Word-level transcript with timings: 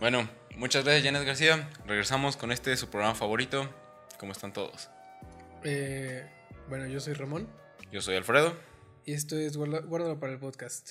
Bueno, 0.00 0.28
muchas 0.56 0.84
gracias 0.84 1.04
Janet 1.04 1.26
García. 1.26 1.68
Regresamos 1.84 2.36
con 2.36 2.52
este 2.52 2.76
su 2.76 2.88
programa 2.88 3.16
favorito. 3.16 3.68
¿Cómo 4.20 4.30
están 4.30 4.52
todos? 4.52 4.88
Eh, 5.64 6.24
bueno, 6.68 6.86
yo 6.86 7.00
soy 7.00 7.14
Ramón. 7.14 7.48
Yo 7.90 8.00
soy 8.00 8.14
Alfredo. 8.14 8.56
Y 9.04 9.14
esto 9.14 9.36
es 9.36 9.56
Guárdalo 9.56 10.20
para 10.20 10.32
el 10.32 10.38
podcast. 10.38 10.90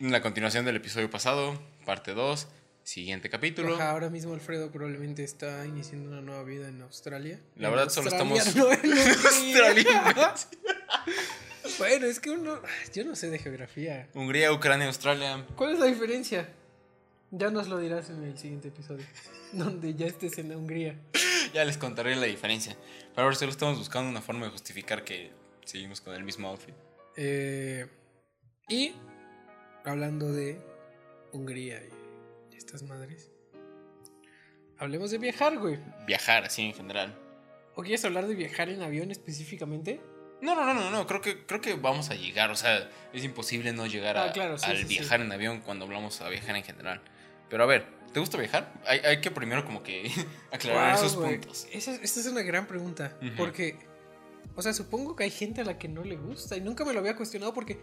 La 0.00 0.20
continuación 0.20 0.64
del 0.64 0.76
episodio 0.76 1.08
pasado, 1.10 1.62
parte 1.84 2.12
2, 2.12 2.48
siguiente 2.86 3.28
capítulo. 3.28 3.82
ahora 3.82 4.08
mismo 4.10 4.32
Alfredo 4.32 4.70
probablemente 4.70 5.24
está 5.24 5.66
iniciando 5.66 6.08
una 6.08 6.20
nueva 6.20 6.44
vida 6.44 6.68
en 6.68 6.80
Australia. 6.82 7.40
La 7.56 7.68
verdad 7.68 7.88
solo 7.88 8.08
estamos... 8.08 8.38
bueno, 11.78 12.06
es 12.06 12.20
que 12.20 12.30
uno... 12.30 12.60
Yo 12.94 13.04
no 13.04 13.16
sé 13.16 13.28
de 13.28 13.40
geografía. 13.40 14.08
Hungría, 14.14 14.52
Ucrania, 14.52 14.86
Australia. 14.86 15.44
¿Cuál 15.56 15.74
es 15.74 15.80
la 15.80 15.86
diferencia? 15.86 16.48
Ya 17.32 17.50
nos 17.50 17.66
lo 17.66 17.78
dirás 17.78 18.08
en 18.10 18.22
el 18.22 18.38
siguiente 18.38 18.68
episodio, 18.68 19.04
donde 19.52 19.94
ya 19.94 20.06
estés 20.06 20.38
en 20.38 20.54
Hungría. 20.54 20.96
ya 21.52 21.64
les 21.64 21.76
contaré 21.78 22.14
la 22.14 22.26
diferencia. 22.26 22.76
Pero 23.10 23.24
ahora 23.24 23.34
solo 23.34 23.50
estamos 23.50 23.78
buscando 23.78 24.08
una 24.08 24.22
forma 24.22 24.46
de 24.46 24.52
justificar 24.52 25.02
que 25.02 25.32
seguimos 25.64 26.00
con 26.00 26.14
el 26.14 26.22
mismo 26.22 26.48
outfit. 26.48 26.74
Eh, 27.16 27.88
y 28.68 28.92
hablando 29.84 30.32
de 30.32 30.60
Hungría 31.32 31.78
y 31.78 32.05
estas 32.66 32.82
madres, 32.82 33.30
hablemos 34.78 35.10
de 35.10 35.18
viajar, 35.18 35.56
güey. 35.58 35.78
Viajar, 36.06 36.44
así 36.44 36.62
en 36.62 36.74
general. 36.74 37.16
¿O 37.76 37.82
quieres 37.82 38.04
hablar 38.04 38.26
de 38.26 38.34
viajar 38.34 38.68
en 38.68 38.82
avión 38.82 39.10
específicamente? 39.10 40.00
No, 40.42 40.54
no, 40.54 40.66
no, 40.66 40.74
no, 40.74 40.90
no, 40.90 41.06
creo 41.06 41.20
que, 41.20 41.46
creo 41.46 41.60
que 41.60 41.74
vamos 41.74 42.10
a 42.10 42.14
llegar, 42.14 42.50
o 42.50 42.56
sea, 42.56 42.90
es 43.12 43.24
imposible 43.24 43.72
no 43.72 43.86
llegar 43.86 44.18
ah, 44.18 44.32
a, 44.34 44.66
al 44.66 44.84
viajar 44.84 45.20
en 45.20 45.32
avión 45.32 45.60
cuando 45.60 45.86
hablamos 45.86 46.20
a 46.20 46.28
viajar 46.28 46.56
en 46.56 46.64
general. 46.64 47.00
Pero 47.48 47.62
a 47.62 47.66
ver, 47.66 47.86
¿te 48.12 48.20
gusta 48.20 48.36
viajar? 48.36 48.74
Hay, 48.84 48.98
hay 48.98 49.20
que 49.20 49.30
primero 49.30 49.64
como 49.64 49.82
que 49.82 50.10
aclarar 50.52 50.96
esos 50.96 51.16
puntos. 51.16 51.66
Esa, 51.72 51.94
esta 51.94 52.20
es 52.20 52.26
una 52.26 52.42
gran 52.42 52.66
pregunta, 52.66 53.16
porque, 53.36 53.78
o 54.56 54.62
sea, 54.62 54.74
supongo 54.74 55.16
que 55.16 55.24
hay 55.24 55.30
gente 55.30 55.62
a 55.62 55.64
la 55.64 55.78
que 55.78 55.88
no 55.88 56.04
le 56.04 56.16
gusta 56.16 56.56
y 56.56 56.60
nunca 56.60 56.84
me 56.84 56.92
lo 56.92 56.98
había 56.98 57.16
cuestionado 57.16 57.54
porque 57.54 57.78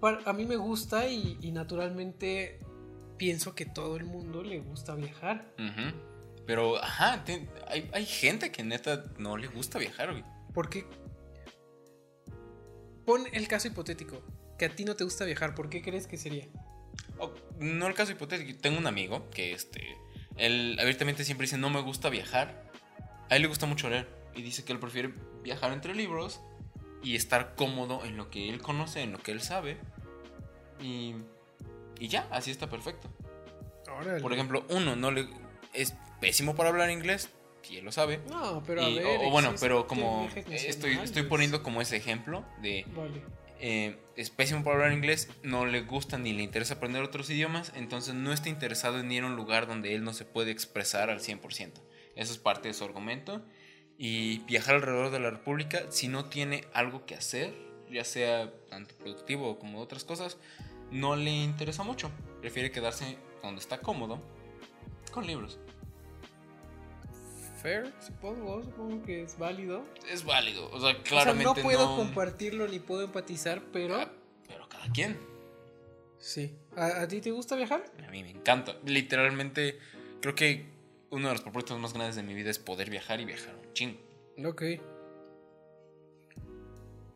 a 0.00 0.32
mí 0.32 0.46
me 0.46 0.56
gusta 0.56 1.08
y, 1.08 1.50
naturalmente 1.52 2.60
pienso 3.18 3.54
que 3.54 3.66
todo 3.66 3.96
el 3.96 4.04
mundo 4.04 4.42
le 4.42 4.60
gusta 4.60 4.94
viajar. 4.94 5.52
Pero, 6.46 6.82
ajá, 6.82 7.24
hay, 7.66 7.90
hay, 7.92 8.06
gente 8.06 8.50
que 8.50 8.62
neta 8.62 9.04
no 9.18 9.36
le 9.36 9.48
gusta 9.48 9.78
viajar, 9.78 10.12
güey. 10.12 10.24
Porque 10.54 10.86
Pon 13.08 13.24
el 13.32 13.48
caso 13.48 13.68
hipotético, 13.68 14.20
que 14.58 14.66
a 14.66 14.68
ti 14.68 14.84
no 14.84 14.94
te 14.94 15.02
gusta 15.02 15.24
viajar, 15.24 15.54
¿por 15.54 15.70
qué 15.70 15.80
crees 15.80 16.06
que 16.06 16.18
sería? 16.18 16.46
no 17.58 17.86
el 17.86 17.94
caso 17.94 18.12
hipotético, 18.12 18.60
tengo 18.60 18.76
un 18.76 18.86
amigo 18.86 19.30
que 19.30 19.52
este, 19.52 19.96
él 20.36 20.76
abiertamente 20.78 21.24
siempre 21.24 21.46
dice 21.46 21.56
no 21.56 21.70
me 21.70 21.80
gusta 21.80 22.10
viajar, 22.10 22.70
a 23.30 23.36
él 23.36 23.40
le 23.40 23.48
gusta 23.48 23.64
mucho 23.64 23.88
leer 23.88 24.06
y 24.34 24.42
dice 24.42 24.62
que 24.62 24.74
él 24.74 24.78
prefiere 24.78 25.14
viajar 25.42 25.72
entre 25.72 25.94
libros 25.94 26.42
y 27.02 27.16
estar 27.16 27.54
cómodo 27.54 28.04
en 28.04 28.18
lo 28.18 28.28
que 28.28 28.50
él 28.50 28.60
conoce, 28.60 29.00
en 29.00 29.12
lo 29.12 29.18
que 29.20 29.32
él 29.32 29.40
sabe 29.40 29.78
y, 30.78 31.14
y 31.98 32.08
ya, 32.08 32.26
así 32.30 32.50
está 32.50 32.68
perfecto. 32.68 33.08
Por 34.22 34.32
ejemplo, 34.32 34.64
uno 34.68 34.96
no 34.96 35.10
le 35.10 35.28
es 35.72 35.94
pésimo 36.20 36.54
para 36.54 36.68
hablar 36.68 36.90
inglés, 36.90 37.30
y 37.68 37.76
él 37.78 37.84
lo 37.84 37.92
sabe. 37.92 38.20
No, 38.28 38.62
pero 38.66 38.82
a 38.82 38.88
ver, 38.88 39.04
o, 39.26 39.30
bueno, 39.30 39.54
pero 39.60 39.86
como 39.86 40.28
estoy, 40.50 40.98
estoy 41.02 41.22
poniendo 41.24 41.62
como 41.62 41.82
ese 41.82 41.96
ejemplo 41.96 42.44
de 42.62 42.86
eh, 43.60 43.98
es 44.16 44.30
pésimo 44.30 44.62
para 44.62 44.76
hablar 44.76 44.92
inglés, 44.92 45.28
no 45.42 45.66
le 45.66 45.82
gusta 45.82 46.16
ni 46.16 46.32
le 46.32 46.42
interesa 46.42 46.74
aprender 46.74 47.02
otros 47.02 47.28
idiomas, 47.30 47.72
entonces 47.74 48.14
no 48.14 48.32
está 48.32 48.48
interesado 48.48 49.00
en 49.00 49.10
ir 49.10 49.24
a 49.24 49.26
un 49.26 49.36
lugar 49.36 49.66
donde 49.66 49.94
él 49.94 50.04
no 50.04 50.12
se 50.12 50.24
puede 50.24 50.50
expresar 50.50 51.10
al 51.10 51.20
100%. 51.20 51.72
Eso 52.14 52.32
es 52.32 52.38
parte 52.38 52.68
de 52.68 52.74
su 52.74 52.84
argumento. 52.84 53.44
Y 54.00 54.38
viajar 54.40 54.76
alrededor 54.76 55.10
de 55.10 55.18
la 55.18 55.30
República, 55.30 55.86
si 55.90 56.06
no 56.06 56.26
tiene 56.26 56.64
algo 56.72 57.04
que 57.04 57.16
hacer, 57.16 57.52
ya 57.90 58.04
sea 58.04 58.52
tanto 58.68 58.94
productivo 58.96 59.58
como 59.58 59.80
otras 59.80 60.04
cosas, 60.04 60.36
no 60.90 61.16
le 61.16 61.30
interesa 61.30 61.82
mucho. 61.82 62.10
Prefiere 62.40 62.70
quedarse 62.70 63.18
donde 63.42 63.60
está 63.60 63.80
cómodo 63.80 64.20
con 65.12 65.26
libros 65.26 65.58
fair, 67.58 67.92
supongo, 68.00 68.62
supongo 68.62 69.02
que 69.02 69.22
es 69.22 69.36
válido. 69.38 69.84
Es 70.10 70.24
válido, 70.24 70.70
o 70.70 70.80
sea, 70.80 71.02
claramente 71.02 71.50
o 71.50 71.54
sea, 71.54 71.62
no 71.62 71.68
puedo 71.68 71.96
compartirlo 71.96 72.68
ni 72.68 72.78
puedo 72.78 73.02
empatizar, 73.02 73.62
pero... 73.72 73.96
Ah, 73.96 74.10
pero 74.46 74.68
cada 74.68 74.90
quien. 74.92 75.18
Sí. 76.18 76.54
¿A, 76.76 77.06
ti 77.06 77.20
te 77.20 77.30
gusta 77.30 77.56
viajar? 77.56 77.84
A 78.06 78.10
mí 78.10 78.22
me 78.22 78.30
encanta. 78.30 78.76
Literalmente, 78.84 79.78
creo 80.20 80.34
que 80.34 80.66
uno 81.10 81.28
de 81.28 81.34
los 81.34 81.42
propósitos 81.42 81.78
más 81.78 81.92
grandes 81.92 82.16
de 82.16 82.22
mi 82.22 82.34
vida 82.34 82.50
es 82.50 82.58
poder 82.58 82.90
viajar 82.90 83.20
y 83.20 83.24
viajar 83.24 83.54
un 83.54 83.72
chingo. 83.72 83.98
Ok. 84.44 84.62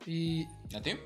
¿Y... 0.07 0.45
¿A 0.75 0.83
ti? 0.83 0.97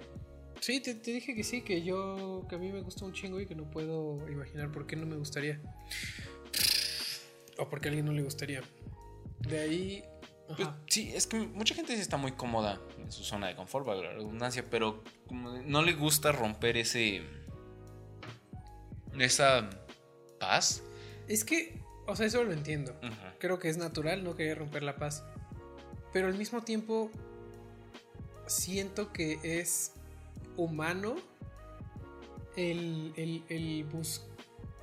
Sí, 0.60 0.80
te, 0.80 0.94
te, 0.94 1.12
dije 1.12 1.34
que 1.34 1.44
sí, 1.44 1.62
que 1.62 1.82
yo, 1.82 2.44
que 2.48 2.56
a 2.56 2.58
mí 2.58 2.72
me 2.72 2.80
gusta 2.80 3.04
un 3.04 3.12
chingo 3.12 3.40
y 3.40 3.46
que 3.46 3.54
no 3.54 3.70
puedo 3.70 4.28
imaginar 4.28 4.72
por 4.72 4.86
qué 4.86 4.96
no 4.96 5.06
me 5.06 5.16
gustaría. 5.16 5.60
O 7.58 7.68
por 7.68 7.80
qué 7.80 7.88
a 7.88 7.90
alguien 7.90 8.06
no 8.06 8.12
le 8.12 8.22
gustaría. 8.22 8.62
De 9.40 9.58
ahí. 9.58 10.04
Pues, 10.56 10.68
sí, 10.88 11.12
es 11.14 11.26
que 11.26 11.38
mucha 11.38 11.74
gente 11.74 11.94
sí 11.94 12.00
está 12.00 12.16
muy 12.16 12.32
cómoda 12.32 12.80
en 12.98 13.10
su 13.10 13.24
zona 13.24 13.48
de 13.48 13.56
confort, 13.56 13.86
la 13.86 14.12
redundancia, 14.12 14.64
pero 14.70 15.02
no 15.30 15.82
le 15.82 15.92
gusta 15.92 16.32
romper 16.32 16.76
ese. 16.76 17.22
esa 19.18 19.68
paz. 20.38 20.82
Es 21.28 21.44
que, 21.44 21.80
o 22.06 22.14
sea, 22.14 22.26
eso 22.26 22.44
lo 22.44 22.52
entiendo. 22.52 22.94
Creo 23.38 23.58
que 23.58 23.68
es 23.68 23.76
natural 23.76 24.22
no 24.22 24.36
querer 24.36 24.58
romper 24.58 24.82
la 24.82 24.96
paz. 24.96 25.24
Pero 26.12 26.28
al 26.28 26.34
mismo 26.34 26.62
tiempo, 26.62 27.10
siento 28.46 29.12
que 29.12 29.38
es 29.42 29.92
humano 30.56 31.16
el, 32.56 33.12
el, 33.16 33.44
el 33.48 33.84
bus 33.84 34.22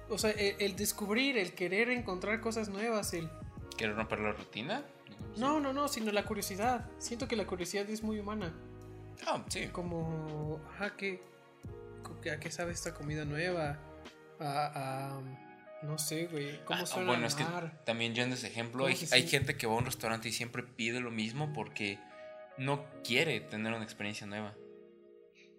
o 0.10 0.18
sea, 0.18 0.32
el, 0.32 0.76
descubrir, 0.76 1.38
el 1.38 1.54
querer 1.54 1.90
encontrar 1.90 2.40
cosas 2.40 2.70
nuevas, 2.70 3.14
el 3.14 3.30
¿Quieres 3.76 3.96
romper 3.96 4.20
la 4.20 4.34
rutina? 4.34 4.84
No, 5.38 5.60
no, 5.60 5.74
no, 5.74 5.88
sino 5.88 6.12
la 6.12 6.26
curiosidad. 6.26 6.90
Siento 7.00 7.28
que 7.28 7.36
la 7.36 7.48
curiosidad 7.48 7.90
es 7.90 8.04
muy 8.04 8.20
humana. 8.20 8.54
Ah, 9.26 9.44
sí. 9.48 9.68
Como, 9.68 10.62
ajá, 10.74 10.96
¿qué, 10.96 11.24
¿a 12.32 12.40
qué 12.40 12.52
sabe 12.52 12.72
esta 12.72 12.94
comida 12.94 13.26
nueva? 13.26 13.80
A, 14.40 15.20
no 15.82 15.98
sé, 15.98 16.28
güey. 16.28 16.64
¿Cómo 16.66 16.84
ah, 16.84 16.86
suena 16.86 17.08
Bueno, 17.08 17.26
es 17.26 17.36
que 17.36 17.46
también 17.86 18.14
yo 18.14 18.24
en 18.24 18.34
ese 18.34 18.48
ejemplo, 18.48 18.86
hay, 18.86 18.98
hay, 19.12 19.28
gente 19.28 19.58
que 19.58 19.66
va 19.66 19.74
a 19.74 19.78
un 19.78 19.86
restaurante 19.86 20.30
y 20.30 20.32
siempre 20.32 20.62
pide 20.64 21.00
lo 21.00 21.10
mismo 21.10 21.52
porque 21.54 21.98
no 22.58 22.86
quiere 23.04 23.40
tener 23.42 23.74
una 23.74 23.84
experiencia 23.84 24.28
nueva. 24.28 24.54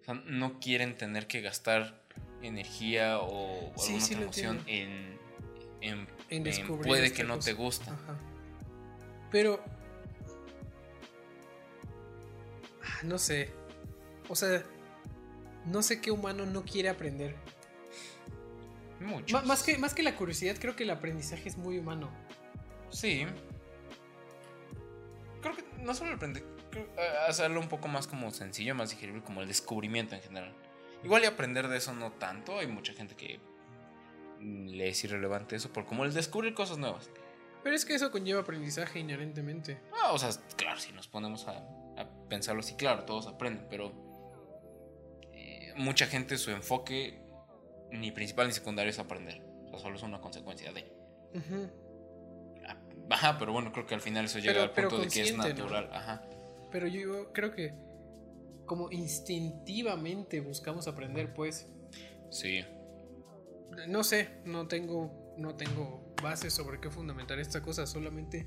O 0.05 0.13
sea, 0.13 0.13
no 0.25 0.59
quieren 0.59 0.97
tener 0.97 1.27
que 1.27 1.41
gastar 1.41 1.99
energía 2.41 3.19
o, 3.19 3.73
alguna 3.75 4.07
emoción 4.07 4.63
en 4.67 5.15
en, 5.81 6.07
puede 6.83 7.11
que 7.13 7.23
no 7.23 7.39
te 7.39 7.53
gusta. 7.53 7.95
Pero. 9.31 9.63
Ah, 12.83 13.01
no 13.03 13.17
sé. 13.17 13.51
O 14.27 14.35
sea, 14.35 14.63
no 15.65 15.83
sé 15.83 16.01
qué 16.01 16.11
humano 16.11 16.45
no 16.45 16.63
quiere 16.63 16.89
aprender. 16.89 17.35
Mucho. 18.99 19.41
más, 19.43 19.61
que, 19.61 19.77
más 19.77 19.93
que 19.93 20.01
la 20.01 20.15
curiosidad, 20.15 20.55
creo 20.59 20.75
que 20.75 20.83
el 20.83 20.89
aprendizaje 20.89 21.49
es 21.49 21.57
muy 21.57 21.77
humano. 21.77 22.09
Sí. 22.89 23.25
Creo 25.41 25.55
que 25.55 25.63
no 25.83 25.93
solo 25.93 26.13
el 26.13 26.19
aprender, 26.81 27.17
hacerlo 27.27 27.59
un 27.59 27.69
poco 27.69 27.87
más 27.87 28.07
como 28.07 28.31
sencillo, 28.31 28.75
más 28.75 28.89
digerible, 28.91 29.23
como 29.23 29.41
el 29.41 29.47
descubrimiento 29.47 30.15
en 30.15 30.21
general. 30.21 30.53
Igual 31.03 31.23
y 31.23 31.25
aprender 31.27 31.67
de 31.67 31.77
eso 31.77 31.93
no 31.93 32.11
tanto, 32.13 32.59
hay 32.59 32.67
mucha 32.67 32.93
gente 32.93 33.15
que 33.15 33.39
le 34.39 34.89
es 34.89 35.03
irrelevante 35.03 35.55
eso 35.55 35.71
por 35.71 35.85
como 35.85 36.05
el 36.05 36.13
descubrir 36.13 36.53
cosas 36.53 36.77
nuevas. 36.77 37.09
Pero 37.63 37.75
es 37.75 37.85
que 37.85 37.95
eso 37.95 38.11
conlleva 38.11 38.41
aprendizaje 38.41 38.99
inherentemente. 38.99 39.79
Ah, 40.03 40.11
o 40.11 40.19
sea, 40.19 40.29
claro, 40.55 40.79
si 40.79 40.91
nos 40.91 41.07
ponemos 41.07 41.47
a, 41.47 41.63
pensarlo 42.29 42.59
así, 42.59 42.75
claro, 42.75 43.05
todos 43.05 43.27
aprenden, 43.27 43.65
pero 43.69 43.91
eh, 45.33 45.73
mucha 45.75 46.05
gente 46.05 46.37
su 46.37 46.51
enfoque 46.51 47.21
ni 47.91 48.11
principal 48.11 48.47
ni 48.47 48.53
secundario 48.53 48.91
es 48.91 48.99
aprender. 48.99 49.41
O 49.65 49.69
sea, 49.69 49.79
solo 49.79 49.95
es 49.95 50.03
una 50.03 50.21
consecuencia 50.21 50.71
de. 50.71 50.91
Ah, 52.67 52.77
ajá, 53.09 53.37
pero 53.39 53.51
bueno, 53.51 53.71
creo 53.71 53.85
que 53.85 53.95
al 53.95 54.01
final 54.01 54.25
eso 54.25 54.39
llega 54.39 54.61
al 54.61 54.71
punto 54.71 54.99
de 54.99 55.07
que 55.07 55.21
es 55.21 55.35
natural. 55.35 55.89
Ajá. 55.91 56.21
Pero 56.71 56.87
yo 56.87 57.31
creo 57.33 57.51
que 57.51 57.73
como 58.65 58.91
instintivamente 58.91 60.39
buscamos 60.39 60.87
aprender, 60.87 61.33
pues. 61.33 61.67
Sí 62.31 62.63
no 63.87 64.03
sé, 64.03 64.29
no 64.45 64.67
tengo, 64.67 65.33
no 65.37 65.55
tengo 65.55 66.15
bases 66.21 66.53
sobre 66.53 66.79
qué 66.79 66.89
fundamentar 66.89 67.39
esta 67.39 67.61
cosa, 67.61 67.85
solamente 67.85 68.45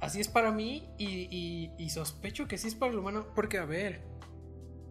así 0.00 0.20
es 0.20 0.28
para 0.28 0.52
mí 0.52 0.90
y, 0.98 1.72
y, 1.78 1.90
sospecho 1.90 2.46
que 2.46 2.58
sí 2.58 2.68
es 2.68 2.74
para 2.74 2.92
el 2.92 2.98
humano, 2.98 3.32
porque 3.34 3.58
a 3.58 3.64
ver, 3.64 4.02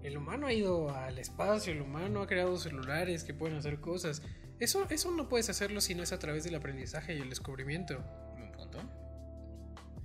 el 0.01 0.17
humano 0.17 0.47
ha 0.47 0.53
ido 0.53 0.89
al 0.89 1.19
espacio, 1.19 1.71
el 1.71 1.81
humano 1.81 2.21
ha 2.21 2.27
creado 2.27 2.57
celulares 2.57 3.23
que 3.23 3.33
pueden 3.33 3.57
hacer 3.57 3.79
cosas. 3.79 4.21
Eso, 4.59 4.85
eso 4.89 5.11
no 5.11 5.29
puedes 5.29 5.49
hacerlo 5.49 5.81
si 5.81 5.95
no 5.95 6.03
es 6.03 6.11
a 6.11 6.19
través 6.19 6.43
del 6.43 6.55
aprendizaje 6.55 7.15
y 7.15 7.21
el 7.21 7.29
descubrimiento. 7.29 8.03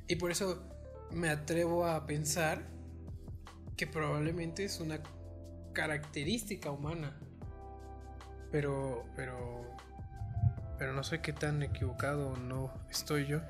Y 0.07 0.17
por 0.17 0.31
eso 0.31 0.78
me 1.11 1.31
atrevo 1.31 1.87
a 1.87 2.07
pensar 2.07 2.63
que 3.77 3.87
probablemente 3.87 4.65
es 4.65 4.81
una 4.81 5.01
característica 5.73 6.71
humana. 6.71 7.17
Pero, 8.51 9.05
pero, 9.15 9.77
pero 10.79 10.93
no 10.93 11.05
sé 11.05 11.21
qué 11.21 11.33
tan 11.33 11.63
equivocado 11.63 12.37
no 12.37 12.73
estoy 12.91 13.27
yo. 13.27 13.41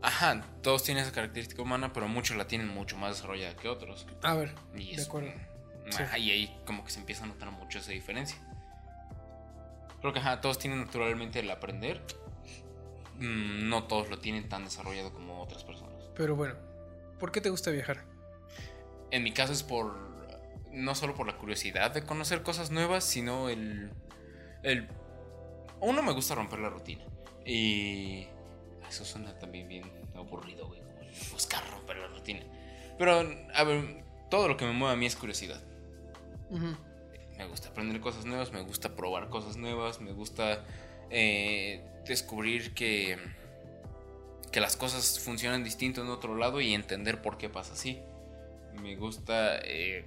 Ajá, 0.00 0.42
todos 0.62 0.84
tienen 0.84 1.02
esa 1.02 1.12
característica 1.12 1.60
humana, 1.60 1.92
pero 1.92 2.06
muchos 2.08 2.36
la 2.36 2.46
tienen 2.46 2.68
mucho 2.68 2.96
más 2.96 3.16
desarrollada 3.16 3.56
que 3.56 3.68
otros. 3.68 4.06
A 4.22 4.34
ver, 4.34 4.54
de 4.72 5.02
acuerdo. 5.02 5.30
Y 6.18 6.30
ahí 6.30 6.60
como 6.66 6.84
que 6.84 6.90
se 6.90 7.00
empieza 7.00 7.24
a 7.24 7.26
notar 7.26 7.50
mucho 7.50 7.78
esa 7.78 7.92
diferencia. 7.92 8.38
Creo 10.00 10.12
que 10.12 10.20
ajá, 10.20 10.40
todos 10.40 10.58
tienen 10.58 10.80
naturalmente 10.80 11.40
el 11.40 11.50
aprender. 11.50 12.00
Mm, 13.18 13.68
no 13.68 13.84
todos 13.84 14.08
lo 14.08 14.18
tienen 14.18 14.48
tan 14.48 14.64
desarrollado 14.64 15.12
como 15.12 15.42
otras 15.42 15.64
personas. 15.64 16.04
Pero 16.14 16.36
bueno, 16.36 16.54
¿por 17.18 17.32
qué 17.32 17.40
te 17.40 17.50
gusta 17.50 17.70
viajar? 17.70 18.04
En 19.10 19.22
mi 19.22 19.32
caso 19.32 19.52
es 19.52 19.62
por. 19.62 20.08
No 20.72 20.94
solo 20.94 21.14
por 21.14 21.26
la 21.26 21.36
curiosidad 21.38 21.90
de 21.92 22.02
conocer 22.02 22.42
cosas 22.42 22.70
nuevas, 22.70 23.04
sino 23.04 23.48
el. 23.48 23.90
el 24.62 24.88
uno 25.80 26.02
me 26.02 26.12
gusta 26.12 26.34
romper 26.34 26.58
la 26.60 26.70
rutina. 26.70 27.04
Y. 27.44 28.26
Eso 28.88 29.04
suena 29.04 29.38
también 29.38 29.68
bien 29.68 29.90
aburrido, 30.14 30.66
güey. 30.66 30.80
buscar 31.32 31.62
romper 31.70 31.98
la 31.98 32.08
rutina. 32.08 32.40
Pero, 32.98 33.20
a 33.54 33.64
ver, 33.64 34.04
todo 34.30 34.48
lo 34.48 34.56
que 34.56 34.64
me 34.64 34.72
mueve 34.72 34.94
a 34.94 34.96
mí 34.96 35.06
es 35.06 35.16
curiosidad. 35.16 35.60
Me 36.50 37.46
gusta 37.46 37.68
aprender 37.68 38.00
cosas 38.00 38.24
nuevas, 38.24 38.52
me 38.52 38.62
gusta 38.62 38.96
probar 38.96 39.28
cosas 39.28 39.56
nuevas, 39.56 40.00
me 40.00 40.12
gusta 40.12 40.64
eh, 41.10 41.84
descubrir 42.06 42.74
que 42.74 43.18
que 44.48 44.60
las 44.60 44.76
cosas 44.76 45.20
funcionan 45.20 45.64
distinto 45.64 46.02
en 46.02 46.08
otro 46.08 46.36
lado 46.36 46.60
y 46.60 46.74
entender 46.74 47.22
por 47.22 47.38
qué 47.38 47.48
pasa 47.48 47.74
así. 47.74 48.00
Me 48.80 48.96
gusta 48.96 49.58
eh, 49.62 50.04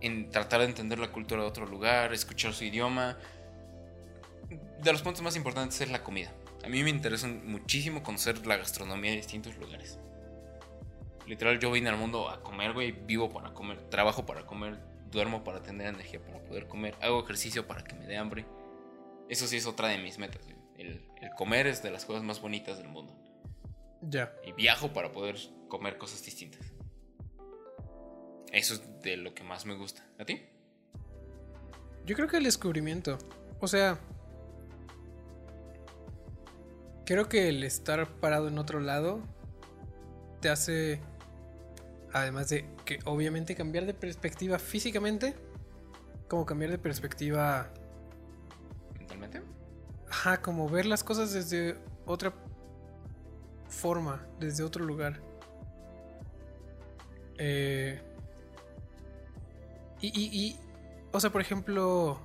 en 0.00 0.30
tratar 0.30 0.60
de 0.60 0.66
entender 0.66 0.98
la 0.98 1.12
cultura 1.12 1.42
de 1.42 1.48
otro 1.48 1.66
lugar, 1.66 2.12
escuchar 2.12 2.52
su 2.52 2.64
idioma. 2.64 3.18
De 4.80 4.92
los 4.92 5.02
puntos 5.02 5.22
más 5.22 5.36
importantes 5.36 5.80
es 5.80 5.90
la 5.90 6.02
comida. 6.02 6.32
A 6.64 6.68
mí 6.68 6.82
me 6.82 6.90
interesa 6.90 7.28
muchísimo 7.28 8.02
conocer 8.02 8.46
la 8.46 8.56
gastronomía 8.56 9.10
de 9.10 9.18
distintos 9.18 9.56
lugares. 9.56 9.98
Literal, 11.26 11.58
yo 11.60 11.70
vine 11.70 11.88
al 11.88 11.96
mundo 11.96 12.28
a 12.28 12.42
comer, 12.42 12.72
güey. 12.72 12.92
Vivo 12.92 13.30
para 13.30 13.54
comer, 13.54 13.78
trabajo 13.90 14.26
para 14.26 14.44
comer, 14.44 14.78
duermo 15.10 15.44
para 15.44 15.62
tener 15.62 15.86
energía 15.88 16.20
para 16.20 16.40
poder 16.40 16.66
comer, 16.66 16.96
hago 17.00 17.22
ejercicio 17.22 17.66
para 17.66 17.84
que 17.84 17.94
me 17.94 18.06
dé 18.06 18.16
hambre. 18.16 18.44
Eso 19.28 19.46
sí 19.46 19.56
es 19.56 19.66
otra 19.66 19.88
de 19.88 19.98
mis 19.98 20.18
metas. 20.18 20.42
el 20.76 21.30
comer 21.36 21.68
es 21.68 21.82
de 21.82 21.90
las 21.90 22.04
cosas 22.04 22.22
más 22.24 22.40
bonitas 22.40 22.78
del 22.78 22.88
mundo. 22.88 23.21
Ya. 24.02 24.34
Y 24.44 24.52
viajo 24.52 24.92
para 24.92 25.12
poder 25.12 25.36
comer 25.68 25.96
cosas 25.96 26.24
distintas. 26.24 26.72
Eso 28.52 28.74
es 28.74 29.02
de 29.02 29.16
lo 29.16 29.34
que 29.34 29.42
más 29.44 29.64
me 29.64 29.74
gusta. 29.74 30.06
¿A 30.18 30.24
ti? 30.24 30.42
Yo 32.04 32.16
creo 32.16 32.28
que 32.28 32.36
el 32.36 32.44
descubrimiento. 32.44 33.16
O 33.60 33.68
sea, 33.68 33.98
creo 37.06 37.28
que 37.28 37.48
el 37.48 37.64
estar 37.64 38.08
parado 38.20 38.48
en 38.48 38.58
otro 38.58 38.80
lado 38.80 39.20
te 40.40 40.48
hace, 40.48 41.00
además 42.12 42.48
de 42.48 42.68
que 42.84 42.98
obviamente 43.04 43.54
cambiar 43.54 43.86
de 43.86 43.94
perspectiva 43.94 44.58
físicamente, 44.58 45.34
como 46.28 46.44
cambiar 46.44 46.72
de 46.72 46.78
perspectiva... 46.78 47.72
¿Mentalmente? 48.98 49.42
Ajá, 50.10 50.42
como 50.42 50.68
ver 50.68 50.86
las 50.86 51.04
cosas 51.04 51.32
desde 51.32 51.76
otra 52.04 52.34
forma, 53.72 54.24
desde 54.38 54.62
otro 54.62 54.84
lugar. 54.84 55.20
Eh, 57.38 58.00
y, 60.00 60.08
y, 60.08 60.56
o 61.12 61.20
sea, 61.20 61.30
por 61.30 61.40
ejemplo, 61.40 62.20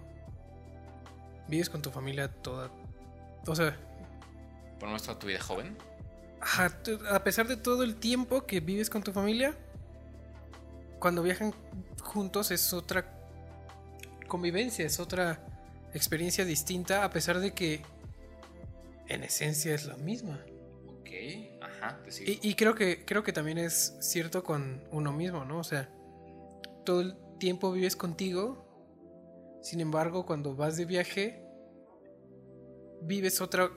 vives 1.47 1.69
con 1.69 1.81
tu 1.81 1.91
familia 1.91 2.27
toda, 2.27 2.71
o 3.45 3.55
sea... 3.55 3.77
¿Por 4.79 4.89
más 4.89 5.03
toda 5.03 5.17
tu 5.17 5.27
vida 5.27 5.41
joven? 5.41 5.77
a 7.09 7.23
pesar 7.23 7.47
de 7.47 7.57
todo 7.57 7.83
el 7.83 7.95
tiempo 7.95 8.45
que 8.45 8.59
vives 8.59 8.89
con 8.89 9.03
tu 9.03 9.11
familia, 9.11 9.55
cuando 10.99 11.23
viajan 11.23 11.53
juntos 12.01 12.51
es 12.51 12.73
otra 12.73 13.05
convivencia, 14.27 14.85
es 14.85 14.99
otra 14.99 15.39
experiencia 15.93 16.45
distinta, 16.45 17.03
a 17.03 17.09
pesar 17.09 17.39
de 17.39 17.53
que 17.53 17.81
en 19.07 19.23
esencia 19.23 19.73
es 19.73 19.85
la 19.85 19.97
misma. 19.97 20.39
Ajá, 21.81 21.99
Y, 22.25 22.55
creo 22.55 22.75
que 22.75 23.05
creo 23.05 23.23
que 23.23 23.33
también 23.33 23.57
es 23.57 23.97
cierto 23.99 24.43
con 24.43 24.83
uno 24.91 25.11
mismo, 25.13 25.45
¿no? 25.45 25.59
O 25.59 25.63
sea, 25.63 25.89
todo 26.85 27.01
el 27.01 27.15
tiempo 27.39 27.71
vives 27.71 27.95
contigo. 27.95 28.65
Sin 29.61 29.79
embargo, 29.81 30.25
cuando 30.25 30.55
vas 30.55 30.77
de 30.77 30.85
viaje, 30.85 31.43
vives 33.01 33.41
otra 33.41 33.69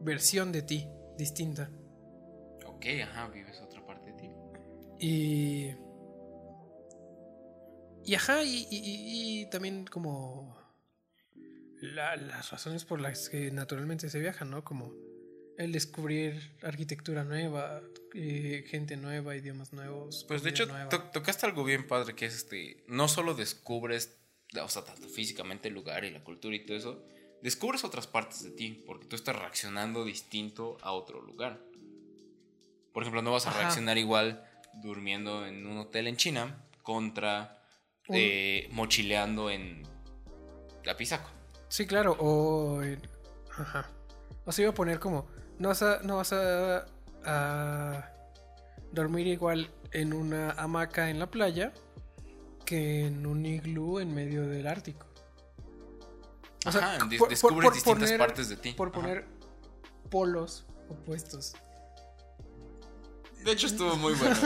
versión 0.00 0.52
de 0.52 0.62
ti, 0.62 0.88
distinta. 1.16 1.70
Ok, 2.66 2.86
ajá, 3.02 3.28
vives 3.28 3.60
otra 3.60 3.84
parte 3.84 4.12
de 4.12 4.16
ti. 4.18 4.30
Y. 4.98 5.74
Y 8.04 8.14
ajá, 8.14 8.42
y, 8.44 9.48
también 9.50 9.86
como. 9.86 10.56
las 11.80 12.50
razones 12.50 12.84
por 12.84 13.00
las 13.00 13.28
que 13.28 13.50
naturalmente 13.50 14.08
se 14.08 14.20
viajan, 14.20 14.50
¿no? 14.50 14.62
Como 14.62 14.92
el 15.58 15.72
descubrir 15.72 16.52
arquitectura 16.62 17.24
nueva, 17.24 17.82
eh, 18.14 18.64
gente 18.68 18.96
nueva, 18.96 19.36
idiomas 19.36 19.72
nuevos. 19.72 20.24
Pues 20.28 20.42
de 20.42 20.50
hecho, 20.50 20.66
tocaste 21.12 21.46
algo 21.46 21.64
bien 21.64 21.86
padre, 21.86 22.14
que 22.14 22.26
es 22.26 22.34
este, 22.34 22.82
no 22.86 23.08
solo 23.08 23.34
descubres, 23.34 24.16
o 24.60 24.68
sea, 24.68 24.84
tanto 24.84 25.08
físicamente 25.08 25.68
el 25.68 25.74
lugar 25.74 26.04
y 26.04 26.10
la 26.10 26.22
cultura 26.24 26.56
y 26.56 26.64
todo 26.64 26.76
eso, 26.76 27.04
descubres 27.42 27.84
otras 27.84 28.06
partes 28.06 28.42
de 28.42 28.50
ti, 28.50 28.82
porque 28.86 29.06
tú 29.06 29.16
estás 29.16 29.36
reaccionando 29.36 30.04
distinto 30.04 30.78
a 30.82 30.92
otro 30.92 31.20
lugar. 31.20 31.60
Por 32.92 33.02
ejemplo, 33.02 33.22
no 33.22 33.32
vas 33.32 33.46
a 33.46 33.52
reaccionar 33.52 33.98
igual 33.98 34.44
durmiendo 34.82 35.46
en 35.46 35.66
un 35.66 35.78
hotel 35.78 36.06
en 36.06 36.16
China 36.16 36.64
contra 36.82 37.62
eh, 38.08 38.68
mochileando 38.72 39.50
en 39.50 39.82
la 40.84 40.96
Pisaco. 40.96 41.30
Sí, 41.68 41.86
claro, 41.86 42.16
o... 42.18 42.82
Ajá. 43.56 43.90
O 44.44 44.52
sea, 44.52 44.64
iba 44.64 44.72
a 44.72 44.74
poner 44.74 44.98
como 44.98 45.26
no 45.58 45.68
vas 45.68 45.82
a, 45.82 46.00
no 46.02 46.16
vas 46.16 46.32
a, 46.32 46.86
dormir 48.90 49.26
igual 49.26 49.70
en 49.92 50.12
una 50.12 50.50
hamaca 50.52 51.08
en 51.08 51.18
la 51.18 51.30
playa 51.30 51.72
que 52.66 53.06
en 53.06 53.26
un 53.26 53.46
iglú 53.46 53.98
en 54.00 54.14
medio 54.14 54.46
del 54.46 54.66
Ártico. 54.66 55.06
O 56.66 56.72
sea, 56.72 56.98
descubres 57.28 57.74
distintas 57.74 58.12
partes 58.12 58.48
de 58.48 58.56
ti. 58.56 58.72
Por 58.72 58.92
poner 58.92 59.26
polos 60.10 60.64
opuestos. 60.88 61.54
De 63.44 63.52
hecho, 63.52 63.66
estuvo 63.66 63.96
muy 63.96 64.14
bueno. 64.14 64.36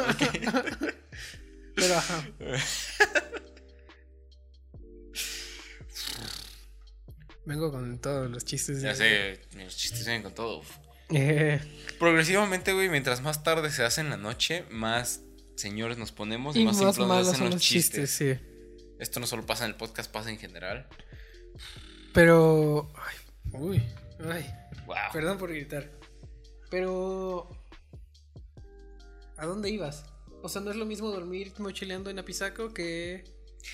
Pero 1.74 1.94
ajá. 1.94 2.24
Vengo 7.46 7.70
con 7.70 7.98
todos 8.00 8.28
los 8.28 8.44
chistes. 8.44 8.82
Ya 8.82 8.94
sé, 8.94 9.40
los 9.54 9.76
chistes 9.76 10.04
vienen 10.04 10.22
con 10.22 10.34
todo. 10.34 10.62
Eh. 11.10 11.60
Progresivamente, 11.98 12.72
güey, 12.72 12.88
mientras 12.88 13.22
más 13.22 13.42
tarde 13.42 13.70
se 13.70 13.84
hace 13.84 14.00
en 14.00 14.10
la 14.10 14.16
noche, 14.16 14.64
más 14.70 15.20
señores 15.54 15.96
nos 15.98 16.12
ponemos 16.12 16.56
y, 16.56 16.64
más, 16.64 16.80
más 16.80 16.96
simples 16.96 17.28
hacen 17.28 17.50
los 17.50 17.62
chistes. 17.62 18.10
sí. 18.10 18.38
Esto 18.98 19.20
no 19.20 19.26
solo 19.26 19.44
pasa 19.44 19.64
en 19.64 19.70
el 19.70 19.76
podcast, 19.76 20.10
pasa 20.10 20.30
en 20.30 20.38
general. 20.38 20.88
Pero. 22.14 22.90
Ay, 22.94 23.16
uy. 23.52 23.82
Ay. 24.30 24.46
Perdón 25.12 25.38
por 25.38 25.50
gritar. 25.50 25.90
Pero. 26.70 27.50
¿A 29.36 29.44
dónde 29.44 29.68
ibas? 29.68 30.06
O 30.42 30.48
sea, 30.48 30.62
no 30.62 30.70
es 30.70 30.76
lo 30.76 30.86
mismo 30.86 31.10
dormir 31.10 31.52
mochileando 31.58 32.08
en 32.08 32.18
Apizaco 32.18 32.72
que. 32.72 33.24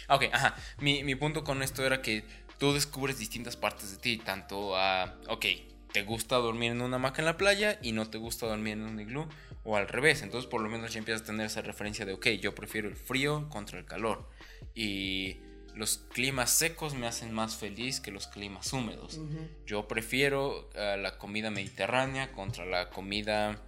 Ah, 0.09 0.17
ok, 0.17 0.25
ajá. 0.33 0.57
Mi, 0.79 1.05
mi 1.05 1.15
punto 1.15 1.45
con 1.45 1.63
esto 1.63 1.85
era 1.85 2.03
que 2.03 2.25
tú 2.59 2.73
descubres 2.73 3.19
distintas 3.19 3.57
partes 3.57 3.93
de 3.93 3.99
ti, 3.99 4.17
tanto 4.19 4.77
a. 4.77 5.21
Ok, 5.29 5.47
te 5.93 6.03
gusta 6.03 6.37
dormir 6.37 6.73
en 6.73 6.81
una 6.81 6.97
hamaca 6.97 7.21
en 7.21 7.27
la 7.27 7.37
playa 7.37 7.79
y 7.83 7.93
no 7.93 8.09
te 8.09 8.19
gusta 8.19 8.47
dormir 8.47 8.75
en 8.75 8.83
un 8.83 9.01
iglú 9.01 9.27
o 9.65 9.77
al 9.77 9.89
revés. 9.89 10.23
Entonces 10.23 10.49
por 10.49 10.61
lo 10.61 10.69
menos 10.69 10.93
ya 10.93 10.99
empiezas 10.99 11.23
a 11.23 11.27
tener 11.27 11.47
esa 11.47 11.63
referencia 11.63 12.05
de, 12.05 12.15
ok, 12.15 12.29
yo 12.41 12.55
prefiero 12.55 12.89
el 12.89 12.97
frío 12.97 13.49
contra 13.49 13.79
el 13.79 13.85
calor. 13.85 14.29
Y 14.75 15.39
los 15.75 15.99
climas 16.13 16.51
secos 16.51 16.95
me 16.95 17.07
hacen 17.07 17.33
más 17.33 17.57
feliz 17.57 18.01
que 18.01 18.11
los 18.11 18.27
climas 18.27 18.73
húmedos. 18.73 19.21
Yo 19.67 19.89
prefiero 19.89 20.71
eh, 20.75 20.97
la 21.01 21.19
comida 21.19 21.51
mediterránea 21.51 22.33
contra 22.33 22.67
la 22.67 22.91
comida 22.91 23.63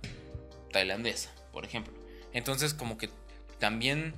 tailandesa, 0.72 1.34
por 1.52 1.64
ejemplo. 1.64 1.94
Entonces, 2.32 2.74
como 2.74 2.98
que 2.98 3.08
también 3.58 4.14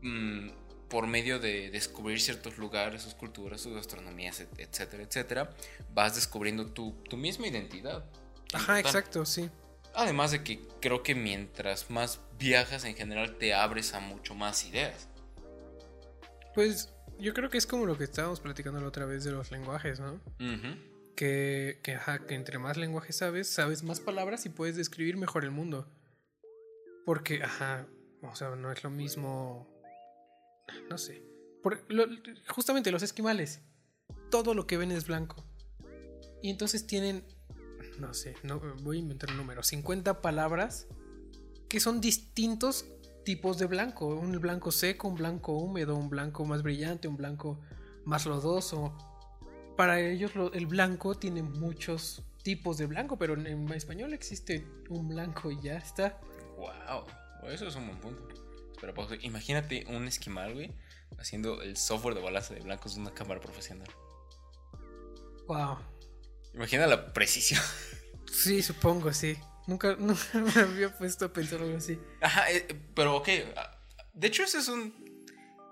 mm, 0.00 0.48
por 0.90 1.06
medio 1.06 1.38
de 1.38 1.70
descubrir 1.70 2.20
ciertos 2.20 2.58
lugares, 2.58 3.02
sus 3.02 3.14
culturas, 3.14 3.60
sus 3.60 3.74
gastronomías, 3.74 4.44
etcétera, 4.58 5.04
etcétera, 5.04 5.50
vas 5.94 6.16
descubriendo 6.16 6.66
tu, 6.66 6.92
tu 7.08 7.16
misma 7.16 7.46
identidad. 7.46 8.04
Ajá, 8.52 8.80
exacto, 8.80 9.24
sí. 9.24 9.48
Además 9.94 10.32
de 10.32 10.42
que 10.42 10.60
creo 10.80 11.02
que 11.02 11.14
mientras 11.14 11.90
más 11.90 12.20
viajas 12.38 12.84
en 12.84 12.96
general 12.96 13.38
te 13.38 13.54
abres 13.54 13.94
a 13.94 14.00
mucho 14.00 14.34
más 14.34 14.66
ideas. 14.66 15.08
Pues 16.54 16.92
yo 17.20 17.34
creo 17.34 17.50
que 17.50 17.58
es 17.58 17.66
como 17.66 17.86
lo 17.86 17.96
que 17.96 18.04
estábamos 18.04 18.40
platicando 18.40 18.80
la 18.80 18.88
otra 18.88 19.06
vez 19.06 19.22
de 19.22 19.30
los 19.30 19.52
lenguajes, 19.52 20.00
¿no? 20.00 20.20
que, 21.14 21.78
que, 21.82 21.94
ajá, 21.94 22.26
que 22.26 22.34
entre 22.34 22.58
más 22.58 22.76
lenguajes 22.76 23.14
sabes, 23.14 23.48
sabes 23.48 23.82
más 23.82 24.00
palabras 24.00 24.46
y 24.46 24.48
puedes 24.48 24.74
describir 24.76 25.16
mejor 25.16 25.44
el 25.44 25.50
mundo. 25.50 25.86
Porque, 27.04 27.42
ajá, 27.42 27.86
o 28.22 28.34
sea, 28.34 28.56
no 28.56 28.72
es 28.72 28.82
lo 28.82 28.90
mismo. 28.90 29.69
No 30.88 30.98
sé. 30.98 31.22
justamente 32.48 32.90
los 32.90 33.02
esquimales. 33.02 33.62
Todo 34.30 34.54
lo 34.54 34.66
que 34.66 34.76
ven 34.76 34.92
es 34.92 35.06
blanco. 35.06 35.44
Y 36.42 36.50
entonces 36.50 36.86
tienen, 36.86 37.24
no 37.98 38.14
sé, 38.14 38.34
no, 38.42 38.60
voy 38.82 38.96
a 38.96 39.00
inventar 39.00 39.30
un 39.30 39.36
número, 39.36 39.62
50 39.62 40.22
palabras 40.22 40.86
que 41.68 41.80
son 41.80 42.00
distintos 42.00 42.86
tipos 43.24 43.58
de 43.58 43.66
blanco. 43.66 44.06
Un 44.06 44.32
blanco 44.40 44.72
seco, 44.72 45.08
un 45.08 45.14
blanco 45.14 45.52
húmedo, 45.52 45.96
un 45.96 46.10
blanco 46.10 46.44
más 46.44 46.62
brillante, 46.62 47.08
un 47.08 47.16
blanco 47.16 47.60
más 48.04 48.26
lodoso. 48.26 48.96
Para 49.76 50.00
ellos 50.00 50.32
el 50.52 50.66
blanco 50.66 51.14
tiene 51.14 51.42
muchos 51.42 52.24
tipos 52.42 52.78
de 52.78 52.86
blanco, 52.86 53.18
pero 53.18 53.34
en 53.34 53.70
español 53.72 54.12
existe 54.14 54.66
un 54.88 55.08
blanco 55.08 55.50
y 55.50 55.60
ya 55.60 55.76
está. 55.76 56.20
Wow, 56.56 57.06
eso 57.48 57.68
es 57.68 57.76
un 57.76 57.86
buen 57.86 58.00
punto. 58.00 58.39
Pero 58.80 58.94
imagínate 59.22 59.84
un 59.88 60.08
esquimal, 60.08 60.54
güey, 60.54 60.72
haciendo 61.18 61.62
el 61.62 61.76
software 61.76 62.14
de 62.14 62.22
balanza 62.22 62.54
de 62.54 62.60
blancos 62.60 62.94
de 62.94 63.02
una 63.02 63.12
cámara 63.12 63.40
profesional. 63.40 63.88
Wow. 65.46 65.78
Imagina 66.54 66.86
la 66.86 67.12
precisión. 67.12 67.60
Sí, 68.30 68.62
supongo, 68.62 69.12
sí. 69.12 69.36
Nunca, 69.66 69.96
me 69.96 70.60
había 70.60 70.96
puesto 70.96 71.24
a 71.24 71.32
pensar 71.32 71.60
algo 71.60 71.76
así. 71.76 71.98
Ajá, 72.20 72.50
eh, 72.52 72.66
pero 72.94 73.16
ok. 73.16 73.28
Ah, 73.56 73.76
de 74.14 74.28
hecho, 74.28 74.44
ese 74.44 74.58
es 74.58 74.68
un 74.68 74.94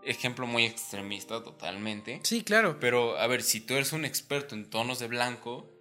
ejemplo 0.03 0.47
muy 0.47 0.65
extremista, 0.65 1.43
totalmente. 1.43 2.21
Sí, 2.25 2.43
claro. 2.43 2.81
Pero, 2.81 3.17
a 3.17 3.27
ver, 3.29 3.45
si 3.45 3.61
tú 3.61 3.75
eres 3.75 3.93
un 3.93 4.05
experto 4.05 4.57
en 4.57 4.69
tonos 4.69 4.99
de 4.99 5.07
blanco, 5.07 5.73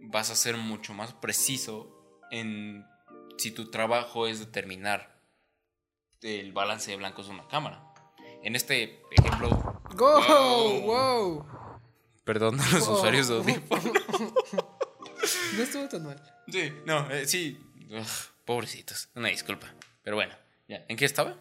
vas 0.00 0.30
a 0.30 0.36
ser 0.36 0.56
mucho 0.56 0.94
más 0.94 1.12
preciso 1.12 2.20
en 2.30 2.84
si 3.36 3.50
tu 3.50 3.70
trabajo 3.70 4.26
es 4.26 4.38
determinar 4.38 5.11
el 6.22 6.52
balance 6.52 6.90
de 6.90 6.96
blancos 6.96 7.26
de 7.26 7.32
una 7.34 7.46
cámara. 7.48 7.82
En 8.42 8.56
este 8.56 9.02
ejemplo. 9.10 9.80
¡Go! 9.94 10.80
¡Wow! 10.80 11.46
Perdón 12.24 12.58
a 12.60 12.70
los 12.70 12.88
usuarios 12.88 13.28
de 13.28 13.34
no 15.56 15.62
estuvo 15.62 15.88
tan 15.88 16.04
mal. 16.04 16.22
Sí, 16.48 16.72
no, 16.86 17.10
eh, 17.10 17.26
sí. 17.26 17.58
pobrecitos. 18.44 19.08
Una 19.14 19.28
disculpa. 19.28 19.72
Pero 20.02 20.16
bueno, 20.16 20.34
ya. 20.68 20.84
¿En 20.88 20.96
qué 20.96 21.04
estaba? 21.04 21.36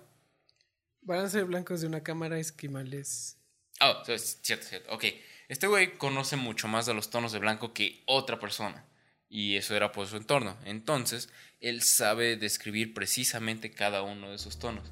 Balance 1.01 1.37
de 1.37 1.43
blancos 1.43 1.81
de 1.81 1.87
una 1.87 2.01
cámara 2.03 2.37
esquimales. 2.39 3.37
Oh, 3.79 4.03
cierto, 4.05 4.67
cierto. 4.67 4.93
Ok. 4.93 5.05
Este 5.47 5.67
güey 5.67 5.97
conoce 5.97 6.35
mucho 6.35 6.67
más 6.67 6.85
de 6.85 6.93
los 6.93 7.09
tonos 7.09 7.31
de 7.31 7.39
blanco 7.39 7.73
que 7.73 8.03
otra 8.05 8.39
persona. 8.39 8.85
Y 9.33 9.55
eso 9.55 9.77
era 9.77 9.93
por 9.93 10.07
su 10.07 10.17
entorno. 10.17 10.57
Entonces, 10.65 11.29
él 11.61 11.81
sabe 11.83 12.35
describir 12.35 12.93
precisamente 12.93 13.71
cada 13.71 14.01
uno 14.01 14.29
de 14.29 14.35
esos 14.35 14.59
tonos. 14.59 14.91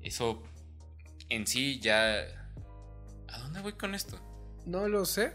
Eso 0.00 0.42
en 1.28 1.46
sí 1.46 1.80
ya... 1.80 2.20
¿A 3.28 3.38
dónde 3.40 3.60
voy 3.60 3.74
con 3.74 3.94
esto? 3.94 4.18
No 4.64 4.88
lo 4.88 5.04
sé. 5.04 5.34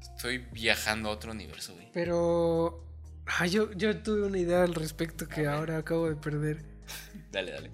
Estoy 0.00 0.38
viajando 0.38 1.10
a 1.10 1.12
otro 1.12 1.32
universo, 1.32 1.74
güey. 1.74 1.90
Pero... 1.92 2.82
Ah, 3.26 3.46
yo, 3.46 3.70
yo 3.72 4.02
tuve 4.02 4.22
una 4.22 4.38
idea 4.38 4.62
al 4.62 4.74
respecto 4.74 5.28
que 5.28 5.46
ahora 5.46 5.76
acabo 5.76 6.08
de 6.08 6.16
perder. 6.16 6.64
dale, 7.30 7.52
dale. 7.52 7.70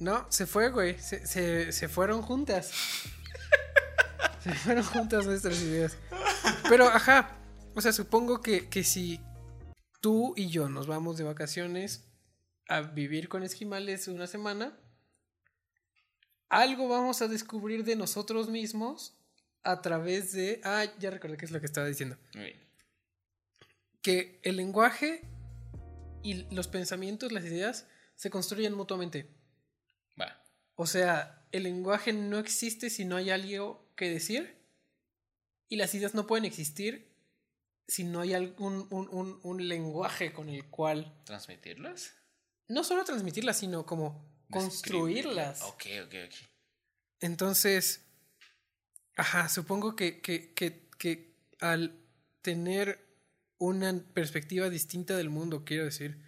No, 0.00 0.26
se 0.30 0.46
fue, 0.46 0.70
güey. 0.70 0.98
Se, 0.98 1.26
se, 1.26 1.72
se 1.72 1.88
fueron 1.88 2.22
juntas. 2.22 2.72
Se 4.42 4.52
fueron 4.52 4.84
juntas 4.84 5.24
nuestras 5.24 5.60
ideas. 5.62 5.96
Pero, 6.68 6.86
ajá. 6.86 7.38
O 7.74 7.80
sea, 7.80 7.92
supongo 7.92 8.40
que, 8.40 8.68
que 8.68 8.84
si 8.84 9.20
tú 10.00 10.34
y 10.36 10.48
yo 10.48 10.68
nos 10.68 10.86
vamos 10.86 11.16
de 11.16 11.24
vacaciones 11.24 12.04
a 12.68 12.82
vivir 12.82 13.28
con 13.28 13.42
esquimales 13.42 14.06
una 14.06 14.26
semana, 14.26 14.78
algo 16.50 16.88
vamos 16.88 17.22
a 17.22 17.28
descubrir 17.28 17.84
de 17.84 17.96
nosotros 17.96 18.48
mismos 18.48 19.16
a 19.62 19.80
través 19.80 20.32
de... 20.32 20.60
Ah, 20.62 20.84
ya 20.98 21.10
recordé 21.10 21.36
qué 21.36 21.46
es 21.46 21.50
lo 21.50 21.60
que 21.60 21.66
estaba 21.66 21.86
diciendo. 21.86 22.16
Que 24.02 24.40
el 24.42 24.56
lenguaje 24.56 25.22
y 26.22 26.54
los 26.54 26.68
pensamientos, 26.68 27.32
las 27.32 27.44
ideas, 27.44 27.86
se 28.14 28.30
construyen 28.30 28.74
mutuamente. 28.74 29.33
O 30.76 30.86
sea, 30.86 31.46
el 31.52 31.64
lenguaje 31.64 32.12
no 32.12 32.38
existe 32.38 32.90
si 32.90 33.04
no 33.04 33.16
hay 33.16 33.30
algo 33.30 33.86
que 33.96 34.10
decir 34.10 34.56
y 35.68 35.76
las 35.76 35.94
ideas 35.94 36.14
no 36.14 36.26
pueden 36.26 36.44
existir 36.44 37.14
si 37.86 38.04
no 38.04 38.20
hay 38.20 38.32
algún 38.34 38.88
un, 38.90 39.68
lenguaje 39.68 40.32
con 40.32 40.48
el 40.48 40.64
cual 40.66 41.14
transmitirlas. 41.24 42.14
No 42.66 42.82
solo 42.82 43.04
transmitirlas, 43.04 43.58
sino 43.58 43.84
como 43.84 44.24
construirlas. 44.50 45.62
Ok, 45.62 45.84
ok, 46.04 46.14
ok. 46.26 46.34
Entonces, 47.20 48.04
ajá, 49.16 49.48
supongo 49.48 49.96
que, 49.96 50.20
que, 50.20 50.54
que, 50.54 50.88
que 50.98 51.36
al 51.60 52.00
tener 52.42 53.04
una 53.58 54.02
perspectiva 54.14 54.70
distinta 54.70 55.16
del 55.16 55.30
mundo, 55.30 55.64
quiero 55.64 55.84
decir, 55.84 56.22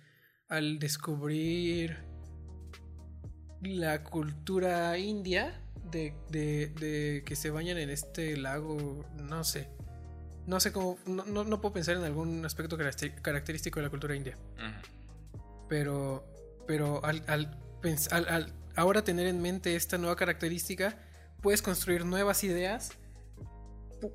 al 0.48 0.78
descubrir 0.78 2.05
la 3.62 4.02
cultura 4.02 4.96
india, 4.98 5.60
de, 5.90 6.14
de, 6.30 7.22
que 7.25 7.36
se 7.36 7.50
bañan 7.50 7.78
en 7.78 7.90
este 7.90 8.36
lago, 8.36 9.04
no 9.16 9.44
sé. 9.44 9.68
No 10.46 10.60
sé 10.60 10.72
cómo, 10.72 10.98
no, 11.06 11.25
no, 11.25 11.60
puedo 11.60 11.72
pensar 11.72 11.96
en 11.96 12.04
algún 12.04 12.44
aspecto 12.44 12.78
característico 13.22 13.80
de 13.80 13.84
la 13.84 13.90
cultura 13.90 14.14
india. 14.14 14.36
Pero, 15.68 16.25
pero 16.66 17.04
al, 17.04 17.25
al, 17.26 17.58
al, 18.10 18.52
ahora 18.76 19.02
tener 19.02 19.26
en 19.26 19.42
mente 19.42 19.75
esta 19.75 19.98
nueva 19.98 20.14
característica, 20.14 20.98
puedes 21.40 21.62
construir 21.62 22.04
nuevas 22.04 22.44
ideas 22.44 22.92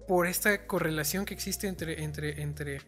por 0.07 0.27
esta 0.27 0.67
correlación 0.67 1.25
que 1.25 1.33
existe 1.33 1.67
entre, 1.67 2.03
entre, 2.03 2.41
entre 2.41 2.81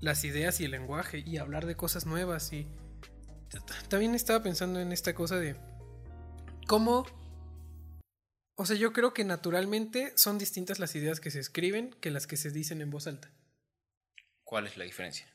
las 0.00 0.24
ideas 0.24 0.60
y 0.60 0.64
el 0.64 0.72
lenguaje 0.72 1.22
y 1.24 1.38
hablar 1.38 1.64
de 1.64 1.74
cosas 1.74 2.04
nuevas. 2.04 2.52
Y 2.52 2.66
también 3.88 4.14
estaba 4.14 4.42
pensando 4.42 4.80
en 4.80 4.92
esta 4.92 5.14
cosa 5.14 5.36
de 5.36 5.56
cómo 6.66 7.06
o 8.54 8.66
sea, 8.66 8.76
yo 8.76 8.92
creo 8.92 9.14
que 9.14 9.24
naturalmente 9.24 10.12
son 10.16 10.38
distintas 10.38 10.78
las 10.78 10.94
ideas 10.94 11.20
que 11.20 11.30
se 11.30 11.40
escriben 11.40 11.94
que 12.00 12.10
las 12.10 12.26
que 12.26 12.36
se 12.36 12.50
dicen 12.50 12.80
en 12.80 12.90
voz 12.90 13.06
alta. 13.06 13.30
¿Cuál 14.44 14.66
es 14.66 14.76
la 14.76 14.84
diferencia? 14.84 15.26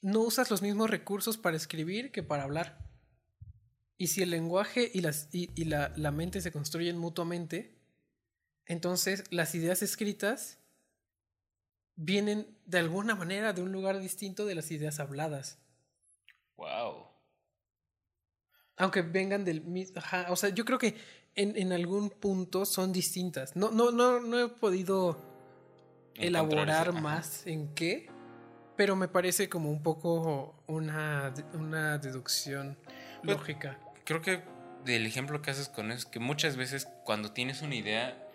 No 0.00 0.20
usas 0.20 0.50
los 0.50 0.62
mismos 0.62 0.88
recursos 0.88 1.36
para 1.36 1.56
escribir 1.56 2.10
que 2.10 2.22
para 2.22 2.44
hablar. 2.44 2.78
Y 3.98 4.06
si 4.06 4.22
el 4.22 4.30
lenguaje 4.30 4.90
y, 4.92 5.02
las, 5.02 5.28
y, 5.30 5.64
la, 5.66 5.92
la 5.94 6.10
mente 6.10 6.40
se 6.40 6.50
construyen 6.50 6.96
mutuamente, 6.96 7.76
entonces 8.64 9.24
las 9.30 9.54
ideas 9.54 9.82
escritas 9.82 10.58
vienen 11.96 12.58
de 12.64 12.78
alguna 12.78 13.14
manera 13.14 13.52
de 13.52 13.60
un 13.60 13.72
lugar 13.72 14.00
distinto 14.00 14.46
de 14.46 14.54
las 14.54 14.70
ideas 14.70 15.00
habladas. 15.00 15.58
Wow. 16.60 17.06
Aunque 18.76 19.00
vengan 19.00 19.44
del 19.44 19.62
mismo. 19.62 20.00
O 20.28 20.36
sea, 20.36 20.50
yo 20.50 20.64
creo 20.64 20.78
que 20.78 20.94
en, 21.34 21.72
algún 21.72 22.10
punto 22.10 22.66
son 22.66 22.92
distintas. 22.92 23.56
No, 23.56 23.70
no, 23.70 23.90
no, 23.90 24.20
no 24.20 24.38
he 24.38 24.48
podido 24.48 25.18
elaborar 26.14 26.92
más 26.92 27.46
en 27.46 27.74
qué, 27.74 28.10
pero 28.76 28.94
me 28.94 29.08
parece 29.08 29.48
como 29.48 29.70
un 29.70 29.82
poco 29.82 30.62
una, 30.66 31.32
una 31.54 31.98
deducción 31.98 32.76
pues, 33.24 33.36
lógica. 33.36 33.78
Creo 34.04 34.20
que 34.20 34.42
del 34.84 35.06
ejemplo 35.06 35.40
que 35.40 35.50
haces 35.50 35.68
con 35.68 35.90
eso 35.90 36.00
es 36.00 36.06
que 36.06 36.20
muchas 36.20 36.56
veces 36.56 36.88
cuando 37.04 37.32
tienes 37.32 37.62
una 37.62 37.74
idea, 37.74 38.28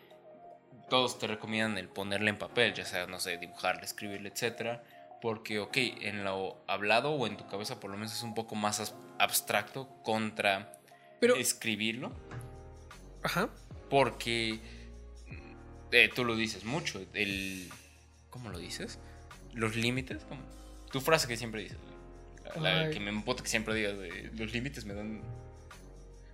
todos 0.89 1.19
te 1.19 1.27
recomiendan 1.27 1.77
el 1.77 1.89
ponerla 1.89 2.31
en 2.31 2.39
papel, 2.39 2.73
ya 2.73 2.85
sea, 2.85 3.05
no 3.05 3.19
sé, 3.19 3.37
dibujarla, 3.37 3.83
escribirla, 3.83 4.29
etcétera. 4.29 4.83
Porque, 5.25 5.57
ok, 5.57 5.75
en 6.01 6.23
lo 6.23 6.63
hablado 6.67 7.09
o 7.09 7.25
en 7.25 7.35
tu 7.35 7.47
cabeza 7.47 7.79
por 7.79 7.89
lo 7.89 7.97
menos 7.97 8.13
es 8.13 8.21
un 8.21 8.35
poco 8.35 8.53
más 8.53 8.93
abstracto 9.17 9.89
contra 10.03 10.79
escribirlo. 11.19 12.13
Ajá. 13.23 13.49
Porque 13.89 14.59
eh, 15.91 16.11
tú 16.13 16.25
lo 16.25 16.35
dices 16.35 16.63
mucho, 16.63 17.03
el... 17.15 17.71
¿Cómo 18.29 18.51
lo 18.51 18.59
dices? 18.59 18.99
Los 19.55 19.75
límites, 19.75 20.27
tu 20.91 21.01
frase 21.01 21.27
que 21.27 21.37
siempre 21.37 21.63
dices, 21.63 21.79
la, 22.61 22.91
que 22.91 22.99
me 22.99 23.09
emputa 23.09 23.41
que 23.41 23.49
siempre 23.49 23.73
digas, 23.73 23.95
los 24.33 24.53
límites 24.53 24.85
me 24.85 24.93
dan... 24.93 25.23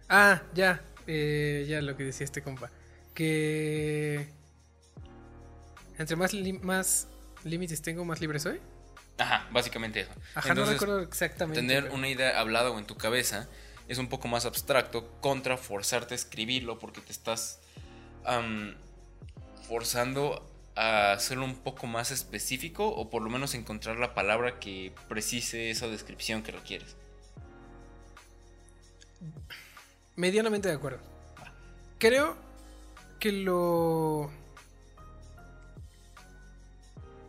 Ah, 0.10 0.44
ya, 0.54 0.84
eh, 1.08 1.66
ya 1.66 1.82
lo 1.82 1.96
que 1.96 2.04
decía 2.04 2.26
este 2.26 2.44
compa, 2.44 2.70
que 3.14 4.28
entre 5.98 6.18
más, 6.18 6.34
más 6.62 7.08
límites 7.44 7.82
tengo, 7.82 8.06
más 8.06 8.22
libre 8.22 8.40
soy. 8.40 8.60
Ajá, 9.18 9.48
básicamente 9.52 10.02
eso. 10.02 10.12
Ajá, 10.36 10.54
no 10.54 10.66
recuerdo 10.66 11.02
exactamente. 11.02 11.60
Tener 11.62 11.92
una 11.92 12.08
idea 12.08 12.40
hablada 12.40 12.72
o 12.72 12.80
en 12.80 12.86
tu 12.86 12.98
cabeza 12.98 13.48
es 13.88 13.98
un 13.98 14.08
poco 14.08 14.28
más 14.28 14.46
abstracto 14.46 15.20
contra 15.22 15.58
forzarte 15.58 16.14
a 16.14 16.16
escribirlo 16.16 16.80
porque 16.80 17.02
te 17.02 17.12
estás 17.12 17.60
forzando 19.68 20.48
a 20.76 21.12
hacerlo 21.14 21.46
un 21.46 21.56
poco 21.56 21.88
más 21.88 22.12
específico 22.12 22.88
o 22.88 23.10
por 23.10 23.22
lo 23.22 23.30
menos 23.30 23.54
encontrar 23.54 23.98
la 23.98 24.14
palabra 24.14 24.60
que 24.60 24.94
precise 25.10 25.70
esa 25.70 25.88
descripción 25.88 26.44
que 26.44 26.52
requieres. 26.52 26.96
Medianamente 30.16 30.70
de 30.70 30.76
acuerdo. 30.76 31.00
Creo 31.98 32.38
que 33.20 33.32
lo... 33.32 34.32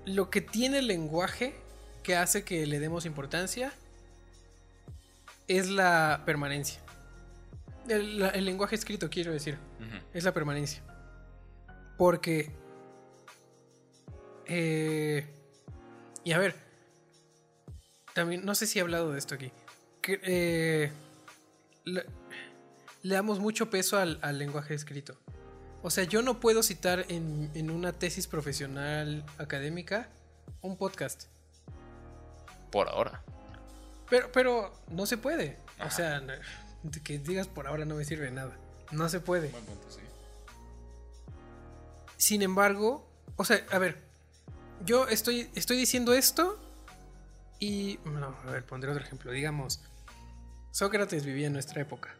Lo 0.04 0.30
que 0.30 0.40
tiene 0.40 0.78
el 0.78 0.86
lenguaje 0.86 1.54
que 2.02 2.16
hace 2.16 2.44
que 2.44 2.66
le 2.66 2.80
demos 2.80 3.06
importancia 3.06 3.72
es 5.48 5.68
la 5.68 6.22
permanencia. 6.26 6.80
El, 7.88 8.44
lenguaje 8.44 8.76
escrito, 8.76 9.10
quiero 9.10 9.32
decir, 9.32 9.58
es 10.12 10.24
la 10.24 10.32
permanencia. 10.32 10.82
Porque... 11.98 12.50
Eh, 14.46 15.26
y 16.24 16.32
a 16.32 16.38
ver, 16.38 16.54
también, 18.14 18.44
no 18.44 18.54
sé 18.54 18.66
si 18.66 18.78
he 18.78 18.82
hablado 18.82 19.12
de 19.12 19.18
esto 19.18 19.34
aquí. 19.34 19.50
Que, 20.00 20.20
eh, 20.22 20.92
le, 21.84 22.04
damos 23.02 23.40
mucho 23.40 23.70
peso 23.70 23.98
al, 23.98 24.38
lenguaje 24.38 24.74
escrito. 24.74 25.16
O 25.82 25.90
sea, 25.90 26.04
yo 26.04 26.22
no 26.22 26.38
puedo 26.38 26.62
citar 26.62 27.06
en, 27.08 27.50
en, 27.54 27.70
una 27.70 27.92
tesis 27.92 28.28
profesional 28.28 29.24
académica 29.38 30.08
un 30.60 30.76
podcast. 30.76 31.24
Por 32.70 32.88
ahora. 32.88 33.22
Pero, 34.08 34.30
pero 34.32 34.72
no 34.88 35.06
se 35.06 35.16
puede. 35.16 35.58
O 35.84 35.90
sea, 35.90 36.22
que 37.02 37.18
digas 37.18 37.48
por 37.48 37.66
ahora 37.66 37.84
no 37.84 37.96
me 37.96 38.04
sirve 38.04 38.26
de 38.26 38.30
nada. 38.30 38.56
No 38.92 39.08
se 39.08 39.20
puede. 39.20 39.50
Sin 42.16 42.42
embargo, 42.42 43.08
o 43.36 43.44
sea, 43.44 43.64
a 43.72 43.78
ver, 43.78 43.98
yo 44.84 45.08
estoy, 45.08 45.50
estoy 45.54 45.76
diciendo 45.76 46.14
esto 46.14 46.58
y... 47.58 47.98
No, 48.04 48.36
a 48.46 48.50
ver, 48.50 48.64
pondré 48.64 48.90
otro 48.90 49.02
ejemplo. 49.02 49.32
Digamos, 49.32 49.82
Sócrates 50.70 51.24
vivía 51.24 51.48
en 51.48 51.52
nuestra 51.52 51.82
época. 51.82 52.14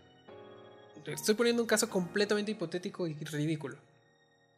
Estoy 1.06 1.34
poniendo 1.34 1.62
un 1.62 1.68
caso 1.68 1.88
completamente 1.88 2.52
hipotético 2.52 3.06
y 3.06 3.14
ridículo. 3.14 3.76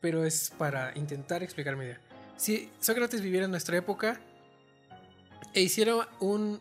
Pero 0.01 0.25
es 0.25 0.53
para 0.59 0.97
intentar 0.97 1.43
explicar 1.43 1.77
mi 1.77 1.85
idea. 1.85 2.01
Si 2.37 2.71
Sócrates 2.81 3.23
viviera 3.23 3.47
en 3.47 3.51
nuestra 3.51 3.77
época 3.77 4.21
e 5.55 5.63
hiciera 5.63 6.09
un 6.21 6.61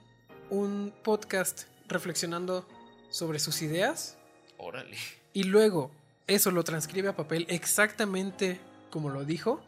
un 0.54 0.94
podcast 1.04 1.64
reflexionando 1.88 2.68
sobre 3.10 3.40
sus 3.40 3.62
ideas. 3.64 4.18
Órale. 4.58 4.98
Y 5.34 5.44
luego 5.44 5.92
eso 6.28 6.52
lo 6.52 6.64
transcribe 6.64 7.10
a 7.10 7.16
papel 7.16 7.46
exactamente 7.50 8.60
como 8.92 9.10
lo 9.10 9.26
dijo. 9.26 9.64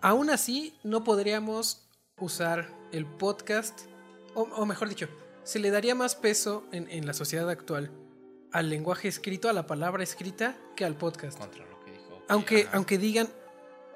Aún 0.00 0.30
así, 0.30 0.74
no 0.84 1.04
podríamos 1.04 1.86
usar 2.18 2.68
el 2.92 3.04
podcast, 3.04 3.80
o, 4.34 4.64
mejor 4.64 4.88
dicho, 4.88 5.08
se 5.44 5.58
le 5.58 5.70
daría 5.70 5.94
más 5.94 6.14
peso 6.14 6.64
en, 6.72 7.06
la 7.06 7.12
sociedad 7.12 7.48
actual 7.48 7.90
al 8.56 8.70
lenguaje 8.70 9.06
escrito, 9.06 9.50
a 9.50 9.52
la 9.52 9.66
palabra 9.66 10.02
escrita, 10.02 10.56
que 10.76 10.86
al 10.86 10.96
podcast. 10.96 11.38
Aunque, 12.28 12.66
aunque 12.72 12.96
digan 12.96 13.28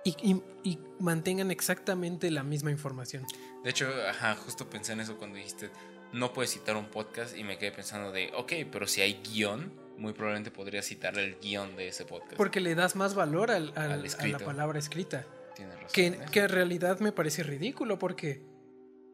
y, 0.04 0.78
mantengan 0.98 1.50
exactamente 1.50 2.30
la 2.30 2.42
misma 2.42 2.70
información. 2.70 3.24
De 3.64 3.70
hecho, 3.70 3.88
ajá, 4.06 4.36
justo 4.36 4.68
pensé 4.68 4.92
en 4.92 5.00
eso 5.00 5.16
cuando 5.16 5.36
dijiste, 5.36 5.70
no 6.12 6.34
puedes 6.34 6.50
citar 6.50 6.76
un 6.76 6.90
podcast 6.90 7.36
y 7.38 7.42
me 7.42 7.56
quedé 7.56 7.72
pensando 7.72 8.12
de, 8.12 8.30
ok, 8.36 8.52
pero 8.70 8.86
si 8.86 9.00
hay 9.00 9.22
guion, 9.22 9.72
muy 9.96 10.12
probablemente 10.12 10.50
podría 10.50 10.82
citar 10.82 11.18
el 11.18 11.36
guion 11.40 11.74
de 11.76 11.88
ese 11.88 12.04
podcast. 12.04 12.36
Porque 12.36 12.60
le 12.60 12.74
das 12.74 12.96
más 12.96 13.14
valor 13.14 13.50
al, 13.50 13.72
a 13.76 13.96
la 13.96 14.38
palabra 14.40 14.78
escrita. 14.78 15.24
Tienes 15.56 15.74
razón. 15.76 15.90
Que, 15.90 16.18
que, 16.30 16.40
en 16.40 16.48
realidad 16.50 17.00
me 17.00 17.12
parece 17.12 17.42
ridículo 17.42 17.98
porque... 17.98 18.42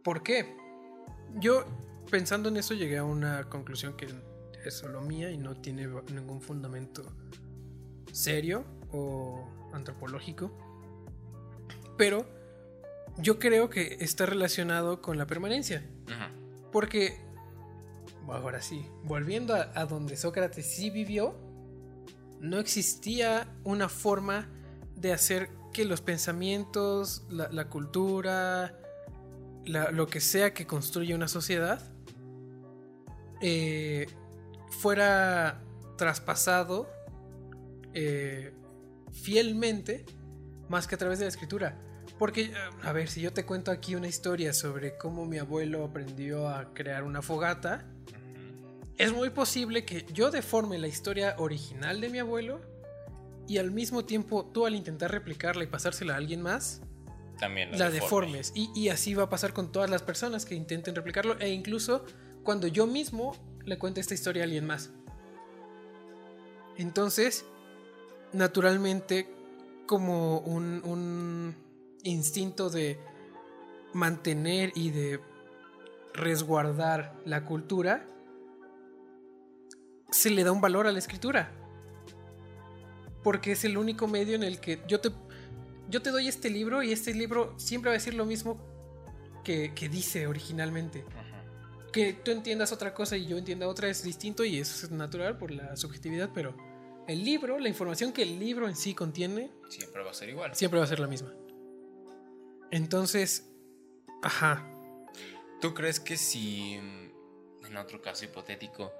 ¿Por 0.02 0.24
qué? 0.24 0.56
Yo 1.34 1.64
pensando 2.10 2.48
en 2.48 2.56
eso 2.56 2.74
llegué 2.74 2.98
a 2.98 3.04
una 3.04 3.44
conclusión 3.44 3.96
que 3.96 4.08
es 4.68 4.74
solo 4.74 5.00
mía 5.00 5.30
y 5.30 5.38
no 5.38 5.54
tiene 5.56 5.88
ningún 6.12 6.40
fundamento 6.40 7.04
serio 8.12 8.64
o 8.92 9.46
antropológico. 9.72 10.50
Pero 11.96 12.26
yo 13.18 13.38
creo 13.38 13.70
que 13.70 13.98
está 14.00 14.26
relacionado 14.26 15.00
con 15.00 15.18
la 15.18 15.26
permanencia. 15.26 15.84
Porque, 16.72 17.18
ahora 18.28 18.60
sí, 18.60 18.86
volviendo 19.04 19.54
a, 19.54 19.86
donde 19.86 20.16
Sócrates 20.16 20.66
sí 20.66 20.90
vivió, 20.90 21.34
no 22.40 22.58
existía 22.58 23.48
una 23.64 23.88
forma 23.88 24.48
de 24.94 25.12
hacer 25.12 25.50
que 25.72 25.84
los 25.84 26.00
pensamientos, 26.00 27.24
la, 27.30 27.68
cultura, 27.68 28.78
lo 29.64 30.06
que 30.06 30.20
sea 30.20 30.52
que 30.52 30.66
construye 30.66 31.14
una 31.14 31.28
sociedad, 31.28 31.80
eh, 33.40 34.06
fuera 34.80 35.62
traspasado 35.96 36.88
eh, 37.94 38.52
fielmente 39.12 40.04
más 40.68 40.86
que 40.86 40.94
a 40.94 40.98
través 40.98 41.18
de 41.18 41.24
la 41.24 41.30
escritura. 41.30 41.78
Porque, 42.18 42.52
a 42.82 42.92
ver, 42.92 43.08
si 43.08 43.20
yo 43.20 43.32
te 43.32 43.44
cuento 43.44 43.70
aquí 43.70 43.94
una 43.94 44.08
historia 44.08 44.52
sobre 44.52 44.96
cómo 44.96 45.26
mi 45.26 45.38
abuelo 45.38 45.84
aprendió 45.84 46.48
a 46.48 46.72
crear 46.72 47.04
una 47.04 47.20
fogata, 47.20 47.84
es 48.96 49.12
muy 49.12 49.30
posible 49.30 49.84
que 49.84 50.06
yo 50.12 50.30
deforme 50.30 50.78
la 50.78 50.88
historia 50.88 51.34
original 51.38 52.00
de 52.00 52.08
mi 52.08 52.18
abuelo 52.18 52.60
y 53.46 53.58
al 53.58 53.70
mismo 53.70 54.06
tiempo 54.06 54.46
tú 54.46 54.64
al 54.64 54.74
intentar 54.74 55.10
replicarla 55.10 55.64
y 55.64 55.66
pasársela 55.66 56.14
a 56.14 56.16
alguien 56.16 56.40
más, 56.40 56.80
también 57.38 57.78
la, 57.78 57.90
deformes. 57.90 58.52
Y, 58.54 58.70
y, 58.74 58.88
así 58.88 59.12
va 59.12 59.24
a 59.24 59.28
pasar 59.28 59.52
con 59.52 59.70
todas 59.70 59.90
las 59.90 60.02
personas 60.02 60.46
que 60.46 60.54
intenten 60.54 60.94
replicarlo 60.94 61.38
e 61.38 61.50
incluso 61.50 62.06
cuando 62.42 62.66
yo 62.66 62.86
mismo 62.86 63.36
le 63.66 63.78
cuente 63.78 64.00
esta 64.00 64.14
historia 64.14 64.42
a 64.42 64.44
alguien 64.44 64.66
más. 64.66 64.90
Entonces, 66.78 67.44
naturalmente, 68.32 69.28
como 69.86 70.38
un 70.40 71.54
instinto 72.02 72.70
de 72.70 72.98
mantener 73.92 74.72
y 74.74 74.90
de 74.90 75.20
resguardar 76.14 77.14
la 77.24 77.44
cultura, 77.44 78.06
se 80.10 80.30
le 80.30 80.44
da 80.44 80.52
un 80.52 80.60
valor 80.60 80.86
a 80.86 80.92
la 80.92 80.98
escritura. 80.98 81.50
Porque 83.22 83.52
es 83.52 83.64
el 83.64 83.76
único 83.76 84.06
medio 84.06 84.34
en 84.34 84.42
el 84.42 84.60
que 84.60 84.82
yo 84.86 85.00
te, 85.00 85.10
yo 85.90 86.00
te 86.00 86.10
doy 86.10 86.28
este 86.28 86.48
libro 86.48 86.82
y 86.82 86.92
este 86.92 87.12
libro 87.12 87.54
siempre 87.58 87.90
va 87.90 87.94
a 87.94 87.98
decir 87.98 88.14
lo 88.14 88.24
mismo 88.24 88.58
que, 89.44 89.70
dice 89.90 90.26
originalmente. 90.26 91.04
Que 91.96 92.12
tú 92.12 92.30
entiendas 92.30 92.72
otra 92.72 92.92
cosa 92.92 93.16
y 93.16 93.24
yo 93.24 93.38
entienda 93.38 93.66
otra 93.66 93.88
es 93.88 94.02
distinto 94.02 94.44
y 94.44 94.58
eso 94.58 94.84
es 94.84 94.92
natural 94.92 95.38
por 95.38 95.50
la 95.50 95.74
subjetividad, 95.76 96.28
pero 96.34 96.54
el 97.08 97.24
libro, 97.24 97.58
la 97.58 97.70
información 97.70 98.12
que 98.12 98.22
el 98.22 98.38
libro 98.38 98.68
en 98.68 98.76
sí 98.76 98.94
contiene... 98.94 99.50
Siempre 99.70 100.02
va 100.02 100.10
a 100.10 100.12
ser 100.12 100.28
igual. 100.28 100.54
Siempre 100.54 100.78
va 100.78 100.84
a 100.84 100.88
ser 100.88 101.00
la 101.00 101.06
misma. 101.06 101.32
Entonces, 102.70 103.50
ajá. 104.22 104.70
¿Tú 105.62 105.72
crees 105.72 105.98
que 105.98 106.18
si, 106.18 106.74
en 106.74 107.76
otro 107.78 108.02
caso 108.02 108.26
hipotético, 108.26 108.92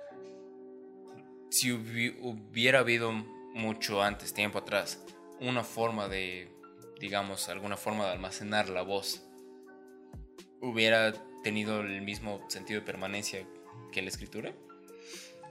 si 1.51 1.73
hubiera 1.73 2.79
habido 2.79 3.13
mucho 3.13 4.03
antes, 4.03 4.33
tiempo 4.33 4.61
atrás, 4.61 5.05
una 5.39 5.65
forma 5.65 6.09
de, 6.09 6.51
digamos, 6.99 7.51
alguna 7.51 7.77
forma 7.77 8.07
de 8.07 8.13
almacenar 8.13 8.71
la 8.71 8.81
voz, 8.81 9.23
hubiera 10.63 11.13
tenido 11.47 11.81
el 11.81 12.03
mismo 12.03 12.41
sentido 12.49 12.81
de 12.81 12.87
permanencia 12.87 13.47
que 13.93 14.03
la 14.03 14.09
escritura? 14.09 14.53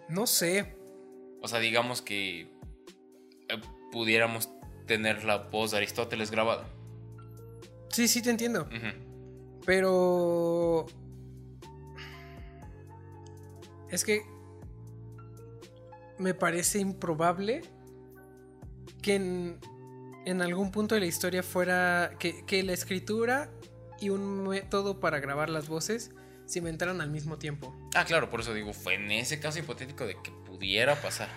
No 0.09 0.27
sé. 0.27 0.75
O 1.41 1.47
sea, 1.47 1.59
digamos 1.59 2.01
que 2.01 2.41
eh, 2.41 3.61
pudiéramos 3.93 4.49
tener 4.87 5.23
la 5.23 5.37
voz 5.37 5.71
de 5.71 5.77
Aristóteles 5.77 6.31
grabada. 6.31 6.67
Sí, 7.91 8.09
sí, 8.09 8.21
te 8.21 8.29
entiendo. 8.29 8.67
Pero... 9.65 10.85
Es 13.89 14.03
que 14.03 14.23
me 16.17 16.33
parece 16.33 16.79
improbable 16.79 17.61
que 19.01 19.15
en 19.15 20.41
algún 20.41 20.71
punto 20.71 20.95
de 20.95 20.99
la 20.99 21.07
historia 21.07 21.41
fuera 21.41 22.17
que, 22.19 22.63
la 22.63 22.73
escritura 22.73 23.49
y 23.99 24.09
un 24.09 24.47
método 24.47 24.99
para 24.99 25.19
grabar 25.19 25.49
las 25.49 25.67
voces 25.67 26.11
se 26.45 26.59
inventaran 26.59 27.01
al 27.01 27.09
mismo 27.09 27.37
tiempo. 27.37 27.75
Ah, 27.95 28.05
claro, 28.05 28.29
por 28.29 28.41
eso 28.41 28.53
digo, 28.53 28.73
fue 28.73 28.95
en 28.95 29.11
ese 29.11 29.39
caso 29.39 29.59
hipotético 29.59 30.05
de 30.05 30.15
que 30.21 30.31
pudiera 30.45 30.95
pasar. 31.01 31.29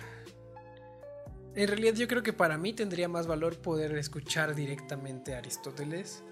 En 1.55 1.67
realidad 1.67 1.95
yo 1.95 2.07
creo 2.07 2.23
que 2.23 2.31
para 2.33 2.57
mí 2.57 2.73
tendría 2.73 3.09
más 3.09 3.27
valor 3.27 3.57
poder 3.57 3.97
escuchar 3.97 4.55
directamente 4.55 5.33
a 5.33 5.39
Aristóteles 5.39 6.23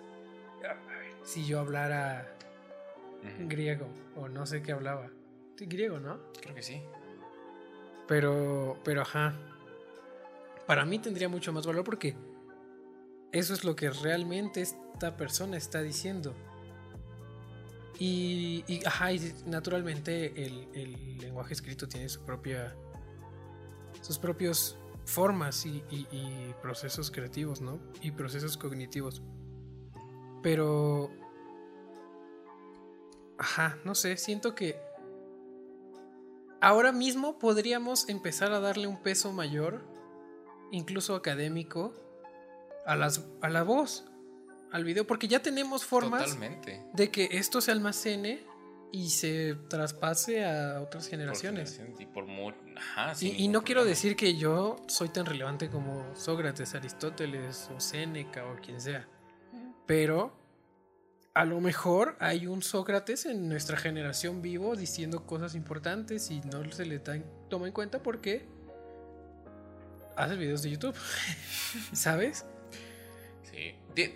si 1.24 1.46
yo 1.46 1.60
hablara 1.60 2.34
griego 3.40 3.88
o 4.16 4.30
no 4.30 4.46
sé 4.46 4.62
qué 4.62 4.72
hablaba. 4.72 5.10
Griego, 5.60 6.00
¿no? 6.00 6.20
Creo 6.40 6.56
que 6.56 6.62
sí. 6.62 6.82
Pero, 8.08 8.78
pero 8.84 9.02
ajá. 9.02 9.34
Para 10.66 10.86
mí 10.86 11.00
tendría 11.00 11.28
mucho 11.30 11.52
más 11.52 11.66
valor 11.66 11.84
porque 11.84 12.16
eso 13.32 13.54
es 13.54 13.63
lo 13.63 13.76
que 13.76 13.90
realmente 13.90 14.66
esta 14.98 15.16
persona 15.16 15.58
está 15.58 15.84
diciendo. 15.84 16.34
Y, 18.00 18.64
ajá, 18.84 19.10
naturalmente 19.46 20.44
el, 20.44 21.18
lenguaje 21.20 21.54
escrito 21.54 21.88
tiene 21.88 22.10
su 22.10 22.26
propia. 22.26 22.76
sus 24.02 24.18
propios 24.18 24.76
formas 25.06 25.66
y, 25.68 25.84
y, 25.92 26.54
procesos 26.64 27.12
creativos, 27.12 27.62
¿no? 27.62 27.80
Y 28.02 28.10
procesos 28.12 28.58
cognitivos. 28.58 29.22
Pero. 30.42 31.12
Ajá, 33.38 33.78
no 33.86 33.94
sé, 33.94 34.18
siento 34.18 34.56
que. 34.56 34.82
Ahora 36.60 36.92
mismo 36.92 37.38
podríamos 37.38 38.10
empezar 38.10 38.52
a 38.52 38.60
darle 38.60 38.88
un 38.88 38.98
peso 39.04 39.32
mayor, 39.32 39.86
incluso 40.72 41.14
académico, 41.14 41.94
a, 42.88 42.96
las, 42.96 43.28
a 43.42 43.50
la 43.50 43.62
voz, 43.62 44.06
al 44.78 44.84
video, 44.84 45.06
porque 45.06 45.28
ya 45.28 45.42
tenemos 45.42 45.84
formas 45.84 46.38
de 46.94 47.12
que 47.12 47.30
esto 47.32 47.62
se 47.62 47.72
almacene 47.72 48.46
y 48.92 49.10
se 49.10 49.56
traspase 49.68 50.46
a 50.46 50.82
otras 50.82 51.08
generaciones. 51.08 51.80
y, 52.00 52.06
por 52.06 52.26
y, 53.20 53.48
no 53.50 53.63
quiero 53.63 53.84
decir 53.84 54.16
que 54.16 54.38
yo 54.38 54.78
soy 54.88 55.10
tan 55.10 55.26
relevante 55.26 55.70
como 55.70 56.16
Sócrates, 56.16 56.74
Aristóteles 56.76 57.70
o 57.76 57.80
Séneca 57.80 58.46
o 58.46 58.56
quien 58.56 58.80
sea, 58.80 59.08
pero 59.86 60.34
a 61.34 61.46
lo 61.46 61.60
mejor 61.60 62.16
hay 62.20 62.48
un 62.48 62.63
Sócrates 62.63 63.26
en 63.26 63.50
nuestra 63.50 63.78
generación 63.78 64.42
vivo 64.42 64.76
diciendo 64.76 65.26
cosas 65.26 65.54
importantes 65.56 66.32
y 66.32 66.42
no 66.42 66.72
se 66.72 66.86
le 66.86 67.00
toma 67.50 67.68
en 67.68 67.74
cuenta 67.74 68.02
porque 68.02 68.48
hace 70.16 70.36
videos 70.36 70.63
de 70.63 70.72
YouTube, 70.72 70.96
¿sabes? 71.94 72.46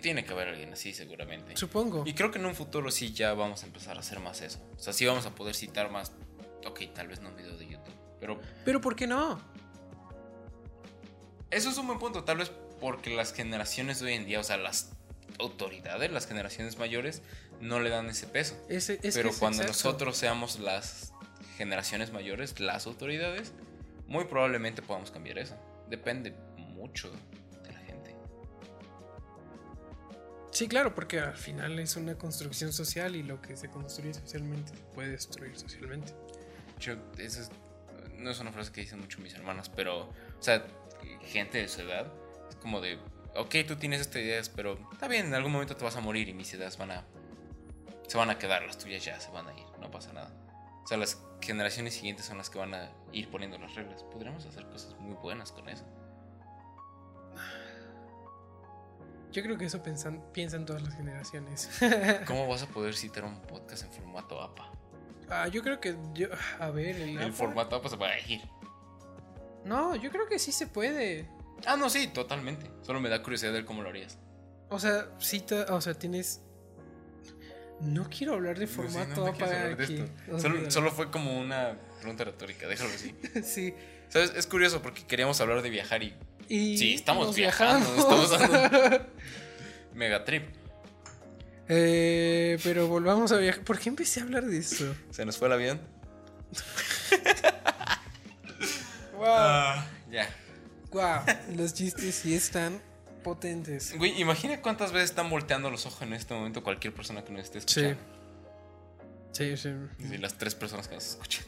Tiene 0.00 0.24
que 0.24 0.32
haber 0.32 0.48
alguien 0.48 0.72
así 0.72 0.94
seguramente. 0.94 1.56
Supongo. 1.56 2.04
Y 2.06 2.14
creo 2.14 2.30
que 2.30 2.38
en 2.38 2.46
un 2.46 2.54
futuro 2.54 2.90
sí 2.90 3.12
ya 3.12 3.34
vamos 3.34 3.62
a 3.62 3.66
empezar 3.66 3.96
a 3.96 4.00
hacer 4.00 4.20
más 4.20 4.40
eso. 4.40 4.60
O 4.76 4.78
sea, 4.78 4.92
sí 4.92 5.06
vamos 5.06 5.26
a 5.26 5.34
poder 5.34 5.54
citar 5.54 5.90
más. 5.90 6.12
Ok, 6.66 6.82
tal 6.94 7.08
vez 7.08 7.20
no 7.20 7.30
un 7.30 7.36
video 7.36 7.56
de 7.56 7.66
YouTube. 7.66 7.94
Pero. 8.20 8.40
Pero 8.64 8.80
¿por 8.80 8.94
qué 8.94 9.06
no? 9.06 9.40
Eso 11.50 11.70
es 11.70 11.78
un 11.78 11.86
buen 11.86 11.98
punto. 11.98 12.24
Tal 12.24 12.38
vez 12.38 12.52
porque 12.80 13.14
las 13.14 13.32
generaciones 13.32 14.00
de 14.00 14.06
hoy 14.06 14.14
en 14.14 14.26
día, 14.26 14.40
o 14.40 14.44
sea, 14.44 14.56
las 14.56 14.92
autoridades, 15.38 16.10
las 16.10 16.26
generaciones 16.26 16.78
mayores, 16.78 17.22
no 17.60 17.80
le 17.80 17.90
dan 17.90 18.08
ese 18.08 18.26
peso. 18.26 18.56
Pero 19.14 19.30
cuando 19.38 19.64
nosotros 19.64 20.16
seamos 20.16 20.58
las 20.58 21.12
generaciones 21.56 22.12
mayores, 22.12 22.58
las 22.60 22.86
autoridades, 22.86 23.52
muy 24.06 24.24
probablemente 24.24 24.82
podamos 24.82 25.10
cambiar 25.10 25.38
eso. 25.38 25.56
Depende 25.88 26.34
mucho 26.56 27.12
Sí, 30.52 30.68
claro, 30.68 30.94
porque 30.94 31.18
al 31.18 31.36
final 31.36 31.78
es 31.78 31.96
una 31.96 32.16
construcción 32.18 32.74
social 32.74 33.16
y 33.16 33.22
lo 33.22 33.40
que 33.40 33.56
se 33.56 33.70
construye 33.70 34.12
socialmente 34.12 34.76
se 34.76 34.82
puede 34.94 35.12
destruir 35.12 35.58
socialmente. 35.58 36.12
Yo, 36.78 36.94
eso 37.16 37.50
no 38.18 38.30
es 38.30 38.38
una 38.38 38.52
frase 38.52 38.70
que 38.70 38.82
dicen 38.82 39.00
mucho 39.00 39.18
mis 39.20 39.32
hermanos, 39.32 39.70
pero, 39.74 40.10
o 40.10 40.42
sea, 40.42 40.62
gente 41.22 41.56
de 41.56 41.68
su 41.68 41.80
edad, 41.80 42.06
es 42.50 42.56
como 42.56 42.82
de, 42.82 42.98
ok, 43.34 43.54
tú 43.66 43.76
tienes 43.76 44.02
estas 44.02 44.20
ideas, 44.20 44.50
pero 44.50 44.78
está 44.92 45.08
bien, 45.08 45.24
en 45.24 45.34
algún 45.34 45.52
momento 45.52 45.74
te 45.74 45.84
vas 45.84 45.96
a 45.96 46.00
morir 46.02 46.28
y 46.28 46.34
mis 46.34 46.52
ideas 46.52 46.76
van 46.76 46.90
a, 46.90 47.04
se 48.06 48.18
van 48.18 48.28
a 48.28 48.38
quedar, 48.38 48.62
las 48.62 48.76
tuyas 48.76 49.02
ya 49.02 49.18
se 49.18 49.30
van 49.30 49.48
a 49.48 49.54
ir, 49.54 49.64
no 49.80 49.90
pasa 49.90 50.12
nada. 50.12 50.30
O 50.84 50.86
sea, 50.86 50.98
las 50.98 51.18
generaciones 51.40 51.94
siguientes 51.94 52.26
son 52.26 52.36
las 52.36 52.50
que 52.50 52.58
van 52.58 52.74
a 52.74 52.90
ir 53.12 53.30
poniendo 53.30 53.56
las 53.56 53.74
reglas. 53.74 54.02
Podríamos 54.02 54.44
hacer 54.44 54.66
cosas 54.66 54.94
muy 54.98 55.14
buenas 55.14 55.50
con 55.50 55.66
eso. 55.70 55.84
Yo 59.32 59.42
creo 59.42 59.56
que 59.56 59.64
eso 59.64 59.82
piensan, 59.82 60.22
piensan 60.32 60.66
todas 60.66 60.82
las 60.82 60.94
generaciones. 60.94 61.70
¿Cómo 62.26 62.46
vas 62.46 62.62
a 62.62 62.66
poder 62.66 62.94
citar 62.94 63.24
un 63.24 63.40
podcast 63.42 63.84
en 63.84 63.92
formato 63.92 64.40
APA? 64.40 64.70
Ah, 65.30 65.48
yo 65.48 65.62
creo 65.62 65.80
que 65.80 65.96
yo, 66.12 66.28
a 66.58 66.70
ver, 66.70 66.96
el, 66.96 67.32
formato 67.32 67.76
APA 67.76 67.88
se 67.88 67.96
puede 67.96 68.12
elegir. 68.12 68.42
No, 69.64 69.96
yo 69.96 70.10
creo 70.10 70.28
que 70.28 70.38
sí 70.38 70.52
se 70.52 70.66
puede. 70.66 71.26
Ah, 71.64 71.76
no, 71.76 71.88
sí, 71.88 72.08
totalmente. 72.08 72.70
Solo 72.82 73.00
me 73.00 73.08
da 73.08 73.22
curiosidad 73.22 73.52
de 73.52 73.58
ver 73.58 73.64
cómo 73.64 73.82
lo 73.82 73.88
harías. 73.88 74.18
O 74.68 74.78
sea, 74.78 75.08
cita, 75.18 75.66
o 75.70 75.80
sea, 75.80 75.94
tienes 75.94 76.42
no 77.82 78.08
quiero 78.08 78.34
hablar 78.34 78.58
de 78.58 78.66
formato 78.66 79.26
APA 79.26 79.72
aquí. 79.72 80.04
Solo, 80.38 80.70
solo, 80.70 80.90
fue 80.92 81.10
como 81.10 81.38
una 81.38 81.76
pregunta 81.98 82.24
retórica, 82.24 82.68
déjalo 82.68 82.90
así. 82.90 83.14
sí. 83.42 83.74
¿Sabes? 84.08 84.32
Es 84.36 84.46
curioso 84.46 84.82
porque 84.82 85.04
queríamos 85.06 85.40
hablar 85.40 85.62
de 85.62 85.70
viajar 85.70 86.02
y 86.02 86.14
sí, 86.52 86.94
estamos 86.94 87.34
viajando, 87.34 87.86
estamos 87.96 88.30
dando 88.30 89.06
megatrip. 89.94 90.44
Eh, 91.68 92.58
pero 92.62 92.88
volvamos 92.88 93.32
a 93.32 93.38
viajar. 93.38 93.64
¿Por 93.64 93.78
qué 93.78 93.88
empecé 93.88 94.20
a 94.20 94.24
hablar 94.24 94.44
de 94.44 94.58
eso? 94.58 94.94
¿Se 95.10 95.24
nos 95.24 95.38
fue 95.38 95.48
el 95.48 95.54
avión? 95.54 95.80
wow. 99.14 99.24
Ah, 99.26 99.86
ya. 100.10 100.28
Wow, 100.90 101.20
los 101.56 101.72
chistes 101.72 102.16
sí 102.16 102.34
están 102.34 102.82
potentes. 103.22 103.96
Güey, 103.96 104.20
imagina 104.20 104.60
cuántas 104.60 104.92
veces 104.92 105.10
están 105.10 105.30
volteando 105.30 105.70
los 105.70 105.86
ojos 105.86 106.02
en 106.02 106.12
este 106.12 106.34
momento 106.34 106.62
cualquier 106.62 106.92
persona 106.92 107.24
que 107.24 107.32
nos 107.32 107.44
esté 107.44 107.58
escuchando. 107.58 107.96
Sí. 109.32 109.56
Sí, 109.56 109.56
sí. 109.56 110.18
las 110.18 110.36
tres 110.36 110.54
personas 110.54 110.88
que 110.88 110.96
nos 110.96 111.06
escuchan. 111.06 111.44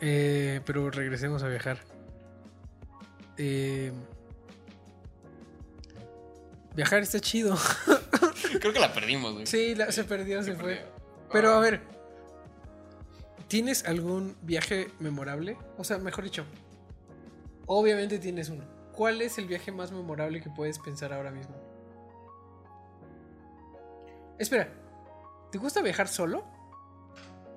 Eh, 0.00 0.60
pero 0.64 0.90
regresemos 0.90 1.42
a 1.42 1.48
viajar. 1.48 1.80
Eh, 3.42 3.90
viajar 6.74 7.00
está 7.00 7.20
chido. 7.20 7.56
Creo 8.60 8.74
que 8.74 8.78
la 8.78 8.92
perdimos, 8.92 9.32
güey. 9.32 9.46
Sí, 9.46 9.74
se 9.88 10.04
perdió, 10.04 10.42
se, 10.42 10.54
fue. 10.56 10.84
Pero 11.32 11.54
a 11.54 11.60
ver, 11.60 11.80
¿tienes 13.48 13.86
algún 13.86 14.36
viaje 14.42 14.90
memorable? 14.98 15.56
O 15.78 15.84
sea, 15.84 15.96
mejor 15.96 16.24
dicho, 16.24 16.44
obviamente 17.64 18.18
tienes 18.18 18.50
uno. 18.50 18.62
¿Cuál 18.92 19.22
es 19.22 19.38
el 19.38 19.46
viaje 19.46 19.72
más 19.72 19.90
memorable 19.90 20.42
que 20.42 20.50
puedes 20.50 20.78
pensar 20.78 21.14
ahora 21.14 21.30
mismo? 21.30 21.56
Espera, 24.38 24.70
¿te 25.50 25.56
gusta 25.56 25.80
viajar 25.80 26.08
solo? 26.08 26.44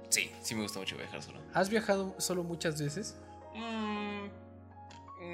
Sí, 0.08 0.32
sí 0.41 0.56
me 0.56 0.62
gusta 0.62 0.80
mucho 0.80 0.96
viajar 0.96 1.22
solo. 1.22 1.41
¿Has 1.54 1.69
viajado 1.69 2.15
solo 2.19 2.43
muchas 2.43 2.82
veces? 2.82 3.17
Mmm 3.54 4.03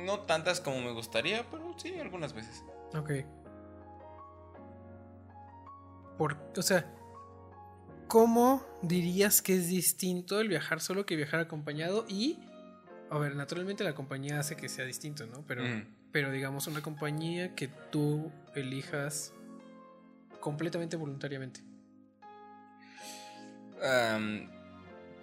no 0.05 0.21
tantas 0.21 0.62
como 0.62 0.79
me 0.81 0.91
gustaría, 0.91 1.49
pero 1.49 1.73
sí, 1.77 1.97
algunas 1.99 2.33
veces. 2.33 2.63
Ok. 2.95 3.12
Por, 6.17 6.38
o 6.57 6.62
sea, 6.62 6.91
¿cómo 8.07 8.65
dirías 8.81 9.41
que 9.41 9.55
es 9.55 9.67
distinto 9.67 10.41
el 10.41 10.49
viajar 10.49 10.81
solo 10.81 11.05
que 11.05 11.15
viajar 11.15 11.39
acompañado? 11.39 12.05
Y, 12.09 12.39
a 13.09 13.17
ver, 13.17 13.35
naturalmente 13.35 13.83
la 13.83 13.95
compañía 13.95 14.39
hace 14.39 14.55
que 14.55 14.67
sea 14.67 14.85
distinto, 14.85 15.25
¿no? 15.27 15.43
Pero, 15.47 15.63
pero 16.12 16.31
digamos 16.31 16.67
una 16.67 16.81
compañía 16.81 17.55
que 17.55 17.69
tú 17.91 18.31
elijas 18.55 19.33
completamente 20.39 20.97
voluntariamente. 20.97 21.62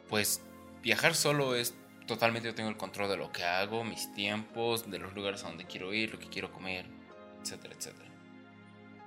pues 0.08 0.40
viajar 0.82 1.14
solo 1.14 1.54
es 1.54 1.74
totalmente 2.06 2.48
yo 2.48 2.54
tengo 2.54 2.70
el 2.70 2.76
control 2.76 3.08
de 3.08 3.16
lo 3.16 3.32
que 3.32 3.44
hago, 3.44 3.84
mis 3.84 4.12
tiempos, 4.14 4.90
de 4.90 4.98
los 4.98 5.14
lugares 5.14 5.44
a 5.44 5.48
donde 5.48 5.66
quiero 5.66 5.92
ir, 5.92 6.12
lo 6.12 6.18
que 6.18 6.28
quiero 6.28 6.52
comer, 6.52 6.86
etcétera, 7.42 7.74
etcétera. 7.74 8.08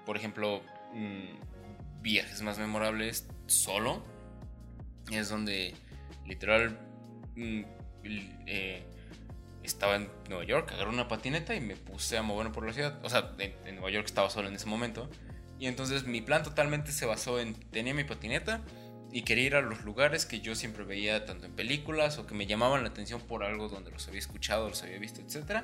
Por 0.06 0.18
ejemplo, 0.18 0.62
mm, 0.94 2.02
viajes 2.02 2.42
más 2.42 2.58
memorables 2.60 3.28
solo 3.48 4.04
es 5.12 5.30
donde 5.30 5.76
literal 6.26 6.80
mm, 7.36 7.62
eh, 8.04 8.84
estaba 9.64 9.96
en 9.96 10.10
Nueva 10.28 10.44
York, 10.44 10.72
agarré 10.72 10.90
una 10.90 11.08
patineta 11.08 11.56
y 11.56 11.62
me 11.62 11.76
puse 11.76 12.18
a 12.18 12.22
moverme 12.22 12.54
por 12.54 12.66
la 12.66 12.74
ciudad. 12.74 13.00
O 13.04 13.10
sea, 13.10 13.34
en, 13.40 13.56
en 13.66 13.76
Nueva 13.76 13.92
York 13.92 14.06
estaba 14.06 14.30
solo 14.30 14.48
en 14.48 14.56
ese 14.56 14.66
momento. 14.66 15.10
Y 15.60 15.68
entonces 15.68 16.06
mi 16.06 16.22
plan 16.22 16.44
totalmente 16.44 16.92
se 16.92 17.06
basó 17.06 17.40
en, 17.40 17.54
tenía 17.54 17.94
mi 17.94 18.06
patineta, 18.06 18.62
y 19.12 19.24
quería 19.24 19.46
ir 19.46 19.56
a 19.56 19.62
los 19.62 19.84
lugares 19.84 20.26
que 20.26 20.40
yo 20.40 20.56
siempre 20.56 20.84
veía 20.84 21.26
tanto 21.26 21.46
en 21.46 21.54
películas 21.54 22.18
o 22.18 22.28
que 22.28 22.36
me 22.36 22.46
llamaban 22.46 22.84
la 22.84 22.90
atención 22.90 23.22
por 23.22 23.44
algo 23.44 23.68
donde 23.68 23.92
los 23.92 24.08
había 24.08 24.20
escuchado, 24.20 24.70
los 24.70 24.84
había 24.84 25.00
visto, 25.00 25.22
etc. 25.22 25.64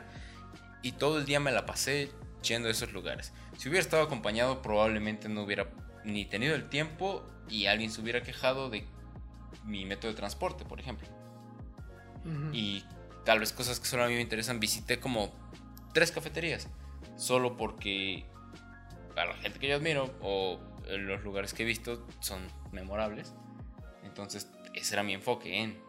Y 0.81 0.93
todo 0.93 1.19
el 1.19 1.25
día 1.25 1.39
me 1.39 1.51
la 1.51 1.65
pasé 1.65 2.09
yendo 2.43 2.67
a 2.67 2.71
esos 2.71 2.91
lugares. 2.91 3.33
Si 3.57 3.69
hubiera 3.69 3.83
estado 3.83 4.03
acompañado, 4.03 4.61
probablemente 4.61 5.29
no 5.29 5.43
hubiera 5.43 5.69
ni 6.03 6.25
tenido 6.25 6.55
el 6.55 6.69
tiempo 6.69 7.25
y 7.49 7.67
alguien 7.67 7.91
se 7.91 8.01
hubiera 8.01 8.23
quejado 8.23 8.69
de 8.69 8.85
mi 9.63 9.85
método 9.85 10.11
de 10.11 10.17
transporte, 10.17 10.65
por 10.65 10.79
ejemplo. 10.79 11.07
Y 12.51 12.83
tal 13.23 13.39
vez 13.39 13.53
cosas 13.53 13.79
que 13.79 13.85
solo 13.85 14.03
a 14.03 14.07
mí 14.07 14.15
me 14.15 14.21
interesan, 14.21 14.59
visité 14.59 14.99
como 14.99 15.31
tres 15.93 16.11
cafeterías, 16.11 16.67
solo 17.17 17.55
porque 17.55 18.25
a 19.15 19.25
la 19.25 19.35
gente 19.35 19.59
que 19.59 19.67
yo 19.67 19.75
admiro 19.75 20.11
o 20.21 20.59
los 20.89 21.23
lugares 21.23 21.53
que 21.53 21.63
he 21.63 21.65
visto 21.65 22.05
son 22.19 22.47
memorables. 22.75 23.33
Entonces, 24.03 24.47
ese 24.73 24.93
era 24.93 25.03
mi 25.03 25.13
enfoque 25.13 25.61
en. 25.61 25.79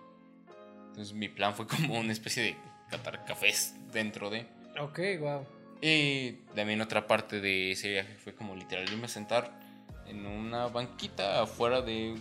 Entonces, 0.88 1.12
mi 1.12 1.28
plan 1.28 1.54
fue 1.54 1.66
como 1.66 1.98
una 1.98 2.12
especie 2.12 2.42
de 2.42 2.56
catar 2.90 3.24
cafés 3.24 3.74
dentro 3.92 4.30
de. 4.30 4.46
Ok, 4.80 5.00
wow. 5.20 5.46
Y 5.80 6.32
también 6.54 6.80
otra 6.80 7.06
parte 7.06 7.40
de 7.40 7.72
ese 7.72 7.90
viaje 7.90 8.14
fue 8.16 8.34
como 8.34 8.54
literal 8.54 8.90
irme 8.90 9.04
a 9.04 9.08
sentar 9.08 9.60
en 10.06 10.24
una 10.26 10.68
banquita 10.68 11.42
afuera 11.42 11.82
de 11.82 12.14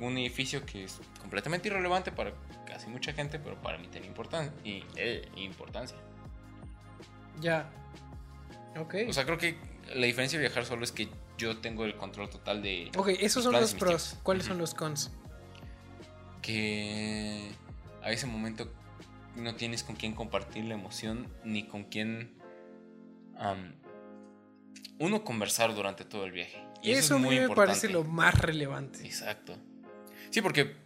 un 0.00 0.16
edificio 0.18 0.64
que 0.64 0.84
es 0.84 1.00
completamente 1.20 1.68
irrelevante 1.68 2.10
para 2.10 2.32
casi 2.66 2.88
mucha 2.88 3.12
gente, 3.12 3.38
pero 3.38 3.60
para 3.60 3.78
mí 3.78 3.88
tiene 3.88 4.10
y, 4.64 4.84
eh, 4.96 5.28
importancia. 5.36 5.96
Ya. 7.40 7.70
Ok. 8.78 8.94
O 9.08 9.12
sea, 9.12 9.24
creo 9.24 9.38
que 9.38 9.56
la 9.94 10.06
diferencia 10.06 10.38
de 10.38 10.46
viajar 10.46 10.64
solo 10.64 10.84
es 10.84 10.92
que 10.92 11.08
yo 11.42 11.58
tengo 11.58 11.84
el 11.84 11.96
control 11.96 12.30
total 12.30 12.62
de. 12.62 12.90
Ok, 12.96 13.08
esos 13.20 13.44
son 13.44 13.52
los 13.52 13.74
pros. 13.74 14.16
¿Cuáles 14.22 14.46
son 14.46 14.58
los 14.58 14.74
cons? 14.74 15.10
Que 16.40 17.50
a 18.02 18.10
ese 18.10 18.26
momento 18.26 18.72
no 19.36 19.54
tienes 19.54 19.82
con 19.82 19.96
quién 19.96 20.14
compartir 20.14 20.64
la 20.64 20.74
emoción 20.74 21.28
ni 21.44 21.66
con 21.66 21.84
quién. 21.84 22.38
uno 24.98 25.24
conversar 25.24 25.74
durante 25.74 26.04
todo 26.04 26.24
el 26.24 26.32
viaje. 26.32 26.64
Y 26.82 26.92
eso, 26.92 27.16
a 27.16 27.18
mí 27.18 27.28
me 27.28 27.48
parece 27.48 27.88
lo 27.88 28.04
más 28.04 28.34
relevante. 28.40 29.04
Exacto. 29.04 29.56
Sí, 30.30 30.40
porque, 30.40 30.76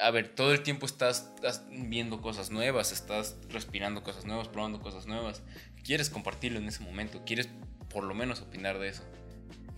a 0.00 0.10
ver, 0.10 0.34
todo 0.34 0.52
el 0.52 0.62
tiempo 0.62 0.86
estás, 0.86 1.32
viendo 1.70 2.20
cosas 2.20 2.50
nuevas, 2.50 2.92
estás 2.92 3.36
respirando 3.48 4.02
cosas 4.02 4.24
nuevas, 4.24 4.48
probando 4.48 4.80
cosas 4.80 5.06
nuevas. 5.06 5.42
Quieres 5.84 6.10
compartirlo 6.10 6.58
en 6.58 6.66
ese 6.66 6.82
momento, 6.82 7.22
quieres 7.24 7.48
por 7.88 8.04
lo 8.04 8.14
menos 8.14 8.40
opinar 8.40 8.78
de 8.78 8.88
eso. 8.88 9.04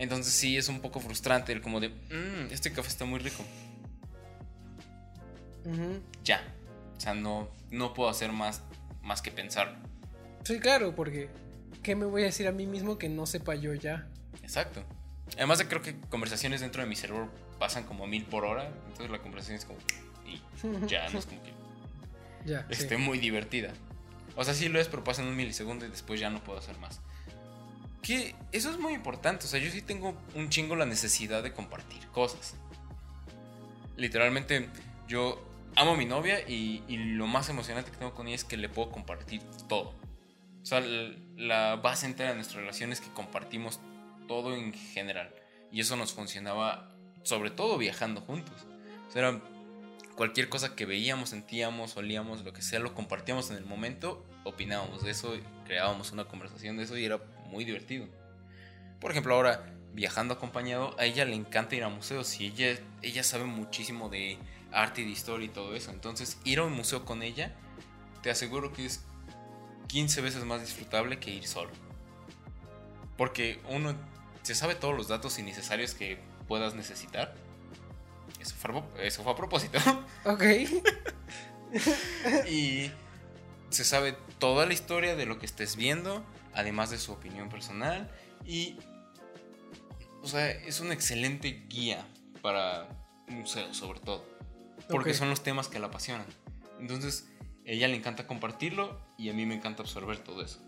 Entonces 0.01 0.33
sí 0.33 0.57
es 0.57 0.71
un 0.71 0.81
poco 0.81 0.99
frustrante 0.99 1.53
el 1.53 1.61
como 1.61 1.79
de, 1.79 1.91
mmm, 1.91 2.51
este 2.51 2.73
café 2.73 2.89
está 2.89 3.05
muy 3.05 3.21
rico. 3.21 3.45
Ya. 6.25 6.43
O 6.97 7.01
sea, 7.01 7.13
no, 7.13 7.51
no 7.71 7.93
puedo 7.93 8.09
hacer 8.09 8.33
más, 8.33 8.63
más 9.03 9.21
que 9.21 9.31
pensarlo. 9.31 9.77
Sí, 10.43 10.59
claro, 10.59 10.95
porque 10.97 11.29
¿qué 11.83 11.97
me 11.97 12.07
voy 12.07 12.23
a 12.23 12.25
decir 12.25 12.49
a 12.49 12.53
mí 12.53 12.67
mismo 12.67 12.97
que 12.97 13.11
no 13.11 13.27
sepa 13.27 13.55
yo 13.57 13.75
ya? 13.75 14.09
Exacto. 14.43 14.83
Además 15.37 15.59
de 15.59 15.69
creo 15.69 15.83
que 15.83 16.01
conversaciones 16.09 16.63
dentro 16.63 16.83
de 16.83 16.89
mi 16.89 16.97
cerebro 16.97 17.31
pasan 17.59 17.85
como 17.85 18.05
a 18.05 18.07
mil 18.07 18.25
por 18.25 18.47
hora, 18.47 18.73
entonces 18.87 19.11
la 19.11 19.21
conversación 19.21 19.59
es 19.59 19.67
como... 19.67 19.79
Y 20.25 20.41
ya, 20.87 21.11
no 21.11 21.19
es 21.19 21.27
como 21.27 21.43
que... 21.43 21.53
Ya. 22.47 22.67
Esté 22.71 22.97
muy 22.97 23.19
divertida. 23.19 23.71
O 24.35 24.45
sea, 24.45 24.55
sí 24.55 24.71
lo 24.71 24.81
es, 24.81 24.89
pero 24.89 25.05
pasa 25.05 25.21
en 25.21 25.29
un 25.29 25.37
milisegundo 25.37 25.85
y 25.85 25.91
después 25.91 26.19
ya 26.19 26.31
no 26.31 26.43
puedo 26.43 26.59
hacer 26.59 26.79
más. 26.79 27.03
Que 28.03 28.35
eso 28.53 28.71
es 28.71 28.79
muy 28.79 28.95
importante. 28.95 29.47
O 29.47 29.49
sea, 29.49 29.61
yo 29.61 29.71
sí 29.71 29.83
tengo 29.83 30.15
un 30.35 30.49
chingo 30.49 30.77
la 30.77 30.87
necesidad 30.87 31.43
de 31.43 31.53
compartir 31.53 32.07
cosas. 32.09 32.55
Literalmente, 33.97 34.69
yo 35.07 35.45
amo 35.77 35.93
a 35.93 35.97
mi 35.97 36.07
novia 36.07 36.41
y, 36.49 36.83
y 36.89 36.97
lo 36.97 37.27
más 37.27 37.49
emocionante 37.49 37.91
que 37.91 37.99
tengo 37.99 38.15
con 38.15 38.27
ella 38.27 38.37
es 38.37 38.45
que 38.45 38.57
le 38.57 38.69
puedo 38.69 38.91
compartir 38.91 39.43
todo. 39.69 39.95
O 40.63 40.67
sea, 40.67 40.81
la 41.37 41.77
base 41.77 42.07
entera 42.07 42.31
de 42.31 42.37
nuestra 42.37 42.61
relación 42.61 42.93
es 42.93 43.01
que 43.01 43.11
compartimos 43.11 43.81
todo 44.29 44.55
en 44.55 44.73
general. 44.73 45.35
Y 45.73 45.81
eso 45.81 45.97
nos 45.97 46.13
funcionaba 46.13 46.95
sobre 47.23 47.51
todo 47.51 47.79
viajando 47.79 48.21
juntos. 48.21 48.67
O 49.09 49.13
sea, 49.13 49.41
cualquier 50.15 50.49
cosa 50.49 50.75
que 50.75 50.87
veíamos, 50.87 51.31
sentíamos, 51.31 51.97
olíamos, 51.97 52.45
lo 52.45 52.53
que 52.53 52.63
sea, 52.63 52.79
lo 52.79 52.95
compartíamos 52.95 53.51
en 53.51 53.57
el 53.57 53.65
momento, 53.65 54.25
opinábamos 54.45 55.03
de 55.03 55.11
eso, 55.11 55.35
creábamos 55.65 56.13
una 56.13 56.27
conversación 56.27 56.77
de 56.77 56.85
eso 56.85 56.97
y 56.97 57.05
era 57.05 57.19
muy 57.51 57.65
divertido. 57.65 58.07
Por 59.01 59.11
ejemplo, 59.11 59.35
ahora 59.35 59.75
viajando 59.93 60.35
acompañado, 60.35 60.95
a 60.99 61.05
ella 61.05 61.25
le 61.25 61.35
encanta 61.35 61.75
ir 61.75 61.85
a 61.85 61.89
museos 61.89 62.41
y 62.41 62.47
ella, 62.47 62.79
ella 63.03 63.23
sabe 63.23 63.45
muchísimo 63.45 64.09
de 64.09 64.39
arte 64.73 65.03
y 65.03 65.05
de 65.05 65.11
historia 65.11 65.47
y 65.47 65.51
todo 65.51 65.75
eso. 65.75 65.91
Entonces, 65.91 66.39
ir 66.45 66.59
a 66.59 66.65
un 66.65 66.73
museo 66.73 67.05
con 67.05 67.23
ella, 67.23 67.55
te 68.23 68.31
aseguro 68.31 68.73
que 68.73 68.87
es 68.87 69.03
15 69.89 70.21
veces 70.21 70.45
más 70.45 70.61
disfrutable 70.61 71.19
que 71.19 71.31
ir 71.31 71.47
solo. 71.47 71.71
Porque 73.17 73.61
uno 73.69 73.95
se 74.43 74.55
sabe 74.55 74.75
todos 74.75 74.97
los 74.97 75.09
datos 75.09 75.39
innecesarios 75.39 75.95
que 75.95 76.19
puedas 76.47 76.75
necesitar. 76.75 77.35
Eso 78.41 78.55
fue, 78.55 79.07
eso 79.07 79.23
fue 79.23 79.33
a 79.33 79.37
propósito. 79.37 79.79
Ok. 80.25 80.45
y 82.51 82.91
se 83.71 83.85
sabe 83.85 84.17
toda 84.39 84.67
la 84.67 84.73
historia 84.73 85.17
de 85.17 85.27
lo 85.27 85.39
que 85.39 85.47
estés 85.47 85.77
viendo, 85.77 86.25
además 86.55 86.91
de 86.91 86.99
su 86.99 87.13
opinión 87.13 87.49
personal. 87.49 88.11
Y, 88.45 88.77
o 90.23 90.29
sea, 90.29 90.51
es 90.51 90.81
una 90.81 90.95
excelente 90.95 91.65
guía 91.69 92.07
para 92.43 92.89
un 93.29 93.41
museo, 93.41 93.73
sobre 93.75 94.01
todo. 94.01 94.25
Porque 94.89 95.15
son 95.15 95.31
los 95.31 95.43
temas 95.43 95.69
que 95.69 95.79
la 95.79 95.89
apasionan. 95.89 96.27
Entonces, 96.81 97.29
a 97.67 97.71
ella 97.71 97.89
le 97.89 97.97
encanta 97.97 98.27
compartirlo 98.27 99.01
y 99.19 99.29
a 99.31 99.33
mí 99.33 99.47
me 99.47 99.55
encanta 99.55 99.83
absorber 99.83 100.19
todo 100.19 100.43
eso. 100.43 100.61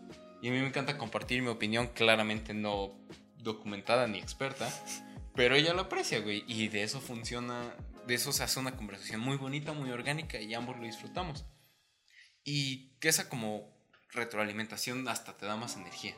Y 0.42 0.48
a 0.48 0.52
mí 0.52 0.58
me 0.58 0.66
encanta 0.66 0.98
compartir 0.98 1.42
mi 1.42 1.48
opinión, 1.48 1.88
claramente 1.88 2.52
no 2.54 2.94
documentada 3.38 4.06
ni 4.06 4.18
experta, 4.18 4.68
pero 5.34 5.54
ella 5.54 5.72
lo 5.74 5.82
aprecia, 5.82 6.20
güey, 6.20 6.44
y 6.46 6.68
de 6.68 6.82
eso 6.82 7.00
funciona, 7.00 7.74
de 8.06 8.14
eso 8.14 8.32
se 8.32 8.42
hace 8.42 8.60
una 8.60 8.76
conversación 8.76 9.20
muy 9.20 9.36
bonita, 9.36 9.72
muy 9.72 9.90
orgánica 9.90 10.40
y 10.40 10.54
ambos 10.54 10.76
lo 10.76 10.84
disfrutamos. 10.84 11.44
Y 12.44 12.96
que 12.98 13.08
esa 13.08 13.28
como 13.28 13.72
retroalimentación 14.12 15.06
hasta 15.08 15.36
te 15.36 15.46
da 15.46 15.56
más 15.56 15.76
energía. 15.76 16.14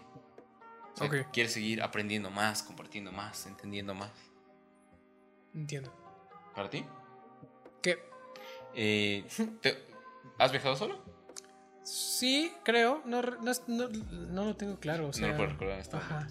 O 1.01 1.09
Quieres 1.33 1.53
seguir 1.53 1.83
aprendiendo 1.83 2.31
más, 2.31 2.63
compartiendo 2.63 3.11
más, 3.11 3.47
entendiendo 3.47 3.95
más. 3.95 4.13
Entiendo. 5.55 5.93
¿Para 6.55 6.71
ti? 6.71 6.85
¿Qué? 7.83 7.99
Eh, 8.75 9.25
¿Has 10.39 10.53
viajado 10.53 10.77
solo? 10.77 11.05
Sí, 11.83 12.53
creo. 12.65 13.03
No, 13.05 13.23
no, 13.23 14.45
lo 14.45 14.57
tengo 14.57 14.79
claro. 14.79 15.11
no 15.21 15.27
lo 15.27 15.37
puedo 15.37 15.51
recordar. 15.51 15.83
Ajá. 15.93 16.29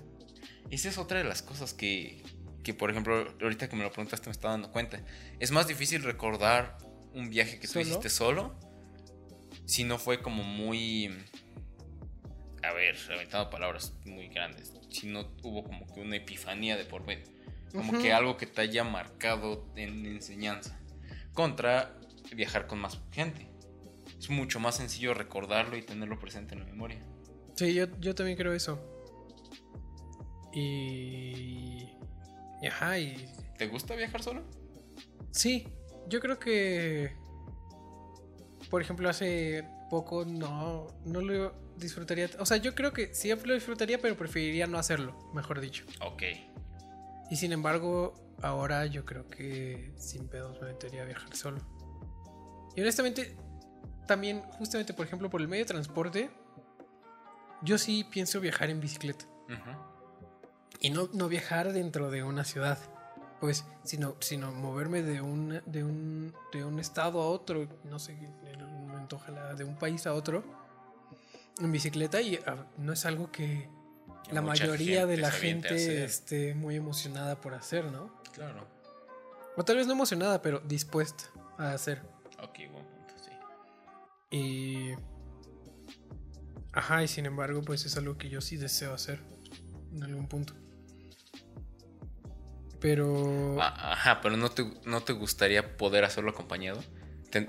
Esa 0.69 0.89
es 0.89 0.97
otra 0.97 1.19
de 1.19 1.26
las 1.26 1.41
cosas 1.41 1.73
que, 1.73 2.23
que, 2.63 2.73
por 2.73 2.89
ejemplo, 2.89 3.28
ahorita 3.41 3.69
que 3.69 3.76
me 3.76 3.84
lo 3.84 3.91
preguntaste 3.91 4.28
me 4.28 4.32
estaba 4.32 4.54
dando 4.54 4.71
cuenta. 4.71 5.04
Es 5.39 5.52
más 5.52 5.67
difícil 5.67 6.04
recordar 6.04 6.78
un 7.13 7.30
viaje 7.30 7.60
que 7.60 7.67
tú 7.67 7.80
hiciste 7.80 8.10
solo 8.10 8.56
si 9.65 9.84
no 9.84 9.97
fue 9.97 10.21
como 10.21 10.43
muy... 10.43 11.12
Reventando 13.08 13.49
palabras 13.49 13.93
muy 14.06 14.27
grandes. 14.27 14.73
Si 14.89 15.08
no 15.08 15.27
hubo 15.43 15.63
como 15.63 15.86
que 15.93 16.01
una 16.01 16.15
epifanía 16.15 16.77
de 16.77 16.86
por 16.86 17.06
medio. 17.06 17.25
Como 17.71 17.99
que 17.99 18.13
algo 18.13 18.38
que 18.38 18.45
te 18.45 18.62
haya 18.62 18.84
marcado 18.84 19.65
en 19.75 20.06
enseñanza. 20.06 20.79
Contra 21.34 21.97
viajar 22.36 22.67
con 22.67 22.79
más 22.79 22.99
gente. 23.12 23.47
Es 24.19 24.29
mucho 24.29 24.60
más 24.60 24.75
sencillo 24.75 25.13
recordarlo 25.13 25.75
y 25.75 25.82
tenerlo 25.82 26.19
presente 26.19 26.53
en 26.53 26.62
la 26.62 26.65
memoria. 26.65 26.99
Sí, 27.56 27.73
yo, 27.73 27.86
yo 27.99 28.15
también 28.15 28.38
creo 28.38 28.53
eso. 28.53 28.79
Y. 30.53 31.89
ajá, 32.67 32.99
y. 32.99 33.27
¿Te 33.58 33.67
gusta 33.67 33.95
viajar 33.95 34.21
solo? 34.21 34.43
Sí, 35.32 35.67
yo 36.08 36.19
creo 36.19 36.39
que. 36.39 37.15
Por 38.69 38.82
ejemplo, 38.82 39.10
hace 39.10 39.67
poco 39.89 40.25
no, 40.25 40.88
no 41.06 41.21
lo 41.21 41.62
disfrutaría. 41.77 42.29
O 42.39 42.45
sea, 42.45 42.57
yo 42.57 42.75
creo 42.75 42.93
que 42.93 43.13
sí 43.13 43.33
lo 43.33 43.53
disfrutaría, 43.53 44.01
pero 44.01 44.15
preferiría 44.15 44.67
no 44.67 44.77
hacerlo, 44.77 45.31
mejor 45.33 45.59
dicho. 45.59 45.86
Ok. 46.01 46.23
Y 47.29 47.36
sin 47.36 47.51
embargo, 47.51 48.13
ahora 48.41 48.86
yo 48.86 49.05
creo 49.05 49.29
que 49.29 49.93
sin 49.97 50.27
pedos 50.27 50.59
me 50.62 50.67
metería 50.67 51.03
a 51.03 51.05
viajar 51.05 51.36
solo. 51.36 51.59
Y 52.75 52.81
honestamente, 52.81 53.36
también, 54.07 54.41
justamente, 54.57 54.93
por 54.93 55.05
ejemplo, 55.05 55.29
por 55.29 55.41
el 55.41 55.47
medio 55.47 55.63
de 55.63 55.69
transporte, 55.69 56.31
yo 57.62 57.77
sí 57.77 58.03
pienso 58.03 58.39
viajar 58.39 58.69
en 58.69 58.79
bicicleta. 58.79 59.25
Y 60.79 60.89
no, 60.89 61.09
no 61.13 61.29
viajar 61.29 61.71
dentro 61.71 62.09
de 62.09 62.23
una 62.23 62.43
ciudad, 62.43 62.77
pues, 63.39 63.65
sino, 63.83 64.15
sino 64.19 64.51
moverme 64.51 65.01
de 65.01 65.21
un, 65.21 65.62
de, 65.65 65.83
un, 65.83 66.33
de 66.51 66.65
un 66.65 66.79
estado 66.79 67.21
a 67.21 67.27
otro, 67.27 67.67
no 67.83 67.99
sé, 67.99 68.17
ojalá, 69.12 69.53
de 69.53 69.63
un 69.63 69.77
país 69.77 70.05
a 70.07 70.13
otro, 70.13 70.43
en 71.60 71.72
bicicleta 71.72 72.22
y 72.22 72.39
ah, 72.46 72.66
no 72.78 72.94
es 72.94 73.06
algo 73.06 73.32
que 73.32 73.70
la 74.32 74.42
mayoría 74.42 75.06
de 75.06 75.18
la 75.18 75.32
gente 75.32 76.04
esté 76.04 76.54
muy 76.56 76.76
emocionada 76.76 77.39
por 77.39 77.54
hacer, 77.54 77.86
¿no? 77.86 78.22
Claro. 78.34 78.68
O 79.56 79.63
tal 79.63 79.78
vez 79.78 79.88
no 79.88 79.94
emocionada, 79.94 80.42
pero 80.42 80.60
dispuesta 80.62 81.26
a 81.58 81.74
hacer. 81.74 82.02
Ok, 82.42 82.60
buen 82.72 82.86
punto, 82.86 83.13
sí. 83.24 83.32
Y... 84.36 84.94
Ajá, 86.72 87.04
y 87.04 87.08
sin 87.08 87.28
embargo, 87.28 87.62
pues 87.62 87.86
es 87.86 87.96
algo 87.98 88.18
que 88.18 88.30
yo 88.30 88.42
sí 88.42 88.58
deseo 88.58 88.94
hacer 88.94 89.20
en 89.94 90.04
algún 90.04 90.28
punto. 90.28 90.56
Pero... 92.80 93.62
Ah, 93.62 93.94
ajá, 93.94 94.22
pero 94.22 94.36
no 94.36 94.50
te, 94.50 94.66
no 94.86 95.02
te 95.02 95.13
gustaría 95.13 95.78
poder 95.78 96.04
hacerlo 96.04 96.32
acompañado. 96.32 96.84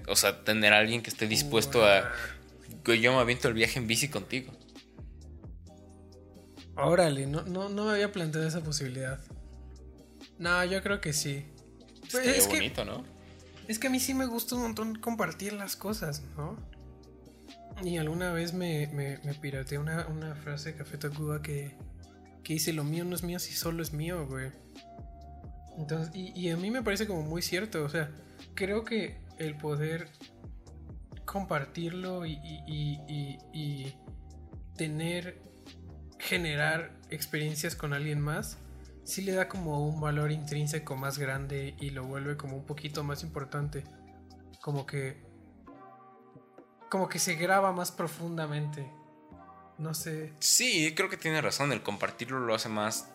o 0.09 0.17
sea, 0.17 0.45
tener 0.45 0.75
a 0.75 0.79
alguien 0.79 1.03
que 1.03 1.11
esté 1.11 1.27
dispuesto 1.27 1.85
a... 1.87 2.13
Que 2.85 3.01
yo 3.01 3.13
me 3.13 3.19
aviento 3.19 3.49
el 3.49 3.55
viaje 3.55 3.79
en 3.79 3.87
bici 3.87 4.09
contigo. 4.09 4.53
Órale, 6.77 7.27
no, 7.27 7.43
no, 7.43 7.69
no 7.69 7.87
me 7.87 7.93
había 7.93 8.13
planteado 8.13 8.47
esa 8.47 8.61
posibilidad. 8.63 9.21
No, 10.39 10.65
yo 10.65 10.83
creo 10.83 11.01
que 11.01 11.13
sí. 11.13 11.47
Pues 12.11 12.27
es 12.27 12.49
bonito, 12.49 12.85
¿no? 12.85 13.05
Es 13.69 13.79
que 13.79 13.87
a 13.87 13.91
mí 13.91 14.01
sí 14.01 14.13
me 14.15 14.27
gusta 14.27 14.57
un 14.57 14.63
montón 14.63 14.97
compartir 14.97 15.53
las 15.53 15.77
cosas, 15.77 16.23
¿no? 16.37 16.57
Y 17.83 17.97
alguna 17.97 18.33
vez 18.33 18.53
me, 18.53 18.87
me, 18.89 19.35
pirateé 19.35 19.79
una, 19.79 20.35
frase 20.37 20.73
de 20.73 20.79
Café 20.79 20.99
Tacuba 20.99 21.43
que, 21.43 21.77
que 22.43 22.55
dice: 22.55 22.73
Lo 22.73 22.85
mío 22.85 23.05
no 23.05 23.15
es 23.15 23.23
mío 23.23 23.39
si 23.39 23.53
solo 23.53 23.83
es 23.83 23.93
mío, 23.93 24.27
güey. 24.27 24.51
Entonces, 25.79 26.15
y, 26.15 26.51
a 26.51 26.57
mí 26.57 26.71
me 26.71 26.83
parece 26.83 27.07
como 27.07 27.23
muy 27.23 27.43
cierto. 27.43 27.85
O 27.85 27.89
sea, 27.89 28.11
creo 28.55 28.85
que 28.85 29.17
el 29.39 29.57
poder 29.57 30.09
compartirlo 31.35 32.25
y, 32.25 32.39
y 32.65 33.95
tener, 34.77 35.43
generar 36.19 36.97
experiencias 37.11 37.77
con 37.77 37.93
alguien 37.93 38.21
más 38.21 38.59
sí 39.05 39.23
le 39.23 39.33
da 39.33 39.49
como 39.49 39.87
un 39.87 40.01
valor 40.01 40.33
intrínseco 40.33 40.97
más 40.97 41.19
grande 41.19 41.77
y 41.79 41.91
lo 41.91 42.05
vuelve 42.05 42.37
como 42.37 42.57
un 42.57 42.67
poquito 42.67 43.05
más 43.05 43.23
importante. 43.23 43.85
Como 44.61 44.87
que. 44.87 45.23
Como 46.91 47.09
que 47.09 47.19
se 47.19 47.35
graba 47.35 47.73
más 47.73 47.93
profundamente. 47.93 48.91
No 49.79 49.95
sé. 49.95 50.33
Sí, 50.41 50.95
creo 50.95 51.09
que 51.09 51.17
tiene 51.17 51.41
razón. 51.41 51.73
El 51.73 51.83
compartirlo 51.83 52.41
lo 52.41 52.55
hace 52.55 52.69
más. 52.69 53.09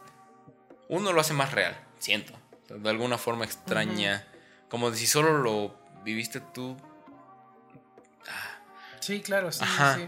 Uno 0.87 1.11
lo 1.13 1.21
hace 1.21 1.33
más 1.33 1.51
real, 1.53 1.75
siento. 1.97 2.33
De 2.69 2.89
alguna 2.89 3.17
forma 3.17 3.45
extraña. 3.45 4.27
Como 4.69 4.93
si 4.93 5.07
solo 5.07 5.39
lo 5.39 5.75
viviste 6.03 6.39
tú. 6.39 6.77
Sí, 9.09 9.21
claro, 9.21 9.51
sí, 9.51 9.65
sí. 9.95 10.07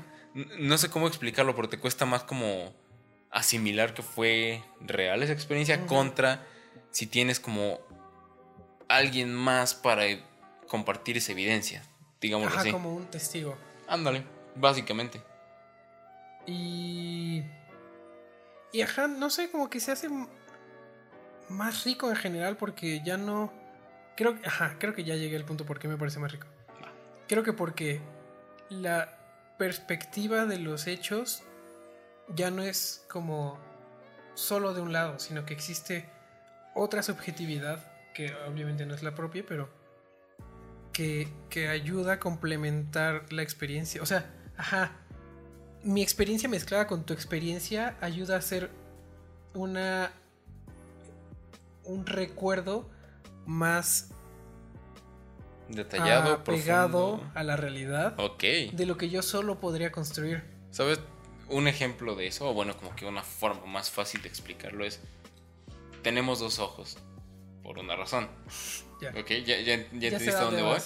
No 0.60 0.78
sé 0.78 0.92
cómo 0.92 1.08
explicarlo, 1.08 1.56
pero 1.56 1.68
te 1.68 1.80
cuesta 1.80 2.06
más 2.06 2.24
como 2.24 2.72
asimilar 3.32 3.96
que 3.96 4.04
fue 4.04 4.64
real 4.80 5.24
esa 5.24 5.34
experiencia 5.34 5.88
contra 5.88 6.46
si 6.92 7.08
tienes 7.08 7.40
como 7.40 7.80
alguien 8.88 9.34
más 9.34 9.74
para 9.74 10.04
compartir 10.68 11.18
esa 11.18 11.32
evidencia, 11.32 11.82
digamos 12.22 12.56
así. 12.56 12.72
como 12.72 12.94
un 12.94 13.08
testigo. 13.08 13.58
Ándale, 13.88 14.24
básicamente. 14.56 15.24
Y 16.46 17.42
y 18.72 18.82
ajá, 18.82 19.08
no 19.08 19.32
sé, 19.32 19.50
como 19.50 19.68
que 19.72 19.80
se 19.80 19.92
hace 19.94 20.10
más 21.50 21.86
rico 21.86 22.08
en 22.08 22.18
general 22.18 22.56
porque 22.56 23.02
ya 23.04 23.18
no 23.18 23.52
creo 24.16 24.38
ajá, 24.46 24.76
creo 24.78 24.94
que 24.94 25.04
ya 25.04 25.16
llegué 25.16 25.38
al 25.38 25.46
punto 25.46 25.66
por 25.66 25.80
qué 25.80 25.88
me 25.88 25.98
parece 25.98 26.20
más 26.20 26.32
rico. 26.32 26.46
Creo 27.28 27.42
que 27.42 27.54
porque 27.54 28.00
la 28.72 29.18
perspectiva 29.58 30.46
de 30.46 30.58
los 30.58 30.88
hechos 30.88 31.44
ya 32.34 32.50
no 32.50 32.64
es 32.64 33.06
como 33.10 33.60
solo 34.34 34.74
de 34.74 34.82
un 34.82 34.94
lado, 34.94 35.20
sino 35.20 35.46
que 35.46 35.54
existe 35.54 36.10
otra 36.74 37.04
subjetividad, 37.04 37.84
que 38.14 38.34
obviamente 38.48 38.86
no 38.86 38.96
es 38.96 39.04
la 39.04 39.14
propia, 39.14 39.44
pero 39.48 39.70
que, 40.94 41.28
que 41.50 41.68
ayuda 41.68 42.14
a 42.14 42.20
complementar 42.20 43.32
la 43.32 43.44
experiencia. 43.44 44.02
O 44.02 44.06
sea, 44.06 44.26
ajá, 44.58 44.94
mi 45.84 46.02
experiencia 46.02 46.48
mezclada 46.48 46.88
con 46.88 47.06
tu 47.06 47.14
experiencia 47.14 47.98
ayuda 48.02 48.36
a 48.36 48.38
hacer 48.40 48.70
una 49.54 50.12
un 51.84 52.06
recuerdo 52.06 52.90
más 53.46 54.12
detallado, 55.72 56.44
pegado 56.44 57.22
a 57.34 57.44
la 57.44 57.56
realidad 57.58 58.14
Ok. 58.18 58.44
de 58.74 58.86
lo 58.86 58.98
que 58.98 59.10
yo 59.10 59.22
solo 59.22 59.60
podría 59.60 59.92
construir. 59.92 60.44
¿Sabes? 60.72 61.00
un 61.52 61.68
ejemplo 61.68 62.16
de 62.16 62.28
eso, 62.28 62.50
o 62.50 62.54
bueno, 62.54 62.76
como 62.78 62.96
que 62.96 63.06
una 63.06 63.24
forma 63.24 63.66
más 63.66 63.92
fácil 63.92 64.22
de 64.22 64.30
explicarlo 64.30 64.86
es, 64.86 65.00
tenemos 66.02 66.40
dos 66.40 66.60
ojos, 66.60 66.98
por 67.62 67.78
una 67.78 67.96
razón. 67.96 68.30
Ya. 69.02 69.10
Ok, 69.20 69.30
ya, 69.46 69.60
ya, 69.60 69.74
entendiste 69.74 70.32
dónde 70.32 70.62
voy. 70.62 70.80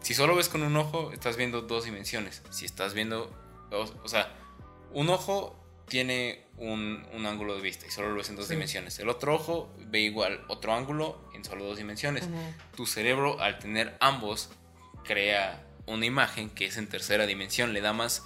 Si 0.00 0.14
solo 0.14 0.36
ves 0.36 0.48
con 0.48 0.62
un 0.62 0.76
ojo, 0.76 1.12
estás 1.12 1.36
viendo 1.36 1.62
dos 1.62 1.84
dimensiones. 1.84 2.42
Si 2.50 2.64
estás 2.64 2.94
viendo, 2.94 3.30
o 3.72 4.08
sea, 4.08 4.32
un 4.92 5.08
ojo 5.08 5.63
tiene 5.88 6.44
un, 6.56 7.06
ángulo 7.26 7.54
de 7.56 7.62
vista 7.62 7.86
y 7.86 7.90
solo 7.90 8.10
lo 8.10 8.16
ves 8.16 8.28
en 8.30 8.36
dos 8.36 8.48
dimensiones. 8.48 8.98
El 8.98 9.08
otro 9.08 9.34
ojo 9.34 9.74
ve 9.78 10.00
igual 10.00 10.44
otro 10.48 10.74
ángulo 10.74 11.30
en 11.34 11.44
solo 11.44 11.64
dos 11.64 11.76
dimensiones. 11.76 12.28
Tu 12.76 12.86
cerebro, 12.86 13.40
al 13.40 13.58
tener 13.58 13.96
ambos, 14.00 14.50
crea 15.04 15.62
una 15.86 16.06
imagen 16.06 16.50
que 16.50 16.66
es 16.66 16.76
en 16.76 16.88
tercera 16.88 17.26
dimensión, 17.26 17.72
le 17.72 17.80
da 17.80 17.92
más 17.92 18.24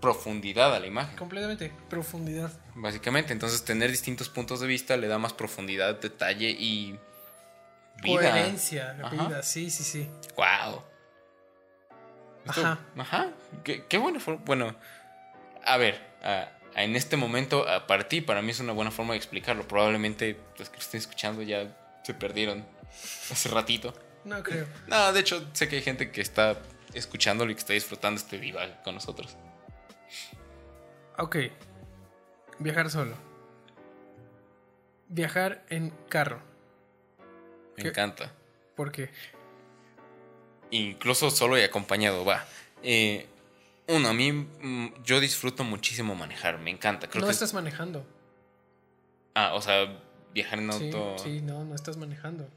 profundidad 0.00 0.74
a 0.74 0.80
la 0.80 0.86
imagen. 0.86 1.16
Completamente, 1.16 1.72
profundidad. 1.88 2.52
Básicamente, 2.74 3.32
entonces 3.32 3.64
tener 3.64 3.90
distintos 3.90 4.28
puntos 4.28 4.60
de 4.60 4.66
vista 4.66 4.96
le 4.96 5.08
da 5.08 5.18
más 5.18 5.32
profundidad, 5.32 5.98
detalle 6.00 6.50
y 6.50 6.98
vida. 8.02 8.20
Coherencia, 8.20 8.92
vida, 9.10 9.42
sí, 9.42 9.70
sí, 9.70 9.82
sí. 9.82 10.08
Wow. 10.36 10.82
ajá. 12.46 12.78
Ajá. 12.98 13.32
Qué, 13.64 13.98
bueno. 13.98 14.20
Bueno, 14.44 14.76
a 15.64 15.76
ver, 15.78 16.00
en 16.76 16.96
este 16.96 17.16
momento, 17.16 17.66
para 17.86 18.08
ti, 18.08 18.20
para 18.20 18.42
mí 18.42 18.50
es 18.50 18.60
una 18.60 18.72
buena 18.72 18.90
forma 18.90 19.12
de 19.12 19.18
explicarlo. 19.18 19.66
Probablemente 19.68 20.38
los 20.58 20.70
que 20.70 20.78
estén 20.78 20.98
escuchando 20.98 21.42
ya 21.42 21.76
se 22.02 22.14
perdieron 22.14 22.64
hace 23.30 23.48
ratito. 23.48 23.94
No 24.24 24.42
creo. 24.42 24.66
No, 24.86 25.12
de 25.12 25.20
hecho, 25.20 25.46
sé 25.52 25.68
que 25.68 25.76
hay 25.76 25.82
gente 25.82 26.10
que 26.10 26.20
está 26.20 26.58
escuchándolo 26.94 27.50
y 27.50 27.54
que 27.54 27.60
está 27.60 27.72
disfrutando 27.72 28.20
este 28.20 28.38
diva 28.38 28.82
con 28.82 28.94
nosotros. 28.94 29.36
Ok. 31.18 31.36
Viajar 32.58 32.90
solo. 32.90 33.16
Viajar 35.08 35.64
en 35.68 35.90
carro. 36.08 36.40
Me 37.76 37.88
encanta. 37.88 38.32
¿Por 38.74 38.90
qué? 38.90 39.10
Incluso 40.70 41.30
solo 41.30 41.58
y 41.58 41.62
acompañado, 41.62 42.24
va. 42.24 42.44
Eh, 42.82 43.26
uno, 43.88 44.08
a 44.08 44.12
mí 44.12 44.32
mm, 44.32 45.02
yo 45.04 45.20
disfruto 45.20 45.64
muchísimo 45.64 46.14
manejar, 46.14 46.58
me 46.58 46.70
encanta. 46.70 47.08
no 47.14 47.30
estás 47.30 47.54
manejando. 47.54 48.06
Ah, 49.34 49.52
o 49.54 49.60
sea, 49.60 50.00
viajar 50.32 50.58
en 50.58 50.70
auto. 50.70 51.16
Sí, 51.18 51.40
no, 51.40 51.64
no 51.64 51.74
estás 51.74 51.96
manejando. 51.96 52.48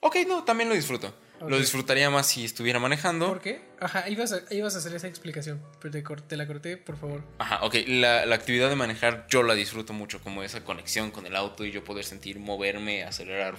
Ok, 0.00 0.16
no, 0.26 0.44
también 0.44 0.68
lo 0.68 0.74
disfruto. 0.74 1.14
Lo 1.40 1.58
disfrutaría 1.58 2.08
más 2.10 2.26
si 2.26 2.44
estuviera 2.44 2.78
manejando. 2.78 3.26
¿Por 3.26 3.40
qué? 3.40 3.60
Ajá, 3.80 4.08
ibas 4.08 4.32
a, 4.32 4.42
ibas 4.50 4.74
a 4.74 4.78
hacer 4.78 4.94
esa 4.94 5.08
explicación, 5.08 5.60
pero 5.80 5.92
te, 6.22 6.36
la 6.36 6.46
corté, 6.46 6.76
por 6.76 6.96
favor. 6.96 7.22
Ajá, 7.38 7.64
ok. 7.64 7.74
La, 7.86 8.22
actividad 8.34 8.68
de 8.68 8.76
manejar 8.76 9.26
yo 9.28 9.42
la 9.42 9.54
disfruto 9.54 9.92
mucho, 9.92 10.20
como 10.20 10.42
esa 10.42 10.64
conexión 10.64 11.10
con 11.10 11.26
el 11.26 11.36
auto 11.36 11.64
y 11.64 11.70
yo 11.70 11.84
poder 11.84 12.04
sentir, 12.04 12.38
moverme, 12.38 13.04
acelerar. 13.04 13.56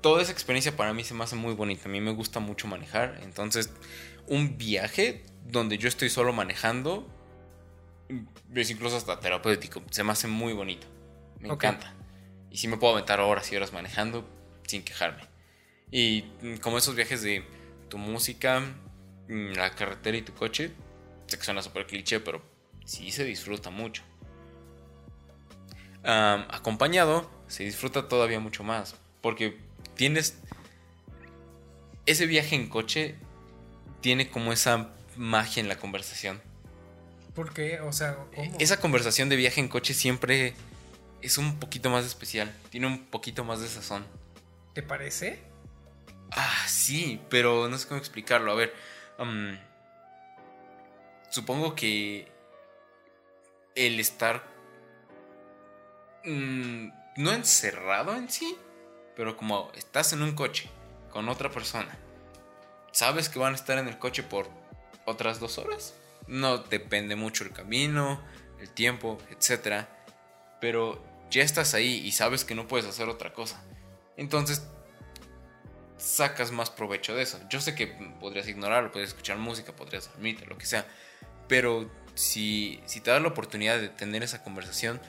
Toda 0.00 0.22
esa 0.22 0.32
experiencia 0.32 0.76
para 0.76 0.92
mí 0.92 1.04
se 1.04 1.14
me 1.14 1.24
hace 1.24 1.36
muy 1.36 1.54
bonita. 1.54 1.88
A 1.88 1.92
mí 1.92 2.00
me 2.00 2.12
gusta 2.12 2.38
mucho 2.38 2.68
manejar. 2.68 3.20
Entonces, 3.22 3.70
un 4.26 4.56
viaje 4.56 5.24
donde 5.46 5.78
yo 5.78 5.88
estoy 5.88 6.08
solo 6.10 6.32
manejando, 6.32 7.08
es 8.54 8.70
incluso 8.70 8.96
hasta 8.96 9.20
terapéutico. 9.20 9.82
Se 9.90 10.04
me 10.04 10.12
hace 10.12 10.28
muy 10.28 10.52
bonito. 10.52 10.86
Me 11.40 11.48
encanta. 11.48 11.94
Y 12.50 12.58
si 12.58 12.68
me 12.68 12.76
puedo 12.76 12.92
aventar 12.92 13.20
horas 13.20 13.50
y 13.50 13.56
horas 13.56 13.72
manejando 13.72 14.28
sin 14.66 14.82
quejarme. 14.82 15.22
Y 15.90 16.24
mm, 16.42 16.56
como 16.56 16.78
esos 16.78 16.94
viajes 16.94 17.22
de 17.22 17.44
tu 17.88 17.98
música, 17.98 18.60
mm, 19.28 19.52
la 19.52 19.74
carretera 19.74 20.16
y 20.16 20.22
tu 20.22 20.34
coche, 20.34 20.72
sé 21.26 21.38
que 21.38 21.44
suena 21.44 21.62
súper 21.62 21.86
cliché, 21.86 22.20
pero 22.20 22.42
sí 22.84 23.10
se 23.10 23.24
disfruta 23.24 23.70
mucho. 23.70 24.02
acompañado 26.04 27.30
se 27.46 27.62
disfruta 27.62 28.08
todavía 28.08 28.40
mucho 28.40 28.64
más, 28.64 28.96
porque 29.20 29.56
tienes 29.94 30.42
ese 32.06 32.26
viaje 32.26 32.56
en 32.56 32.68
coche 32.68 33.14
tiene 34.02 34.28
como 34.28 34.52
esa 34.52 34.90
magia 35.16 35.60
en 35.62 35.68
la 35.68 35.78
conversación. 35.78 36.42
¿Por 37.34 37.54
qué? 37.54 37.80
O 37.80 37.92
sea, 37.92 38.18
esa 38.58 38.78
conversación 38.78 39.30
de 39.30 39.36
viaje 39.36 39.60
en 39.60 39.68
coche 39.68 39.94
siempre 39.94 40.54
es 41.22 41.38
un 41.38 41.58
poquito 41.58 41.88
más 41.88 42.04
especial, 42.04 42.52
tiene 42.68 42.86
un 42.86 43.06
poquito 43.06 43.44
más 43.44 43.60
de 43.60 43.68
sazón. 43.68 44.04
¿Te 44.74 44.82
parece? 44.82 45.40
Ah, 46.30 46.64
sí, 46.66 47.22
pero 47.30 47.68
no 47.68 47.78
sé 47.78 47.88
cómo 47.88 47.98
explicarlo. 47.98 48.52
A 48.52 48.54
ver, 48.54 48.74
supongo 51.30 51.74
que 51.74 52.30
el 53.74 54.00
estar 54.00 54.42
mm, 56.24 56.88
no 57.16 57.32
encerrado 57.32 58.14
en 58.14 58.28
sí, 58.28 58.58
pero 59.16 59.36
como 59.36 59.70
estás 59.74 60.12
en 60.12 60.22
un 60.22 60.34
coche 60.34 60.68
con 61.10 61.28
otra 61.28 61.50
persona, 61.50 61.96
sabes 62.92 63.28
que 63.28 63.38
van 63.38 63.52
a 63.52 63.56
estar 63.56 63.78
en 63.78 63.88
el 63.88 63.98
coche 63.98 64.22
por 64.22 64.48
otras 65.04 65.40
dos 65.40 65.58
horas. 65.58 65.94
No 66.26 66.58
depende 66.58 67.16
mucho 67.16 67.44
el 67.44 67.52
camino, 67.52 68.22
el 68.60 68.70
tiempo, 68.70 69.18
etc. 69.30 69.86
pero 70.60 71.02
ya 71.30 71.42
estás 71.42 71.74
ahí 71.74 72.00
y 72.04 72.12
sabes 72.12 72.44
que 72.44 72.54
no 72.54 72.68
puedes 72.68 72.86
hacer 72.86 73.08
otra 73.08 73.32
cosa. 73.32 73.62
Entonces 74.16 74.62
sacas 75.96 76.50
más 76.52 76.70
provecho 76.70 77.14
de 77.14 77.22
eso. 77.22 77.40
Yo 77.48 77.60
sé 77.60 77.74
que 77.74 77.86
podrías 78.20 78.46
ignorarlo, 78.48 78.90
podrías 78.90 79.10
escuchar 79.10 79.38
música, 79.38 79.74
podrías 79.74 80.10
dormirte, 80.12 80.46
lo 80.46 80.58
que 80.58 80.66
sea, 80.66 80.86
pero 81.48 81.90
si, 82.14 82.80
si 82.86 83.00
te 83.00 83.10
das 83.10 83.22
la 83.22 83.28
oportunidad 83.28 83.78
de 83.78 83.88
tener 83.88 84.22
esa 84.22 84.42
conversación, 84.42 85.00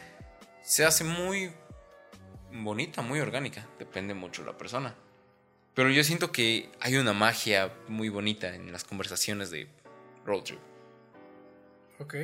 se 0.62 0.86
hace 0.86 1.04
muy 1.04 1.52
bonita, 2.52 3.02
muy 3.02 3.20
orgánica, 3.20 3.68
depende 3.80 4.14
mucho 4.14 4.44
de 4.44 4.52
la 4.52 4.58
persona. 4.58 4.96
Pero 5.74 5.90
yo 5.90 6.04
siento 6.04 6.32
que 6.32 6.70
hay 6.80 6.98
una 6.98 7.14
magia 7.14 7.74
muy 7.88 8.10
bonita 8.10 8.54
en 8.54 8.72
las 8.72 8.84
conversaciones 8.84 9.50
de 9.50 9.68
road 10.26 10.44
trip. 10.44 10.60
Ok. 12.00 12.16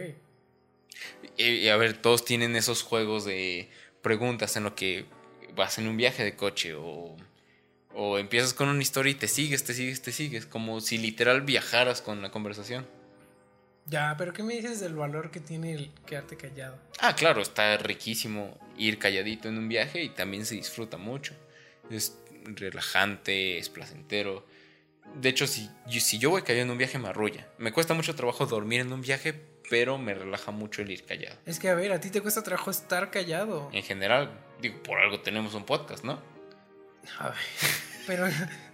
Y, 1.37 1.67
a 1.69 1.77
ver, 1.77 1.97
todos 1.97 2.25
tienen 2.25 2.55
esos 2.55 2.83
juegos 2.83 3.25
de 3.25 3.69
preguntas 4.01 4.55
en 4.55 4.63
lo 4.63 4.75
que 4.75 5.05
vas 5.55 5.77
en 5.77 5.87
un 5.87 5.97
viaje 5.97 6.23
de 6.23 6.35
coche 6.35 6.75
o, 6.75 7.15
o 7.93 8.17
empiezas 8.17 8.53
con 8.53 8.69
una 8.69 8.81
historia 8.81 9.11
y 9.11 9.15
te 9.15 9.27
sigues, 9.27 9.63
te 9.63 9.73
sigues, 9.73 10.01
te 10.01 10.11
sigues, 10.11 10.45
como 10.45 10.81
si 10.81 10.97
literal 10.97 11.41
viajaras 11.41 12.01
con 12.01 12.21
la 12.21 12.31
conversación. 12.31 12.85
Ya, 13.85 14.13
pero 14.17 14.33
¿qué 14.33 14.43
me 14.43 14.53
dices 14.53 14.79
del 14.79 14.95
valor 14.95 15.31
que 15.31 15.39
tiene 15.39 15.73
el 15.73 15.91
quedarte 16.05 16.37
callado? 16.37 16.77
Ah, 16.99 17.15
claro, 17.15 17.41
está 17.41 17.75
riquísimo 17.77 18.57
ir 18.77 18.99
calladito 18.99 19.47
en 19.49 19.57
un 19.57 19.67
viaje 19.67 20.03
y 20.03 20.09
también 20.09 20.45
se 20.45 20.55
disfruta 20.55 20.97
mucho. 20.97 21.33
Es 21.89 22.15
relajante, 22.45 23.57
es 23.57 23.69
placentero. 23.69 24.45
De 25.15 25.29
hecho, 25.29 25.47
si, 25.47 25.69
si 25.99 26.19
yo 26.19 26.29
voy 26.29 26.43
callado 26.43 26.65
en 26.65 26.71
un 26.71 26.77
viaje 26.77 26.99
me 26.99 27.09
arrulla. 27.09 27.47
Me 27.57 27.71
cuesta 27.71 27.93
mucho 27.93 28.15
trabajo 28.15 28.45
dormir 28.45 28.81
en 28.81 28.93
un 28.93 29.01
viaje, 29.01 29.33
pero 29.69 29.97
me 29.97 30.13
relaja 30.13 30.51
mucho 30.51 30.81
el 30.81 30.91
ir 30.91 31.05
callado. 31.05 31.37
Es 31.45 31.59
que, 31.59 31.69
a 31.69 31.75
ver, 31.75 31.91
a 31.91 31.99
ti 31.99 32.09
te 32.09 32.21
cuesta 32.21 32.43
trabajo 32.43 32.71
estar 32.71 33.11
callado. 33.11 33.69
En 33.71 33.83
general, 33.83 34.31
digo, 34.61 34.81
por 34.83 34.99
algo 34.99 35.19
tenemos 35.21 35.53
un 35.53 35.65
podcast, 35.65 36.03
¿no? 36.03 36.21
A 37.17 37.29
ver, 37.29 37.37
pero 38.07 38.27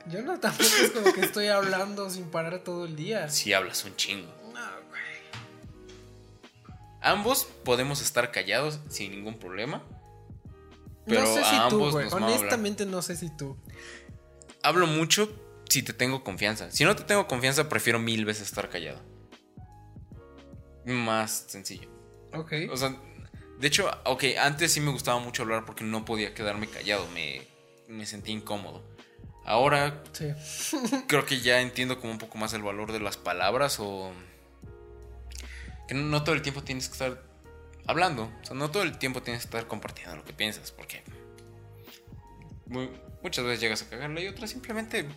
yo 0.08 0.22
no 0.22 0.40
tampoco 0.40 0.70
es 0.82 0.92
como 0.92 1.14
que 1.14 1.22
estoy 1.22 1.48
hablando 1.48 2.10
sin 2.10 2.30
parar 2.30 2.60
todo 2.64 2.86
el 2.86 2.96
día. 2.96 3.30
Si 3.30 3.54
hablas 3.54 3.84
un 3.86 3.96
chingo. 3.96 4.34
Ambos 7.02 7.46
podemos 7.64 8.02
estar 8.02 8.32
callados 8.32 8.80
sin 8.90 9.12
ningún 9.12 9.38
problema. 9.38 9.84
Pero 11.06 11.22
no 11.22 11.28
sé 11.28 11.44
si 11.44 11.56
tú, 11.70 11.92
güey. 11.92 12.08
Honestamente 12.12 12.86
no 12.86 13.02
sé 13.02 13.16
si 13.16 13.30
tú. 13.30 13.58
Hablo 14.64 14.88
mucho 14.88 15.30
si 15.70 15.84
te 15.84 15.94
tengo 15.94 16.24
confianza. 16.24 16.72
Si 16.72 16.84
no 16.84 16.96
te 16.96 17.04
tengo 17.04 17.28
confianza, 17.28 17.70
prefiero 17.70 18.00
mil 18.00 18.26
veces 18.26 18.48
estar 18.48 18.70
callado. 18.70 19.00
Más 20.86 21.46
sencillo. 21.48 21.90
Ok. 22.34 22.54
O 22.72 22.78
sea, 22.78 22.96
de 23.60 23.68
hecho, 23.68 23.90
ok, 24.06 24.24
antes 24.40 24.74
sí 24.74 24.82
me 24.82 24.92
gustaba 24.92 25.20
mucho 25.20 25.44
hablar 25.44 25.66
porque 25.66 25.84
no 25.84 26.06
podía 26.06 26.34
quedarme 26.34 26.68
callado. 26.68 27.08
Me, 27.14 27.42
me 27.88 28.06
sentí 28.06 28.32
incómodo. 28.32 28.84
Ahora 29.46 30.04
sí. 30.12 30.34
creo 31.08 31.26
que 31.26 31.40
ya 31.40 31.62
entiendo 31.62 32.00
como 32.00 32.12
un 32.12 32.20
poco 32.20 32.38
más 32.38 32.54
el 32.54 32.64
valor 32.64 32.92
de 32.92 33.00
las 33.00 33.18
palabras 33.18 33.78
o 33.80 34.12
que 35.88 35.94
no, 35.94 36.24
todo 36.24 36.34
el 36.34 36.42
tiempo 36.42 36.64
tienes 36.64 36.88
que 36.88 36.94
estar 36.94 37.22
hablando. 37.88 38.32
O 38.42 38.46
sea, 38.46 38.56
no 38.56 38.72
todo 38.72 38.84
el 38.84 38.98
tiempo 38.98 39.22
tienes 39.22 39.44
que 39.44 39.48
estar 39.48 39.68
compartiendo 39.68 40.16
lo 40.16 40.26
que 40.26 40.34
piensas, 40.34 40.72
porque 40.72 41.04
muchas 43.22 43.46
veces 43.46 43.60
llegas 43.60 43.82
a 43.84 43.90
cagarla 43.90 44.22
y 44.22 44.28
otras 44.28 44.50
simplemente 44.50 45.08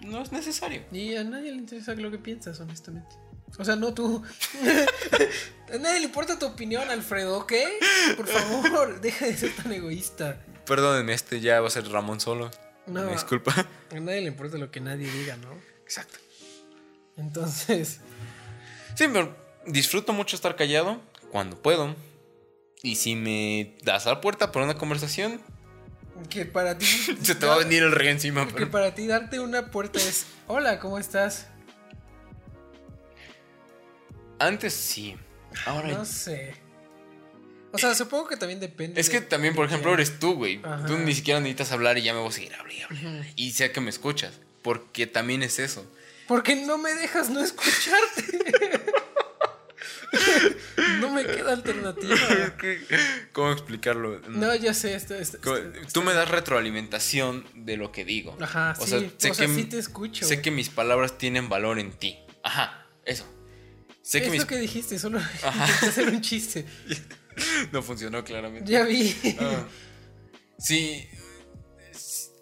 no 0.00 0.22
es 0.22 0.32
necesario. 0.32 0.82
Y 0.92 1.16
a 1.16 1.24
nadie 1.24 1.50
le 1.52 1.58
interesa 1.58 1.94
lo 1.94 2.10
que 2.10 2.18
piensas, 2.18 2.60
honestamente. 2.60 3.16
O 3.58 3.64
sea, 3.64 3.76
no 3.76 3.92
tú. 3.92 4.22
a 5.72 5.78
nadie 5.78 6.00
le 6.00 6.06
importa 6.06 6.38
tu 6.38 6.46
opinión, 6.46 6.88
Alfredo, 6.90 7.38
¿ok? 7.38 7.52
Por 8.16 8.26
favor, 8.26 9.00
deja 9.00 9.26
de 9.26 9.36
ser 9.36 9.54
tan 9.54 9.72
egoísta. 9.72 10.40
Perdónenme, 10.66 11.12
este 11.12 11.40
ya 11.40 11.60
va 11.60 11.68
a 11.68 11.70
ser 11.70 11.88
Ramón 11.88 12.20
solo. 12.20 12.50
No. 12.86 13.06
disculpa. 13.06 13.54
A 13.90 14.00
nadie 14.00 14.22
le 14.22 14.28
importa 14.28 14.58
lo 14.58 14.70
que 14.70 14.80
nadie 14.80 15.10
diga, 15.10 15.36
¿no? 15.36 15.52
Exacto. 15.82 16.18
Entonces. 17.16 18.00
Sí, 18.94 19.06
pero 19.12 19.36
disfruto 19.66 20.12
mucho 20.12 20.34
estar 20.34 20.56
callado 20.56 21.00
cuando 21.30 21.60
puedo. 21.60 21.94
Y 22.82 22.96
si 22.96 23.14
me 23.14 23.76
das 23.84 24.06
a 24.06 24.10
la 24.10 24.20
puerta 24.20 24.50
para 24.50 24.64
una 24.64 24.74
conversación. 24.74 25.40
Que 26.28 26.44
para 26.44 26.76
ti. 26.76 26.86
se 27.22 27.34
te 27.34 27.46
va 27.46 27.54
a 27.54 27.58
venir 27.58 27.82
el 27.82 27.92
rey 27.92 28.08
encima. 28.08 28.46
Que 28.48 28.66
para 28.66 28.94
ti 28.94 29.06
darte 29.06 29.38
una 29.38 29.70
puerta 29.70 30.00
es. 30.00 30.26
Hola, 30.48 30.80
¿cómo 30.80 30.98
estás? 30.98 31.46
Antes 34.38 34.74
sí. 34.74 35.16
Ahora. 35.64 35.88
No 35.88 36.04
sé. 36.04 36.54
O 37.70 37.78
sea, 37.78 37.94
supongo 37.94 38.26
que 38.26 38.36
también 38.36 38.58
depende. 38.58 39.00
Es 39.00 39.08
que 39.08 39.20
también, 39.20 39.54
por 39.54 39.64
ejemplo, 39.64 39.94
eres 39.94 40.18
tú, 40.18 40.34
güey. 40.34 40.60
Tú 40.86 40.98
ni 40.98 41.14
siquiera 41.14 41.40
necesitas 41.40 41.72
hablar 41.72 41.96
y 41.96 42.02
ya 42.02 42.12
me 42.12 42.18
voy 42.18 42.28
a 42.28 42.32
seguir 42.32 42.54
hablando. 42.54 43.24
Y 43.36 43.52
sé 43.52 43.70
que 43.72 43.80
me 43.80 43.90
escuchas. 43.90 44.34
Porque 44.62 45.06
también 45.06 45.42
es 45.42 45.58
eso. 45.58 45.86
Porque 46.28 46.56
no 46.56 46.78
me 46.78 46.94
dejas 46.94 47.30
no 47.30 47.40
escucharte. 47.40 48.22
no 51.00 51.10
me 51.10 51.24
queda 51.24 51.52
alternativa. 51.52 52.16
¿Cómo 53.32 53.52
explicarlo? 53.52 54.20
No, 54.28 54.54
ya 54.54 54.74
sé. 54.74 54.94
Esto, 54.94 55.14
Tú 55.92 56.02
me 56.02 56.12
das 56.14 56.28
retroalimentación 56.28 57.46
de 57.54 57.76
lo 57.76 57.92
que 57.92 58.04
digo. 58.04 58.36
Ajá, 58.40 58.74
o 58.78 58.84
sí. 58.84 58.90
Sea, 58.90 59.34
sé 59.34 59.46
que, 59.46 59.48
sí 59.48 59.64
te 59.64 59.78
escucho. 59.78 60.26
Sé 60.26 60.42
que 60.42 60.50
mis 60.50 60.68
palabras 60.68 61.18
tienen 61.18 61.48
valor 61.48 61.78
en 61.78 61.92
ti. 61.92 62.18
Ajá, 62.42 62.86
eso. 63.04 63.26
Sé 64.02 64.20
que 64.20 64.28
es 64.28 64.38
lo 64.38 64.46
que 64.46 64.58
dijiste, 64.58 64.98
solo 64.98 65.20
intenté 65.34 65.86
hacer 65.86 66.08
un 66.08 66.20
chiste. 66.20 66.66
no 67.72 67.82
funcionó 67.82 68.24
claramente. 68.24 68.70
Ya 68.70 68.84
vi. 68.84 69.14
Ah. 69.40 69.64
Si, 70.58 71.08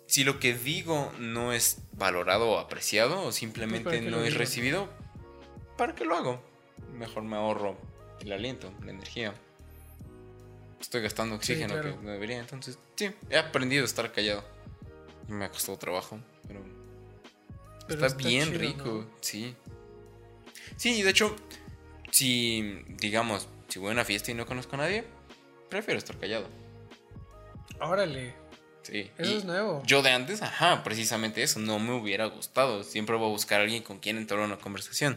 si 0.07 0.25
lo 0.25 0.41
que 0.41 0.55
digo 0.55 1.13
no 1.19 1.53
es 1.53 1.79
valorado 1.93 2.49
o 2.51 2.59
apreciado 2.59 3.23
o 3.23 3.33
simplemente 3.33 4.01
no 4.01 4.25
es 4.25 4.35
recibido, 4.35 4.89
¿para 5.77 5.95
qué 5.95 6.05
lo 6.05 6.17
hago? 6.17 6.50
Mejor 6.95 7.22
me 7.22 7.36
ahorro 7.36 7.76
el 8.20 8.32
aliento, 8.32 8.72
la 8.84 8.91
energía. 8.91 9.34
Estoy 10.80 11.03
gastando 11.03 11.36
oxígeno 11.36 11.80
que 11.80 11.95
no 12.03 12.11
debería. 12.11 12.41
Entonces, 12.41 12.78
sí, 12.97 13.11
he 13.28 13.36
aprendido 13.36 13.82
a 13.82 13.86
estar 13.86 14.11
callado. 14.12 14.45
Me 15.28 15.45
ha 15.45 15.51
costado 15.51 15.78
trabajo, 15.78 16.18
pero, 17.91 18.07
está, 18.07 18.16
bien 18.16 18.59
rico, 18.59 19.07
sí. 19.20 19.55
Sí, 20.76 21.03
de 21.03 21.11
hecho, 21.11 21.36
si, 22.11 22.82
digamos, 22.88 23.49
si 23.68 23.78
voy 23.78 23.91
a 23.91 23.93
una 23.93 24.05
fiesta 24.05 24.30
y 24.30 24.34
no 24.34 24.47
conozco 24.47 24.76
a 24.76 24.78
nadie, 24.78 25.05
prefiero 25.68 25.99
estar 25.99 26.18
callado. 26.18 26.49
Órale. 27.80 28.34
Sí. 28.82 29.11
Eso 29.18 29.38
es 29.38 29.45
nuevo. 29.45 29.82
Yo 29.84 30.03
de 30.03 30.11
antes, 30.11 30.43
ajá, 30.43 30.82
precisamente 30.82 31.43
eso, 31.43 31.61
no 31.61 31.78
me 31.78 31.93
hubiera 31.93 32.26
gustado. 32.26 32.82
Siempre 32.82 33.16
voy 33.16 33.26
a 33.26 33.30
buscar 33.30 33.61
a 33.61 33.64
alguien 33.64 33.82
con 33.82 33.99
quien 33.99 34.16
entrar 34.16 34.41
a 34.41 34.45
una 34.45 34.59
conversación. 34.59 35.14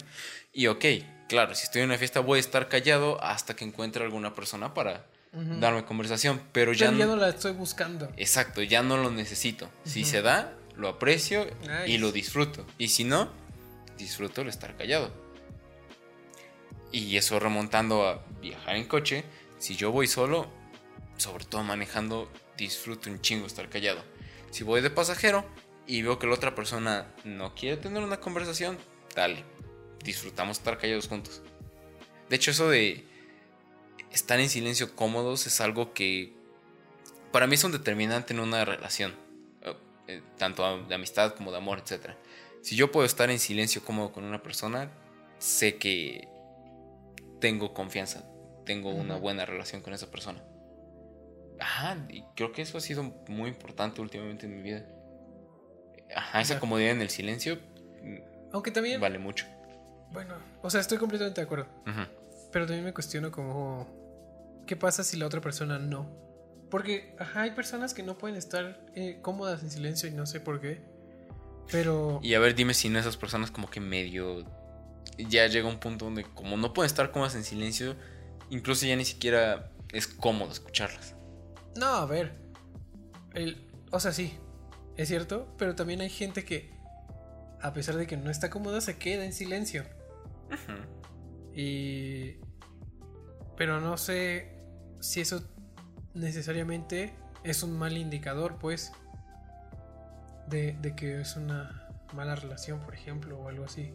Y 0.52 0.68
ok, 0.68 0.86
claro, 1.28 1.56
si 1.56 1.64
estoy 1.64 1.82
en 1.82 1.90
una 1.90 1.98
fiesta 1.98 2.20
voy 2.20 2.38
a 2.38 2.40
estar 2.40 2.68
callado 2.70 3.22
hasta 3.24 3.56
que 3.56 3.66
encuentre 3.66 4.04
alguna 4.04 4.34
persona 4.34 4.74
para 4.74 5.06
darme 5.32 5.84
conversación, 5.84 6.42
pero 6.52 6.74
ya, 6.74 6.92
no, 6.92 7.16
la 7.16 7.30
estoy 7.30 7.54
buscando. 7.54 8.10
Exacto, 8.18 8.62
ya 8.62 8.84
no 8.84 8.98
lo 8.98 9.10
necesito. 9.10 9.70
Si 9.84 10.06
se 10.06 10.22
da, 10.22 10.54
lo 10.76 10.88
aprecio 10.88 11.48
y 11.88 11.98
lo 11.98 12.12
disfruto. 12.12 12.66
Y 12.78 12.90
si 12.90 13.04
no, 13.04 13.30
disfruto 13.98 14.42
el 14.42 14.50
estar 14.50 14.76
callado. 14.78 15.12
Y 16.92 17.18
eso 17.18 17.40
remontando 17.40 18.08
a 18.08 18.24
viajar 18.40 18.76
en 18.76 18.88
coche, 18.88 19.24
si 19.58 19.76
yo 19.76 19.92
voy 19.92 20.06
solo, 20.06 20.48
sobre 21.18 21.46
todo 21.46 21.64
manejando, 21.64 22.32
disfruto 22.56 23.10
un 23.10 23.20
chingo 23.20 23.48
estar 23.48 23.70
callado. 23.70 24.04
Si 24.52 24.64
voy 24.64 24.82
de 24.82 24.92
pasajero 24.92 25.44
y 25.88 26.04
veo 26.04 26.20
que 26.20 26.28
la 26.28 26.36
otra 26.36 26.54
persona 26.54 27.08
no 27.24 27.56
quiere 27.56 27.78
tener 27.78 28.04
una 28.04 28.20
conversación, 28.20 28.78
dale, 29.16 29.44
disfrutamos 30.04 30.58
estar 30.58 30.78
callados 30.78 31.08
juntos. 31.08 31.42
De 32.30 32.36
hecho, 32.36 32.52
eso 32.52 32.70
de 32.70 33.06
estar 34.12 34.40
en 34.40 34.50
silencio 34.50 34.96
cómodos 34.96 35.48
es 35.48 35.62
algo 35.62 35.94
que 35.94 36.34
para 37.32 37.48
mí 37.48 37.56
es 37.56 37.64
un 37.64 37.72
determinante 37.72 38.34
en 38.34 38.40
una 38.40 38.64
relación, 38.64 39.14
eh, 40.08 40.22
tanto 40.38 40.84
de 40.84 40.96
amistad 40.96 41.36
como 41.36 41.52
de 41.52 41.58
amor, 41.58 41.80
etc. 41.80 42.12
Si 42.62 42.76
yo 42.76 42.92
puedo 42.92 43.06
estar 43.06 43.30
en 43.30 43.40
silencio 43.40 43.84
cómodo 43.84 44.12
con 44.12 44.24
una 44.24 44.44
persona, 44.44 44.92
sé 45.40 45.78
que 45.78 46.28
tengo 47.42 47.74
confianza, 47.74 48.26
tengo 48.66 48.90
una 48.90 49.18
buena 49.18 49.46
relación 49.46 49.82
con 49.82 49.94
esa 49.94 50.10
persona. 50.12 50.44
Ajá, 51.60 52.06
y 52.10 52.24
creo 52.36 52.52
que 52.52 52.62
eso 52.62 52.78
ha 52.78 52.82
sido 52.82 53.04
muy 53.28 53.50
importante 53.50 54.02
últimamente 54.02 54.46
en 54.46 54.56
mi 54.56 54.62
vida. 54.62 54.86
Ajá, 56.16 56.42
esa 56.42 56.60
comodidad 56.60 56.92
en 56.92 57.02
el 57.02 57.10
silencio. 57.10 57.60
Aunque 58.52 58.72
también. 58.72 59.02
Vale 59.02 59.18
mucho. 59.18 59.46
Bueno, 60.14 60.36
o 60.62 60.70
sea, 60.70 60.80
estoy 60.80 60.98
completamente 60.98 61.42
de 61.42 61.46
acuerdo. 61.46 61.68
Pero 62.52 62.66
también 62.66 62.86
me 62.86 62.94
cuestiono 62.94 63.32
como, 63.32 63.88
¿qué 64.68 64.76
pasa 64.76 65.04
si 65.04 65.18
la 65.18 65.26
otra 65.26 65.42
persona 65.42 65.80
no? 65.80 66.08
Porque, 66.70 67.16
ajá, 67.20 67.42
hay 67.42 67.52
personas 67.52 67.94
que 67.94 68.04
no 68.04 68.18
pueden 68.18 68.38
estar 68.38 68.86
eh, 68.96 69.20
cómodas 69.22 69.64
en 69.64 69.72
silencio 69.72 70.08
y 70.08 70.12
no 70.12 70.26
sé 70.26 70.40
por 70.40 70.62
qué. 70.62 70.82
Pero... 71.72 72.20
Y 72.24 72.36
a 72.36 72.40
ver, 72.40 72.56
dime 72.56 72.74
si 72.74 72.90
no 72.90 73.00
esas 73.00 73.18
personas 73.18 73.52
como 73.52 73.70
que 73.70 73.80
medio... 73.80 74.46
Ya 75.18 75.48
llega 75.48 75.68
un 75.68 75.80
punto 75.80 76.06
donde 76.06 76.24
como 76.24 76.58
no 76.58 76.74
pueden 76.74 76.88
estar 76.88 77.12
cómodas 77.12 77.36
en 77.36 77.44
silencio, 77.44 77.96
incluso 78.50 78.86
ya 78.86 78.96
ni 78.96 79.06
siquiera 79.06 79.72
es 79.92 80.08
cómodo 80.08 80.52
escucharlas. 80.52 81.16
No, 81.76 81.88
a 81.88 82.06
ver. 82.06 82.34
El, 83.34 83.68
o 83.92 84.00
sea, 84.00 84.12
sí, 84.12 84.38
es 84.98 85.08
cierto, 85.08 85.54
pero 85.58 85.76
también 85.76 86.02
hay 86.02 86.10
gente 86.10 86.44
que, 86.46 86.72
a 87.62 87.74
pesar 87.74 87.96
de 87.96 88.08
que 88.08 88.18
no 88.18 88.32
está 88.32 88.50
cómoda, 88.50 88.82
se 88.82 88.98
queda 88.98 89.26
en 89.26 89.34
silencio. 89.34 89.86
Y... 91.54 92.38
Pero 93.58 93.80
no 93.80 93.98
sé 93.98 94.58
si 95.00 95.22
eso 95.22 95.44
necesariamente 96.14 97.14
es 97.44 97.64
un 97.64 97.78
mal 97.78 97.98
indicador, 97.98 98.58
pues, 98.60 98.92
de, 100.48 100.74
de 100.74 100.96
que 100.96 101.22
es 101.22 101.36
una 101.36 101.90
mala 102.14 102.36
relación, 102.36 102.80
por 102.82 102.94
ejemplo, 102.94 103.38
o 103.40 103.50
algo 103.50 103.66
así. 103.66 103.92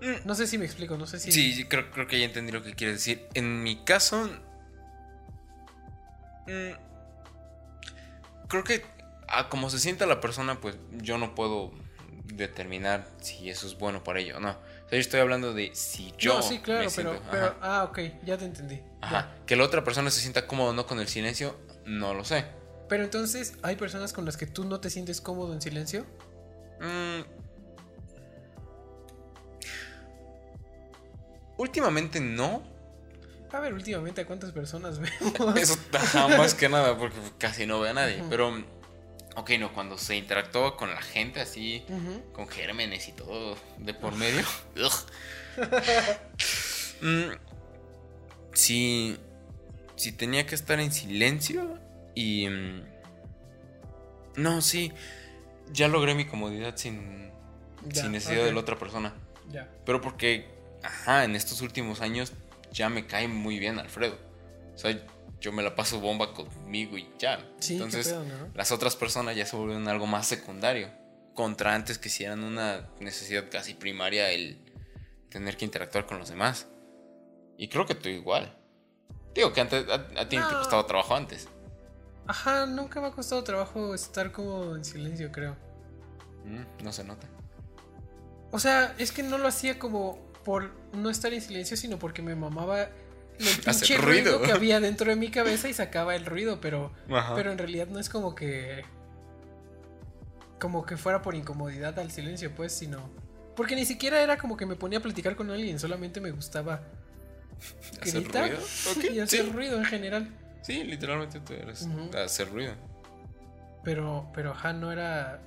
Mm. 0.00 0.26
No 0.26 0.34
sé 0.34 0.46
si 0.46 0.58
me 0.58 0.64
explico, 0.64 0.96
no 0.98 1.06
sé 1.06 1.18
si... 1.18 1.32
Sí, 1.32 1.64
creo, 1.68 1.90
creo 1.90 2.06
que 2.06 2.18
ya 2.18 2.26
entendí 2.26 2.52
lo 2.52 2.62
que 2.62 2.74
quieres 2.74 2.96
decir. 2.96 3.26
En 3.34 3.62
mi 3.62 3.84
caso... 3.84 4.28
Mm, 6.46 6.74
creo 8.48 8.64
que 8.64 8.84
a 9.28 9.48
como 9.48 9.70
se 9.70 9.78
sienta 9.78 10.06
la 10.06 10.20
persona, 10.20 10.60
pues 10.60 10.76
yo 10.92 11.16
no 11.18 11.34
puedo 11.34 11.72
determinar 12.24 13.06
si 13.20 13.50
eso 13.50 13.66
es 13.66 13.78
bueno 13.78 14.02
para 14.02 14.20
ella 14.20 14.36
o 14.36 14.40
no. 14.40 14.50
O 14.50 14.88
sea, 14.88 14.92
yo 14.92 14.98
estoy 14.98 15.20
hablando 15.20 15.52
de 15.52 15.70
si 15.74 16.12
yo. 16.18 16.36
No, 16.36 16.42
sí, 16.42 16.58
claro, 16.58 16.88
pero, 16.94 17.20
pero, 17.30 17.54
Ah, 17.60 17.84
ok, 17.84 17.98
ya 18.24 18.36
te 18.36 18.44
entendí. 18.44 18.80
Ajá. 19.00 19.34
Que 19.46 19.56
la 19.56 19.64
otra 19.64 19.84
persona 19.84 20.10
se 20.10 20.20
sienta 20.20 20.46
cómodo 20.46 20.70
o 20.70 20.72
no 20.72 20.86
con 20.86 21.00
el 21.00 21.08
silencio, 21.08 21.56
no 21.84 22.14
lo 22.14 22.24
sé. 22.24 22.44
Pero 22.88 23.04
entonces, 23.04 23.54
¿hay 23.62 23.76
personas 23.76 24.12
con 24.12 24.24
las 24.24 24.36
que 24.36 24.46
tú 24.46 24.64
no 24.64 24.80
te 24.80 24.90
sientes 24.90 25.20
cómodo 25.20 25.54
en 25.54 25.62
silencio? 25.62 26.04
Mm. 26.80 27.22
Últimamente 31.56 32.20
no. 32.20 32.62
A 33.52 33.60
ver, 33.60 33.72
últimamente 33.72 34.22
a 34.22 34.26
cuántas 34.26 34.50
personas 34.50 34.98
vemos. 34.98 35.56
Eso 35.56 35.78
más 36.36 36.54
que 36.54 36.68
nada, 36.68 36.98
porque 36.98 37.16
casi 37.38 37.66
no 37.66 37.80
ve 37.80 37.90
a 37.90 37.94
nadie. 37.94 38.22
Pero 38.28 38.64
Ok, 39.36 39.50
no, 39.58 39.72
cuando 39.72 39.98
se 39.98 40.16
interactuaba 40.16 40.76
con 40.76 40.90
la 40.90 41.02
gente 41.02 41.40
así, 41.40 41.84
con 42.32 42.48
gérmenes 42.48 43.08
y 43.08 43.12
todo 43.12 43.56
de 43.78 43.94
por 43.94 44.14
medio. 44.14 44.44
mm, 47.02 47.32
si, 48.52 49.18
si 49.96 50.12
tenía 50.12 50.46
que 50.46 50.54
estar 50.54 50.80
en 50.80 50.92
silencio 50.92 51.78
y... 52.14 52.48
Mm, 52.48 52.94
no, 54.36 54.62
sí, 54.62 54.92
ya 55.72 55.88
logré 55.88 56.14
mi 56.14 56.26
comodidad 56.26 56.76
sin, 56.76 57.30
sin 57.92 58.12
necesidad 58.12 58.44
de 58.44 58.52
la 58.52 58.60
otra 58.60 58.78
persona. 58.78 59.14
Ya. 59.50 59.68
Pero 59.84 60.00
porque, 60.00 60.48
ajá, 60.82 61.24
en 61.24 61.36
estos 61.36 61.60
últimos 61.60 62.00
años 62.00 62.32
ya 62.72 62.88
me 62.88 63.06
cae 63.06 63.28
muy 63.28 63.58
bien 63.58 63.78
Alfredo. 63.78 64.18
O 64.74 64.78
sea, 64.78 64.98
yo 65.44 65.52
me 65.52 65.62
la 65.62 65.76
paso 65.76 66.00
bomba 66.00 66.32
conmigo 66.32 66.96
y 66.96 67.06
ya. 67.18 67.38
Entonces, 67.68 68.16
las 68.54 68.72
otras 68.72 68.96
personas 68.96 69.36
ya 69.36 69.44
se 69.44 69.54
vuelven 69.54 69.86
algo 69.88 70.06
más 70.06 70.26
secundario. 70.26 70.88
Contra 71.34 71.74
antes 71.74 71.98
que 71.98 72.08
si 72.08 72.24
eran 72.24 72.42
una 72.42 72.88
necesidad 72.98 73.50
casi 73.50 73.74
primaria 73.74 74.30
el 74.30 74.58
tener 75.28 75.58
que 75.58 75.66
interactuar 75.66 76.06
con 76.06 76.18
los 76.18 76.30
demás. 76.30 76.66
Y 77.58 77.68
creo 77.68 77.84
que 77.84 77.94
tú 77.94 78.08
igual. 78.08 78.56
Digo 79.34 79.52
que 79.52 79.60
antes 79.60 79.84
a, 79.86 80.28
ti 80.30 80.38
no. 80.38 80.48
te 80.48 80.54
costaba 80.54 80.86
trabajo 80.86 81.14
antes. 81.14 81.46
Ajá, 82.26 82.64
nunca 82.64 83.02
me 83.02 83.08
ha 83.08 83.10
costado 83.10 83.44
trabajo 83.44 83.94
estar 83.94 84.32
como 84.32 84.76
en 84.76 84.84
silencio, 84.84 85.30
creo. 85.30 85.58
Mm, 86.46 86.82
no 86.82 86.90
se 86.90 87.04
nota. 87.04 87.26
O 88.50 88.58
sea, 88.58 88.94
es 88.96 89.12
que 89.12 89.22
no 89.22 89.36
lo 89.36 89.46
hacía 89.46 89.78
como 89.78 90.18
por 90.42 90.70
no 90.94 91.10
estar 91.10 91.34
en 91.34 91.42
silencio, 91.42 91.76
sino 91.76 91.98
porque 91.98 92.22
me 92.22 92.34
mamaba 92.34 92.88
el 93.38 93.46
pinche 93.64 93.96
ruido. 93.98 94.42
que 94.42 94.52
había 94.52 94.80
dentro 94.80 95.10
de 95.10 95.16
mi 95.16 95.30
cabeza 95.30 95.68
y 95.68 95.72
sacaba 95.74 96.14
el 96.14 96.26
ruido, 96.26 96.60
pero, 96.60 96.92
pero 97.34 97.52
en 97.52 97.58
realidad 97.58 97.88
no 97.88 97.98
es 97.98 98.08
como 98.08 98.34
que. 98.34 98.84
Como 100.60 100.86
que 100.86 100.96
fuera 100.96 101.20
por 101.20 101.34
incomodidad 101.34 101.98
al 101.98 102.10
silencio, 102.10 102.54
pues, 102.54 102.72
sino. 102.72 103.10
Porque 103.56 103.76
ni 103.76 103.84
siquiera 103.84 104.20
era 104.22 104.38
como 104.38 104.56
que 104.56 104.66
me 104.66 104.76
ponía 104.76 104.98
a 104.98 105.02
platicar 105.02 105.36
con 105.36 105.50
alguien, 105.50 105.78
solamente 105.78 106.20
me 106.20 106.30
gustaba 106.30 106.82
gritar 108.02 108.52
y 109.12 109.20
hacer 109.20 109.52
ruido 109.52 109.78
en 109.78 109.84
general. 109.84 110.28
Sí, 110.62 110.82
literalmente 110.82 111.40
tú 111.40 111.52
eres 111.52 111.86
hacer 112.16 112.50
ruido. 112.50 112.72
Pero, 113.84 114.30
pero 114.34 114.52
ajá, 114.52 114.72
no 114.72 114.90
era 114.90 115.40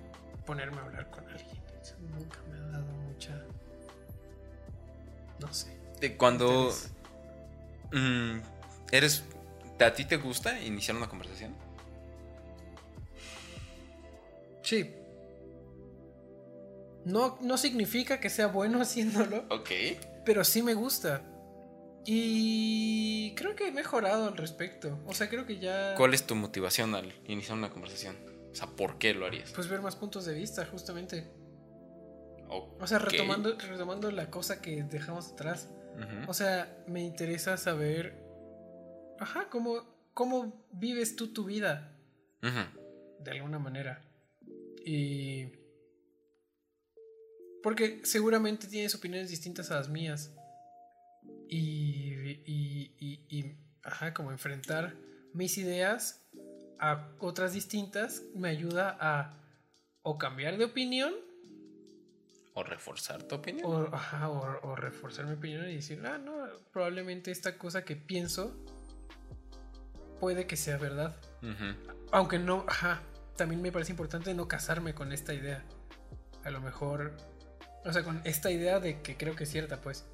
ponerme 0.45 0.77
a 0.77 0.83
hablar 0.83 1.09
con 1.09 1.27
alguien. 1.27 1.59
Eso 1.81 1.95
nunca 1.99 2.37
me 2.49 2.57
ha 2.57 2.71
dado 2.71 2.85
mucha. 2.85 3.41
No 5.39 5.51
sé. 5.51 5.75
Cuando. 6.17 6.71
Mm, 7.91 8.39
¿Eres. 8.91 9.23
¿A 9.79 9.93
ti 9.93 10.05
te 10.05 10.17
gusta 10.17 10.59
iniciar 10.61 10.97
una 10.97 11.07
conversación? 11.07 11.55
Sí. 14.63 14.93
No, 17.05 17.37
no 17.41 17.57
significa 17.57 18.19
que 18.19 18.29
sea 18.29 18.47
bueno 18.47 18.81
haciéndolo. 18.81 19.45
Ok. 19.49 19.69
Pero 20.25 20.43
sí 20.43 20.61
me 20.61 20.73
gusta. 20.73 21.23
Y 22.05 23.33
creo 23.35 23.55
que 23.55 23.67
he 23.67 23.71
mejorado 23.71 24.27
al 24.27 24.37
respecto. 24.37 24.99
O 25.05 25.13
sea, 25.13 25.29
creo 25.29 25.45
que 25.45 25.59
ya. 25.59 25.93
¿Cuál 25.95 26.13
es 26.13 26.25
tu 26.25 26.35
motivación 26.35 26.95
al 26.95 27.13
iniciar 27.25 27.57
una 27.57 27.69
conversación? 27.69 28.15
O 28.51 28.55
sea, 28.55 28.67
¿por 28.67 28.97
qué 28.97 29.13
lo 29.13 29.25
harías? 29.25 29.51
Pues 29.51 29.67
ver 29.67 29.81
más 29.81 29.95
puntos 29.95 30.25
de 30.25 30.33
vista, 30.33 30.65
justamente. 30.65 31.27
O 32.49 32.87
sea, 32.87 32.99
retomando, 32.99 33.57
retomando 33.57 34.09
la 34.11 34.29
cosa 34.29 34.61
que 34.61 34.83
dejamos 34.83 35.33
atrás. 35.33 35.69
O 36.27 36.33
sea, 36.33 36.83
me 36.87 37.03
interesa 37.03 37.57
saber, 37.57 38.13
ajá, 39.19 39.49
cómo, 39.49 39.83
cómo 40.13 40.67
vives 40.71 41.15
tú 41.15 41.33
tu 41.33 41.45
vida. 41.45 41.93
De 43.19 43.31
alguna 43.31 43.59
manera. 43.59 44.01
Y... 44.85 45.51
Porque 47.63 48.01
seguramente 48.03 48.67
tienes 48.67 48.93
opiniones 48.95 49.29
distintas 49.29 49.71
a 49.71 49.75
las 49.75 49.89
mías. 49.89 50.31
Y, 51.49 52.13
y, 52.45 52.95
y, 52.99 53.25
y, 53.29 53.55
ajá, 53.83 54.13
como 54.13 54.31
enfrentar 54.31 54.95
mis 55.33 55.57
ideas 55.57 56.23
a 56.79 57.09
otras 57.19 57.53
distintas 57.53 58.23
me 58.35 58.49
ayuda 58.49 58.97
a 58.99 59.33
o 60.03 60.17
cambiar 60.17 60.57
de 60.57 60.65
opinión 60.65 61.13
o 62.57 62.63
reforzar 62.63 63.21
tu 63.21 63.35
opinión. 63.35 63.67
O, 63.67 64.75
reforzar 64.75 65.25
mi 65.27 65.33
opinión 65.33 65.69
y 65.69 65.75
decir, 65.75 66.03
ah, 66.07 66.17
no, 66.17 66.33
probablemente 66.73 67.29
esta 67.29 67.55
cosa 67.55 67.85
que 67.85 67.95
pienso 67.95 68.51
puede 70.19 70.47
que 70.47 70.57
sea 70.57 70.77
verdad. 70.77 71.15
Aunque 72.11 72.39
no, 72.39 72.65
ajá, 72.67 73.03
también 73.35 73.61
me 73.61 73.71
parece 73.71 73.91
importante 73.91 74.33
no 74.33 74.47
casarme 74.47 74.95
con 74.95 75.11
esta 75.11 75.35
idea. 75.35 75.63
A 76.43 76.49
lo 76.49 76.59
mejor, 76.59 77.15
o 77.85 77.93
sea, 77.93 78.03
con 78.03 78.21
esta 78.23 78.49
idea 78.49 78.79
de 78.79 79.03
que 79.03 79.17
creo 79.17 79.35
que 79.35 79.43
es 79.43 79.51
cierta, 79.51 79.79
pues. 79.79 80.07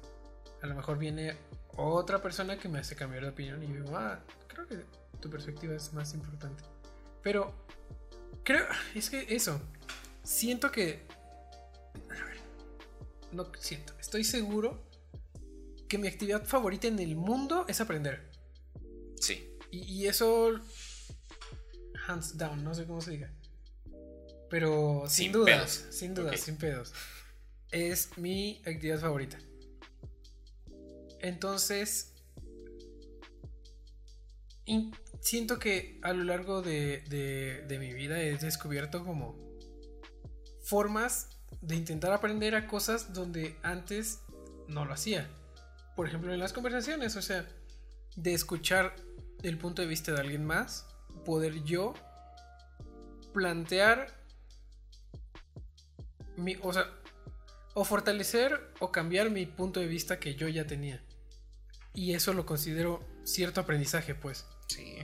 A 0.60 0.66
lo 0.66 0.74
mejor 0.74 0.98
viene 0.98 1.38
otra 1.76 2.20
persona 2.20 2.58
que 2.58 2.68
me 2.68 2.78
hace 2.78 2.94
cambiar 2.94 3.22
de 3.22 3.30
opinión 3.30 3.62
y 3.62 3.68
digo, 3.68 3.96
ah, 3.96 4.20
creo 4.48 4.66
que 4.66 4.84
tu 5.18 5.30
perspectiva 5.30 5.74
es 5.74 5.94
más 5.94 6.12
importante. 6.12 6.62
Pero, 7.22 7.54
creo, 8.42 8.66
es 8.94 9.08
que 9.08 9.34
eso, 9.34 9.58
siento 10.22 10.70
que 10.70 11.06
no 13.34 13.50
siento, 13.58 13.92
estoy 13.98 14.24
seguro 14.24 14.88
que 15.88 15.98
mi 15.98 16.08
actividad 16.08 16.44
favorita 16.44 16.88
en 16.88 16.98
el 16.98 17.16
mundo 17.16 17.66
es 17.68 17.80
aprender. 17.80 18.30
Sí. 19.20 19.50
Y, 19.70 20.06
eso, 20.06 20.60
hands 22.06 22.38
down, 22.38 22.62
no 22.62 22.74
sé 22.74 22.86
cómo 22.86 23.00
se 23.00 23.12
diga. 23.12 23.32
Pero 24.48 25.04
sin, 25.08 25.32
dudas, 25.32 25.86
sin 25.90 26.14
dudas, 26.14 26.40
sin 26.40 26.56
pedos. 26.56 26.92
Es 27.70 28.16
mi 28.16 28.62
actividad 28.64 29.00
favorita. 29.00 29.38
Entonces, 31.20 32.12
siento 35.20 35.58
que 35.58 35.98
a 36.02 36.12
lo 36.12 36.24
largo 36.24 36.62
de, 36.62 37.00
de 37.66 37.78
mi 37.78 37.92
vida 37.92 38.22
he 38.22 38.36
descubierto 38.36 39.04
como 39.04 39.58
formas 40.64 41.33
de 41.66 41.76
intentar 41.76 42.12
aprender 42.12 42.54
a 42.54 42.66
cosas 42.66 43.12
donde 43.12 43.56
antes 43.62 44.20
no 44.68 44.84
lo 44.84 44.92
hacía. 44.92 45.28
Por 45.96 46.06
ejemplo, 46.06 46.32
en 46.32 46.40
las 46.40 46.52
conversaciones, 46.52 47.16
o 47.16 47.22
sea, 47.22 47.46
de 48.16 48.34
escuchar 48.34 48.94
el 49.42 49.58
punto 49.58 49.82
de 49.82 49.88
vista 49.88 50.12
de 50.12 50.20
alguien 50.20 50.44
más, 50.44 50.86
poder 51.24 51.62
yo 51.64 51.94
plantear 53.32 54.08
mi, 56.36 56.56
o 56.62 56.72
sea, 56.72 56.90
o 57.74 57.84
fortalecer 57.84 58.72
o 58.80 58.92
cambiar 58.92 59.30
mi 59.30 59.46
punto 59.46 59.80
de 59.80 59.86
vista 59.86 60.18
que 60.18 60.34
yo 60.34 60.48
ya 60.48 60.66
tenía. 60.66 61.02
Y 61.94 62.14
eso 62.14 62.32
lo 62.32 62.44
considero 62.44 63.00
cierto 63.24 63.60
aprendizaje, 63.60 64.14
pues. 64.14 64.46
Sí. 64.68 64.98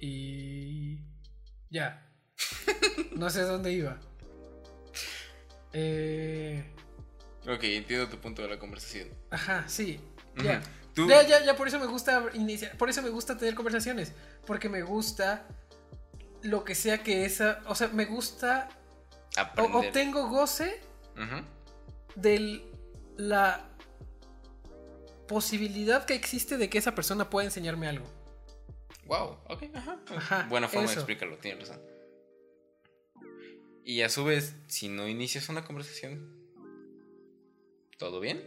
Y 0.00 1.00
ya. 1.70 2.10
no 3.16 3.30
sé 3.30 3.42
dónde 3.42 3.72
iba. 3.72 4.00
Eh... 5.74 6.64
Ok, 7.46 7.64
entiendo 7.64 8.08
tu 8.08 8.18
punto 8.18 8.40
de 8.40 8.48
la 8.48 8.58
conversación. 8.58 9.08
Ajá, 9.30 9.68
sí. 9.68 10.00
Ya. 10.42 10.62
Ya, 10.96 11.22
ya, 11.26 11.44
ya, 11.44 11.56
por 11.56 11.66
eso 11.66 11.78
me 11.78 11.86
gusta 11.86 12.24
iniciar, 12.34 12.76
por 12.76 12.88
eso 12.88 13.02
me 13.02 13.10
gusta 13.10 13.36
tener 13.36 13.54
conversaciones, 13.54 14.12
porque 14.46 14.68
me 14.68 14.82
gusta 14.82 15.46
lo 16.42 16.62
que 16.64 16.74
sea 16.74 17.02
que 17.02 17.24
esa, 17.24 17.60
o 17.66 17.74
sea, 17.74 17.88
me 17.88 18.04
gusta 18.04 18.68
obtengo 19.56 20.28
goce 20.28 20.80
de 22.14 22.64
la 23.16 23.68
posibilidad 25.26 26.04
que 26.04 26.14
existe 26.14 26.58
de 26.58 26.70
que 26.70 26.78
esa 26.78 26.94
persona 26.94 27.28
pueda 27.28 27.46
enseñarme 27.46 27.88
algo. 27.88 28.06
Wow, 29.06 29.38
ok, 29.48 29.64
ajá. 29.74 30.46
Buena 30.48 30.68
forma 30.68 30.88
de 30.88 30.94
explicarlo, 30.94 31.36
tienes 31.38 31.68
razón. 31.68 31.82
Y 33.84 34.00
a 34.00 34.08
su 34.08 34.24
vez, 34.24 34.54
si 34.66 34.88
no 34.88 35.06
inicias 35.06 35.50
una 35.50 35.64
conversación, 35.64 36.34
¿todo 37.98 38.18
bien? 38.18 38.42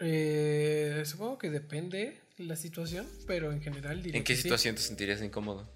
Eh, 0.00 1.02
supongo 1.04 1.38
que 1.38 1.50
depende 1.50 2.20
la 2.36 2.54
situación, 2.54 3.08
pero 3.26 3.50
en 3.50 3.60
general 3.60 4.02
diría 4.02 4.18
¿En 4.18 4.24
qué 4.24 4.36
situación 4.36 4.76
te 4.76 4.82
sentirías 4.82 5.20
incómodo? 5.20 5.68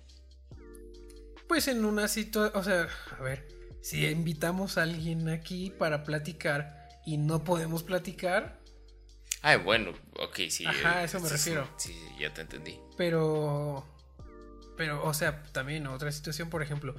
Pues 1.49 1.67
en 1.67 1.85
una 1.85 2.07
situación, 2.07 2.61
o 2.61 2.63
sea, 2.63 2.89
a 3.19 3.23
ver, 3.23 3.49
si 3.81 4.07
invitamos 4.07 4.79
a 4.79 4.85
alguien 4.85 5.29
aquí 5.29 5.71
para 5.77 6.05
platicar 6.05 6.89
y 7.05 7.17
no 7.17 7.43
podemos 7.43 7.83
platicar. 7.83 8.61
Ah, 9.43 9.57
bueno, 9.57 9.95
ok, 10.17 10.41
sí. 10.49 10.65
Ajá, 10.65 11.03
eso 11.03 11.19
me 11.19 11.29
refiero. 11.29 11.69
Sí, 11.77 11.97
ya 12.21 12.33
te 12.33 12.43
entendí. 12.43 12.79
Pero, 12.97 13.85
pero, 14.77 15.05
o 15.05 15.15
sea, 15.15 15.43
también 15.53 15.87
otra 15.89 16.13
situación, 16.13 16.51
por 16.51 16.63
ejemplo, 16.63 16.95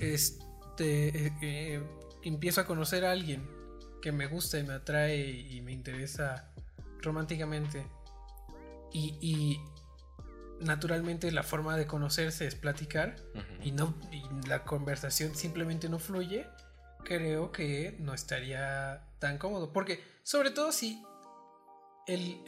este, 0.00 1.32
eh, 1.42 1.82
empiezo 2.22 2.60
a 2.60 2.66
conocer 2.66 3.04
a 3.04 3.12
alguien 3.12 3.48
que 4.02 4.12
me 4.12 4.26
gusta 4.26 4.58
y 4.58 4.62
me 4.62 4.74
atrae 4.74 5.26
y 5.26 5.60
me 5.62 5.72
interesa 5.72 6.52
románticamente. 7.02 7.86
Y, 8.92 9.60
naturalmente 10.58 11.30
la 11.32 11.42
forma 11.42 11.76
de 11.76 11.86
conocerse 11.86 12.46
es 12.46 12.54
platicar 12.54 13.16
y, 13.62 13.72
no, 13.72 13.94
la 14.48 14.64
conversación 14.64 15.34
simplemente 15.34 15.88
no 15.88 15.98
fluye. 15.98 16.46
Creo 17.04 17.52
que 17.52 17.96
no 18.00 18.14
estaría 18.14 19.06
tan 19.18 19.38
cómodo. 19.38 19.72
Porque, 19.72 20.02
sobre 20.22 20.50
todo 20.50 20.72
si 20.72 21.04
el, 22.06 22.40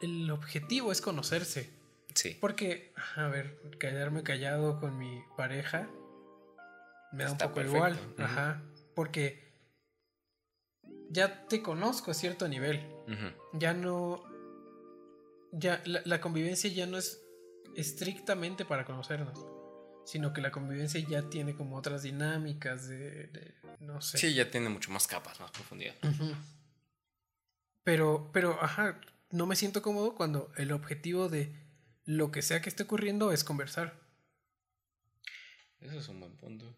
el 0.00 0.30
objetivo 0.30 0.90
es 0.90 1.00
conocerse. 1.00 1.70
Sí. 2.14 2.36
Porque, 2.40 2.92
a 3.14 3.28
ver, 3.28 3.60
callarme 3.78 4.22
callado 4.24 4.80
con 4.80 4.98
mi 4.98 5.22
pareja 5.36 5.88
me 7.12 7.24
da 7.24 7.32
un 7.32 7.38
poco 7.38 7.60
igual. 7.62 7.98
Ajá. 8.18 8.62
Porque 8.94 9.48
ya 11.10 11.46
te 11.46 11.62
conozco 11.62 12.10
a 12.10 12.14
cierto 12.14 12.48
nivel. 12.48 12.80
Ya 13.54 13.72
no. 13.74 14.22
Ya 15.52 15.82
la, 15.86 16.20
convivencia 16.20 16.70
ya 16.70 16.86
no 16.86 16.98
es 16.98 17.22
estrictamente 17.74 18.64
para 18.64 18.84
conocernos. 18.84 19.46
Sino 20.04 20.32
que 20.32 20.40
la 20.40 20.50
convivencia 20.50 21.00
ya 21.06 21.28
tiene 21.28 21.54
como 21.54 21.76
otras 21.76 22.02
dinámicas 22.02 22.88
de, 22.88 23.54
no 23.80 24.00
sé. 24.00 24.18
Sí, 24.18 24.34
ya 24.34 24.50
tiene 24.50 24.68
mucho 24.68 24.90
más 24.90 25.06
capas, 25.06 25.38
más 25.40 25.50
profundidad. 25.50 25.94
Pero, 27.84 28.30
pero, 28.32 28.62
ajá, 28.62 29.00
no 29.30 29.46
me 29.46 29.56
siento 29.56 29.82
cómodo 29.82 30.14
cuando 30.14 30.50
el 30.56 30.72
objetivo 30.72 31.28
de 31.28 31.54
lo 32.04 32.30
que 32.30 32.42
sea 32.42 32.62
que 32.62 32.70
esté 32.70 32.84
ocurriendo 32.84 33.32
es 33.32 33.44
conversar. 33.44 34.00
Eso 35.80 35.98
es 35.98 36.08
un 36.08 36.20
buen 36.20 36.36
punto. 36.36 36.74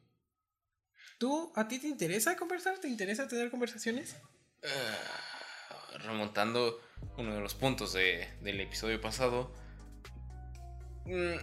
¿Tú, 1.20 1.52
a 1.54 1.68
ti 1.68 1.78
te 1.78 1.86
interesa 1.86 2.34
conversar? 2.34 2.78
¿Te 2.78 2.88
interesa 2.88 3.28
tener 3.28 3.50
conversaciones? 3.50 4.16
Ah, 4.64 5.98
remontando 5.98 6.80
uno 7.18 7.34
de 7.34 7.40
los 7.40 7.54
puntos 7.54 7.92
del 7.92 8.60
episodio 8.60 9.02
pasado. 9.02 9.54
Mm, 11.04 11.36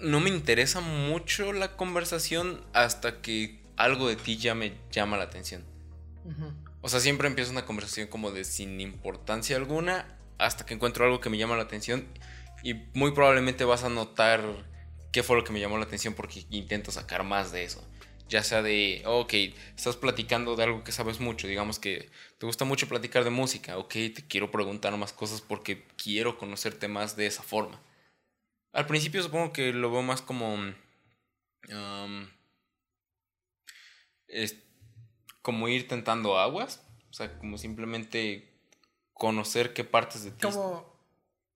no 0.00 0.18
me 0.18 0.28
interesa 0.28 0.80
mucho 0.80 1.52
la 1.52 1.76
conversación 1.76 2.66
hasta 2.72 3.22
que 3.22 3.62
algo 3.76 4.08
de 4.08 4.16
ti 4.16 4.36
ya 4.36 4.56
me 4.56 4.76
llama 4.90 5.16
la 5.16 5.22
atención. 5.22 5.64
O 6.80 6.88
sea, 6.88 6.98
siempre 6.98 7.28
empiezo 7.28 7.52
una 7.52 7.64
conversación 7.64 8.08
como 8.08 8.32
de 8.32 8.42
sin 8.42 8.80
importancia 8.80 9.56
alguna 9.56 10.18
hasta 10.38 10.66
que 10.66 10.74
encuentro 10.74 11.04
algo 11.04 11.20
que 11.20 11.30
me 11.30 11.38
llama 11.38 11.56
la 11.56 11.62
atención 11.62 12.08
y 12.64 12.74
muy 12.94 13.12
probablemente 13.12 13.64
vas 13.64 13.84
a 13.84 13.88
notar 13.88 14.42
qué 15.18 15.24
fue 15.24 15.34
lo 15.34 15.42
que 15.42 15.52
me 15.52 15.58
llamó 15.58 15.76
la 15.78 15.84
atención 15.84 16.14
porque 16.14 16.46
intento 16.48 16.92
sacar 16.92 17.24
más 17.24 17.50
de 17.50 17.64
eso. 17.64 17.84
Ya 18.28 18.44
sea 18.44 18.62
de, 18.62 19.02
ok, 19.04 19.34
estás 19.74 19.96
platicando 19.96 20.54
de 20.54 20.62
algo 20.62 20.84
que 20.84 20.92
sabes 20.92 21.18
mucho, 21.18 21.48
digamos 21.48 21.80
que 21.80 22.08
te 22.38 22.46
gusta 22.46 22.64
mucho 22.64 22.86
platicar 22.86 23.24
de 23.24 23.30
música, 23.30 23.78
ok, 23.78 23.90
te 23.90 24.24
quiero 24.28 24.52
preguntar 24.52 24.96
más 24.96 25.12
cosas 25.12 25.40
porque 25.40 25.84
quiero 26.00 26.38
conocerte 26.38 26.86
más 26.86 27.16
de 27.16 27.26
esa 27.26 27.42
forma. 27.42 27.80
Al 28.72 28.86
principio 28.86 29.20
supongo 29.20 29.52
que 29.52 29.72
lo 29.72 29.90
veo 29.90 30.02
más 30.02 30.22
como... 30.22 30.54
Um, 30.54 32.28
es 34.28 34.54
como 35.42 35.66
ir 35.66 35.88
tentando 35.88 36.38
aguas, 36.38 36.86
o 37.10 37.12
sea, 37.12 37.36
como 37.40 37.58
simplemente 37.58 38.52
conocer 39.14 39.72
qué 39.72 39.82
partes 39.82 40.22
de 40.22 40.30
ti... 40.30 40.42
Como 40.42 40.96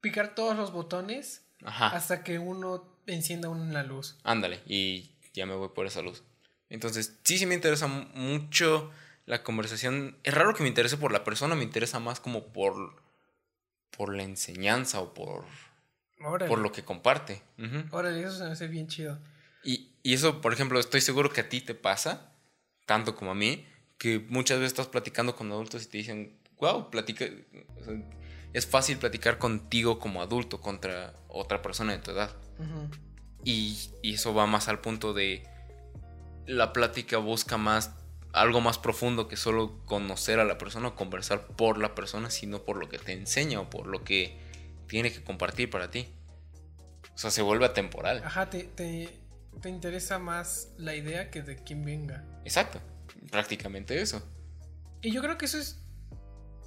picar 0.01 0.35
todos 0.35 0.57
los 0.57 0.73
botones 0.73 1.47
hasta 1.65 2.25
que 2.25 2.41
uno 2.41 2.92
encienda 3.07 3.49
una 3.49 3.83
luz. 3.83 4.17
Ándale, 4.25 4.61
y 4.67 5.11
ya 5.35 5.47
me 5.47 5.55
voy 5.55 5.69
por 5.69 5.87
esa 5.87 6.03
luz. 6.03 6.23
Entonces, 6.69 7.19
sí, 7.25 7.39
sí 7.39 7.47
me 7.47 7.55
interesa 7.55 7.87
mucho 7.87 8.91
la 9.27 9.43
conversación. 9.43 10.17
Es 10.25 10.35
raro 10.35 10.55
que 10.55 10.63
me 10.63 10.69
interese 10.69 10.97
por 10.97 11.13
la 11.13 11.25
persona, 11.25 11.55
me 11.55 11.65
interesa 11.65 12.01
más 12.01 12.21
como 12.21 12.47
por, 12.47 13.03
por 13.97 14.15
la 14.15 14.23
enseñanza 14.23 15.01
o 15.01 15.15
por, 15.15 15.45
por 16.49 16.59
lo 16.59 16.73
que 16.73 16.85
comparte. 16.85 17.43
Órale, 17.91 18.23
eso 18.23 18.37
se 18.39 18.45
me 18.45 18.51
hace 18.51 18.69
bien 18.69 18.89
chido. 18.89 19.19
Y, 19.65 19.91
y 20.03 20.15
eso, 20.15 20.41
por 20.41 20.53
ejemplo, 20.53 20.81
estoy 20.81 21.01
seguro 21.01 21.31
que 21.31 21.43
a 21.43 21.49
ti 21.49 21.61
te 21.61 21.75
pasa, 21.75 22.33
tanto 22.87 23.15
como 23.15 23.31
a 23.33 23.35
mí, 23.35 23.67
que 23.99 24.19
muchas 24.19 24.59
veces 24.59 24.73
estás 24.73 24.89
platicando 24.89 25.37
con 25.37 25.53
adultos 25.53 25.85
y 25.85 25.87
te 25.87 25.99
dicen, 25.99 26.37
wow, 26.59 26.91
platica. 26.91 27.27
Es 28.53 28.67
fácil 28.67 28.99
platicar 28.99 29.39
contigo 29.39 29.99
como 29.99 30.23
adulto 30.23 30.61
contra 30.61 31.15
otra 31.29 31.63
persona 31.63 31.93
de 31.93 31.99
tu 31.99 32.11
edad 32.11 32.31
y, 33.45 33.91
eso 34.03 34.35
va 34.35 34.47
más 34.47 34.69
al 34.69 34.81
punto 34.81 35.15
de 35.15 35.43
la 36.47 36.73
plática 36.73 37.19
busca 37.19 37.57
más 37.57 37.93
algo 38.33 38.61
más 38.61 38.79
profundo 38.79 39.29
que 39.29 39.37
solo 39.37 39.85
conocer 39.85 40.41
a 40.41 40.45
la 40.45 40.59
persona 40.59 40.89
o 40.89 40.95
conversar 40.95 41.47
por 41.49 41.79
la 41.79 41.95
persona, 41.95 42.31
sino 42.31 42.65
por 42.65 42.77
lo 42.79 42.89
que 42.89 42.99
te 42.99 43.13
enseña 43.13 43.61
o 43.61 43.69
por 43.69 43.87
lo 43.87 44.05
que 44.05 44.39
tiene 44.87 45.13
que 45.13 45.23
compartir 45.23 45.69
para 45.69 45.91
ti. 45.91 46.09
O 47.15 47.19
sea, 47.19 47.31
se 47.31 47.43
vuelve 47.43 47.67
atemporal. 47.67 48.23
Ajá, 48.25 48.49
te, 48.49 48.65
te, 48.65 49.11
te 49.61 49.69
interesa 49.69 50.19
más 50.19 50.71
la 50.79 50.95
idea 50.95 51.31
que 51.31 51.43
de 51.43 51.57
quién 51.57 51.85
venga. 51.85 52.25
Exacto, 52.45 52.81
prácticamente 53.31 54.01
eso. 54.01 54.27
Y 55.03 55.13
yo 55.13 55.21
creo 55.21 55.37
que 55.37 55.45
eso 55.45 55.59
es 55.59 55.83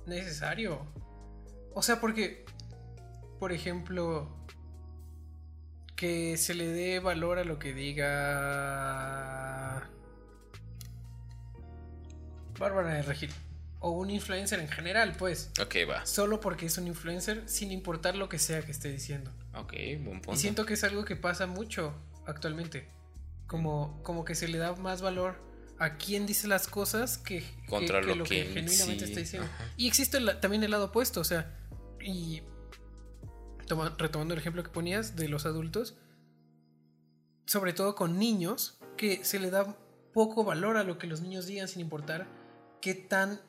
necesario. 0.05 0.85
O 1.75 1.83
sea, 1.83 1.99
porque, 1.99 2.45
por 3.37 3.51
ejemplo, 3.51 4.33
que 5.97 6.37
se 6.37 6.53
le 6.53 6.67
dé 6.67 6.99
valor 6.99 7.37
a 7.37 7.43
lo 7.43 7.59
que 7.59 7.73
diga 7.73 8.05
Bárbara 12.57 12.93
de 12.93 13.01
Regil. 13.01 13.29
O 13.81 13.91
un 13.91 14.09
influencer 14.09 14.61
en 14.61 14.69
general, 14.69 15.17
pues. 15.19 15.51
Ok, 15.61 15.75
va. 15.87 16.05
Solo 16.05 16.39
porque 16.39 16.65
es 16.67 16.77
un 16.77 16.87
influencer, 16.87 17.43
sin 17.45 17.73
importar 17.73 18.15
lo 18.15 18.29
que 18.29 18.39
sea 18.39 18.61
que 18.61 18.71
esté 18.71 18.89
diciendo. 18.89 19.31
Ok, 19.53 19.73
buen 19.99 20.21
punto. 20.21 20.33
Y 20.33 20.37
siento 20.37 20.65
que 20.65 20.75
es 20.75 20.83
algo 20.85 21.03
que 21.03 21.17
pasa 21.17 21.45
mucho 21.45 21.93
actualmente. 22.25 22.87
Como, 23.47 24.01
como 24.01 24.23
que 24.23 24.33
se 24.33 24.47
le 24.47 24.57
da 24.57 24.73
más 24.77 25.01
valor 25.01 25.43
a 25.77 25.97
quien 25.97 26.25
dice 26.25 26.47
las 26.47 26.67
cosas 26.67 27.17
que, 27.17 27.43
Contra 27.67 28.01
lo, 28.01 28.23
que, 28.23 28.45
genuinamente 28.45 29.05
está 29.05 29.19
diciendo. 29.19 29.47
Y 29.77 29.87
existe 29.87 30.19
también 30.35 30.63
el 30.63 30.71
lado 30.71 30.85
opuesto, 30.85 31.19
o 31.19 31.25
sea, 31.25 31.53
y 32.05 32.43
retomando 33.97 34.33
el 34.33 34.39
ejemplo 34.39 34.63
que 34.63 34.69
ponías 34.69 35.15
de 35.15 35.27
los 35.27 35.45
adultos, 35.45 35.97
sobre 37.45 37.73
todo 37.73 37.95
con 37.95 38.19
niños, 38.19 38.77
que 38.95 39.25
se 39.25 39.39
le 39.39 39.49
da 39.49 39.75
poco 40.13 40.43
valor 40.43 40.77
a 40.77 40.83
lo 40.83 40.97
que 40.97 41.07
los 41.07 41.21
niños 41.21 41.47
digan 41.47 41.67
sin 41.67 41.81
importar 41.81 42.27
qué 42.81 42.93
tan 42.93 43.41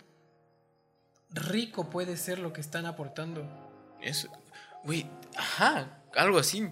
rico 1.31 1.91
puede 1.91 2.17
ser 2.17 2.39
lo 2.39 2.53
que 2.53 2.61
están 2.61 2.87
aportando. 2.87 3.47
Eso, 4.01 4.31
güey, 4.85 5.07
ajá, 5.37 6.03
algo 6.15 6.39
así. 6.39 6.69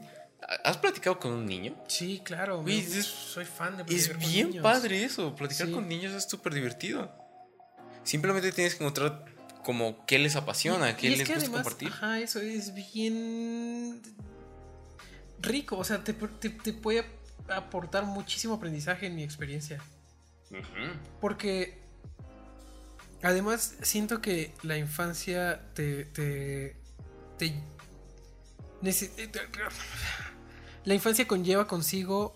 ¿Has 0.63 0.77
platicado 0.77 1.19
con 1.19 1.33
un 1.33 1.47
niño? 1.47 1.75
Sí, 1.89 2.21
claro. 2.23 2.65
soy 3.03 3.45
fan 3.45 3.79
de 3.79 3.85
platicar 3.85 4.17
Es 4.17 4.33
bien 4.33 4.63
padre 4.63 5.05
eso. 5.05 5.35
Platicar 5.35 5.71
con 5.71 5.89
niños 5.89 6.13
es 6.13 6.25
súper 6.25 6.53
divertido. 6.53 7.11
Simplemente 8.03 8.53
tienes 8.53 8.75
que 8.75 8.85
encontrar 8.85 9.34
como 9.65 10.07
qué 10.07 10.21
les 10.21 10.37
apasiona, 10.37 10.97
qué 10.97 11.11
les 11.11 11.29
gusta 11.29 11.51
compartir. 11.51 11.89
Ajá, 11.89 12.21
eso 12.21 12.39
es 12.41 12.73
bien 12.75 14.01
rico, 15.41 15.77
o 15.77 15.85
sea, 15.85 16.05
te, 16.05 16.15
puede 16.15 17.05
aportar 17.49 18.05
muchísimo 18.05 18.55
aprendizaje 18.55 19.07
en 19.07 19.17
mi 19.17 19.25
experiencia. 19.25 19.81
Porque 21.21 21.85
Además, 23.25 23.77
siento 23.81 24.21
que 24.21 24.55
la 24.63 24.77
infancia 24.77 25.59
te. 25.73 26.05
te, 26.05 26.77
te 27.39 27.63
la 30.85 30.95
infancia 30.95 31.27
conlleva 31.27 31.67
consigo. 31.67 32.35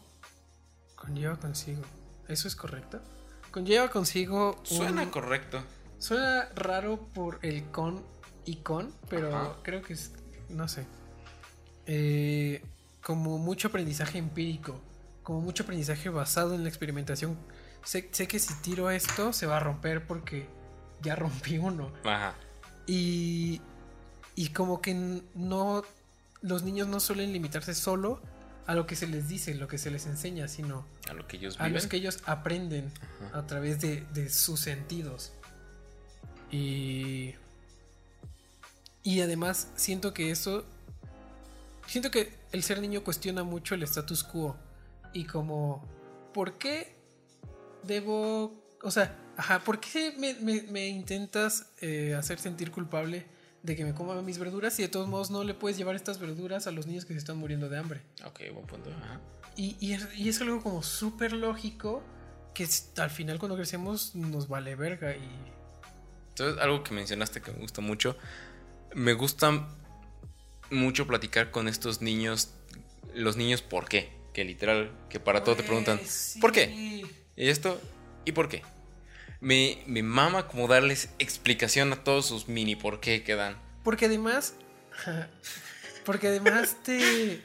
Conlleva 0.96 1.38
consigo. 1.38 1.82
¿Eso 2.26 2.48
es 2.48 2.56
correcto? 2.56 3.02
Conlleva 3.50 3.90
consigo. 3.90 4.58
Suena 4.64 5.10
correcto. 5.10 5.62
Suena 5.98 6.48
raro 6.54 7.08
por 7.12 7.38
el 7.42 7.70
con 7.70 8.02
y 8.44 8.56
con, 8.56 8.92
pero 9.08 9.60
creo 9.62 9.82
que 9.82 9.94
es. 9.94 10.12
No 10.48 10.68
sé. 10.68 10.86
Eh, 11.86 12.62
como 13.02 13.38
mucho 13.38 13.68
aprendizaje 13.68 14.18
empírico. 14.18 14.80
Como 15.22 15.40
mucho 15.40 15.64
aprendizaje 15.64 16.08
basado 16.08 16.54
en 16.54 16.62
la 16.62 16.68
experimentación. 16.68 17.36
Sé, 17.84 18.08
sé 18.12 18.26
que 18.26 18.38
si 18.38 18.54
tiro 18.62 18.90
esto 18.90 19.32
se 19.32 19.46
va 19.46 19.58
a 19.58 19.60
romper 19.60 20.06
porque 20.06 20.48
ya 21.02 21.16
rompí 21.16 21.58
uno. 21.58 21.92
Ajá. 22.04 22.34
Y, 22.86 23.60
y 24.34 24.48
como 24.48 24.80
que 24.80 25.22
no, 25.34 25.82
los 26.40 26.62
niños 26.62 26.88
no 26.88 27.00
suelen 27.00 27.32
limitarse 27.32 27.74
solo 27.74 28.20
a 28.66 28.74
lo 28.74 28.86
que 28.86 28.96
se 28.96 29.06
les 29.06 29.28
dice, 29.28 29.54
lo 29.54 29.68
que 29.68 29.78
se 29.78 29.90
les 29.90 30.06
enseña, 30.06 30.46
sino 30.46 30.86
a 31.08 31.14
lo 31.14 31.26
que 31.26 31.38
ellos 31.38 31.58
A 31.58 31.68
los 31.68 31.86
que 31.86 31.96
ellos 31.96 32.20
aprenden 32.26 32.92
a 33.32 33.46
través 33.46 33.80
de, 33.80 34.06
de, 34.12 34.28
sus 34.28 34.60
sentidos. 34.60 35.32
Y, 36.50 37.34
y 39.02 39.20
además 39.20 39.70
siento 39.76 40.14
que 40.14 40.30
eso, 40.30 40.64
siento 41.86 42.10
que 42.10 42.32
el 42.52 42.62
ser 42.62 42.80
niño 42.80 43.04
cuestiona 43.04 43.42
mucho 43.42 43.74
el 43.74 43.82
status 43.82 44.24
quo 44.24 44.56
y 45.12 45.24
como, 45.24 45.82
¿por 46.32 46.58
qué 46.58 46.94
debo, 47.84 48.54
o 48.82 48.90
sea, 48.90 49.16
Ajá, 49.38 49.60
¿por 49.60 49.78
qué 49.78 50.14
me, 50.18 50.88
intentas 50.88 51.70
eh, 51.80 52.16
hacer 52.18 52.40
sentir 52.40 52.72
culpable 52.72 53.24
de 53.62 53.76
que 53.76 53.84
me 53.84 53.94
coma 53.94 54.20
mis 54.20 54.36
verduras 54.36 54.76
y 54.80 54.82
de 54.82 54.88
todos 54.88 55.06
modos 55.06 55.30
no 55.30 55.44
le 55.44 55.54
puedes 55.54 55.78
llevar 55.78 55.94
estas 55.94 56.18
verduras 56.18 56.66
a 56.66 56.72
los 56.72 56.88
niños 56.88 57.04
que 57.04 57.12
se 57.12 57.20
están 57.20 57.36
muriendo 57.36 57.68
de 57.68 57.78
hambre? 57.78 58.02
Ok, 58.26 58.40
buen 58.52 58.66
punto. 58.66 58.90
Ajá. 58.90 59.20
Y, 59.54 59.76
y, 59.78 59.92
es, 60.28 60.40
algo 60.40 60.60
como 60.60 60.82
súper 60.82 61.32
lógico 61.32 62.02
que 62.52 62.66
al 62.96 63.10
final 63.10 63.38
cuando 63.38 63.54
crecemos 63.54 64.16
nos 64.16 64.48
vale 64.48 64.74
verga 64.74 65.14
y... 65.14 65.28
Entonces, 66.38 66.62
algo 66.62 66.82
que 66.82 66.94
mencionaste 66.94 67.40
que 67.40 67.50
me 67.52 67.58
gustó 67.58 67.82
mucho, 67.82 68.16
me 68.94 69.12
gusta 69.12 69.68
mucho 70.70 71.06
platicar 71.06 71.50
con 71.50 71.68
estos 71.68 72.02
niños, 72.02 72.54
los 73.14 73.36
niños 73.36 73.62
por 73.62 73.88
qué, 73.88 74.12
que 74.32 74.44
literal, 74.44 74.92
que 75.08 75.20
para 75.20 75.42
todo 75.42 75.56
te 75.56 75.62
preguntan, 75.62 76.00
¿por 76.40 76.52
qué? 76.52 77.04
¿Y 77.36 77.48
esto? 77.48 77.80
¿Y 78.24 78.32
por 78.32 78.48
qué? 78.48 78.62
me, 79.40 79.82
me 79.86 80.02
mama 80.02 80.48
como 80.48 80.66
darles 80.66 81.10
explicación 81.18 81.92
a 81.92 82.02
todos 82.02 82.26
sus 82.26 82.48
mini 82.48 82.76
por 82.76 83.00
qué 83.00 83.22
quedan. 83.22 83.56
Porque 83.84 84.06
además. 84.06 84.54
Porque 86.04 86.28
además 86.28 86.76
te. 86.82 87.42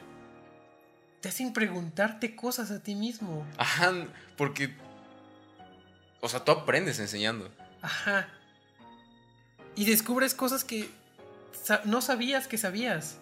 Te 1.20 1.30
hacen 1.30 1.54
preguntarte 1.54 2.36
cosas 2.36 2.72
a 2.72 2.82
ti 2.82 2.96
mismo. 2.96 3.46
Ajá, 3.58 3.94
porque. 4.36 4.74
O 6.20 6.28
sea, 6.28 6.44
tú 6.44 6.52
aprendes 6.52 7.00
enseñando. 7.00 7.50
Ajá. 7.82 8.28
Y 9.76 9.86
descubres 9.86 10.34
cosas 10.34 10.64
que 10.64 10.90
no 11.86 12.02
sabías 12.02 12.48
que 12.48 12.58
sabías. 12.58 13.18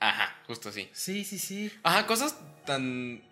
Ajá, 0.00 0.36
justo 0.46 0.68
así. 0.68 0.88
Sí, 0.92 1.24
sí, 1.24 1.38
sí. 1.38 1.72
Ajá, 1.82 2.06
cosas 2.06 2.36
tan 2.64 3.22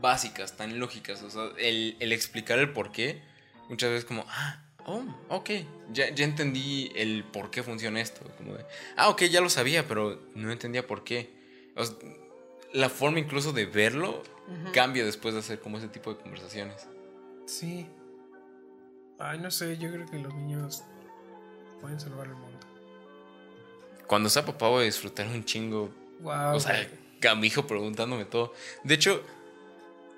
básicas, 0.00 0.56
tan 0.56 0.78
lógicas. 0.78 1.22
O 1.22 1.30
sea, 1.30 1.50
el, 1.58 1.96
el 2.00 2.12
explicar 2.12 2.58
el 2.58 2.72
por 2.72 2.92
qué 2.92 3.20
muchas 3.68 3.90
veces 3.90 4.04
como, 4.04 4.24
ah, 4.28 4.62
oh, 4.86 5.04
ok, 5.28 5.50
ya, 5.92 6.10
ya 6.10 6.24
entendí 6.24 6.90
el 6.94 7.24
por 7.24 7.50
qué 7.50 7.62
funciona 7.62 8.00
esto. 8.00 8.20
Como 8.36 8.54
de, 8.54 8.64
ah, 8.96 9.08
ok, 9.08 9.24
ya 9.24 9.40
lo 9.40 9.50
sabía, 9.50 9.86
pero 9.86 10.22
no 10.34 10.50
entendía 10.50 10.86
por 10.86 11.04
qué. 11.04 11.30
la 12.72 12.88
forma 12.88 13.18
incluso 13.18 13.52
de 13.52 13.66
verlo 13.66 14.22
cambia 14.72 15.04
después 15.04 15.34
de 15.34 15.40
hacer 15.40 15.60
como 15.60 15.78
ese 15.78 15.88
tipo 15.88 16.14
de 16.14 16.20
conversaciones. 16.20 16.88
Sí. 17.46 17.86
Ay, 19.18 19.38
no 19.38 19.50
sé, 19.50 19.76
yo 19.78 19.90
creo 19.90 20.06
que 20.06 20.18
los 20.18 20.32
niños 20.34 20.84
pueden 21.80 21.98
salvar 22.00 22.26
el 22.26 22.34
mundo. 22.34 22.58
Cuando 24.06 24.28
sea 24.28 24.44
papá 24.44 24.68
voy 24.68 24.82
a 24.82 24.84
disfrutar 24.86 25.26
un 25.26 25.44
chingo. 25.44 25.90
Wow. 26.20 26.54
O 26.54 26.60
sea, 26.60 26.88
camijo 27.20 27.66
preguntándome 27.66 28.24
todo. 28.24 28.52
De 28.84 28.94
hecho, 28.94 29.22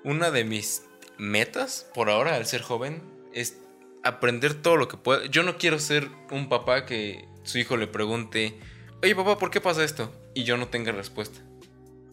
una 0.03 0.31
de 0.31 0.43
mis 0.43 0.83
metas 1.17 1.87
por 1.93 2.09
ahora 2.09 2.35
al 2.35 2.45
ser 2.45 2.61
joven 2.61 3.03
es 3.33 3.57
aprender 4.03 4.53
todo 4.55 4.77
lo 4.77 4.87
que 4.87 4.97
pueda. 4.97 5.25
Yo 5.25 5.43
no 5.43 5.57
quiero 5.57 5.79
ser 5.79 6.09
un 6.31 6.49
papá 6.49 6.85
que 6.85 7.27
su 7.43 7.57
hijo 7.57 7.77
le 7.77 7.87
pregunte, 7.87 8.57
oye 9.03 9.15
papá, 9.15 9.37
¿por 9.37 9.51
qué 9.51 9.61
pasa 9.61 9.83
esto? 9.83 10.11
Y 10.33 10.43
yo 10.43 10.57
no 10.57 10.67
tenga 10.69 10.91
respuesta. 10.91 11.39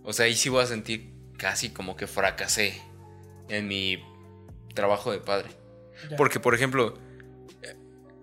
O 0.05 0.13
sea, 0.13 0.27
ahí 0.27 0.35
sí 0.35 0.49
voy 0.49 0.63
a 0.63 0.67
sentir 0.67 1.11
casi 1.37 1.71
como 1.71 1.97
que 1.97 2.07
fracasé 2.07 2.81
en 3.49 3.69
mi 3.69 4.03
trabajo 4.75 5.13
de 5.13 5.19
padre. 5.19 5.51
Porque, 6.17 6.41
por 6.41 6.55
ejemplo, 6.55 6.95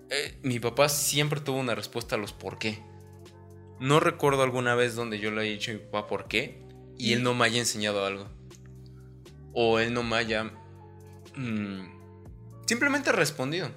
eh, 0.09 0.37
mi 0.43 0.59
papá 0.59 0.89
siempre 0.89 1.41
tuvo 1.41 1.59
una 1.59 1.75
respuesta 1.75 2.15
a 2.15 2.17
los 2.17 2.33
por 2.33 2.57
qué. 2.57 2.83
No 3.79 3.99
recuerdo 3.99 4.43
alguna 4.43 4.75
vez 4.75 4.95
donde 4.95 5.19
yo 5.19 5.31
le 5.31 5.41
haya 5.41 5.51
dicho 5.51 5.71
a 5.71 5.73
mi 5.73 5.79
papá 5.79 6.07
por 6.07 6.27
qué 6.27 6.63
y, 6.97 7.13
él 7.13 7.23
no 7.23 7.33
me 7.33 7.45
haya 7.45 7.59
enseñado 7.59 8.05
algo. 8.05 8.29
O 9.53 9.79
él 9.79 9.93
no 9.93 10.03
me 10.03 10.15
haya... 10.15 10.45
Mm, 11.35 11.95
Simplemente 12.65 13.11
respondido. 13.11 13.69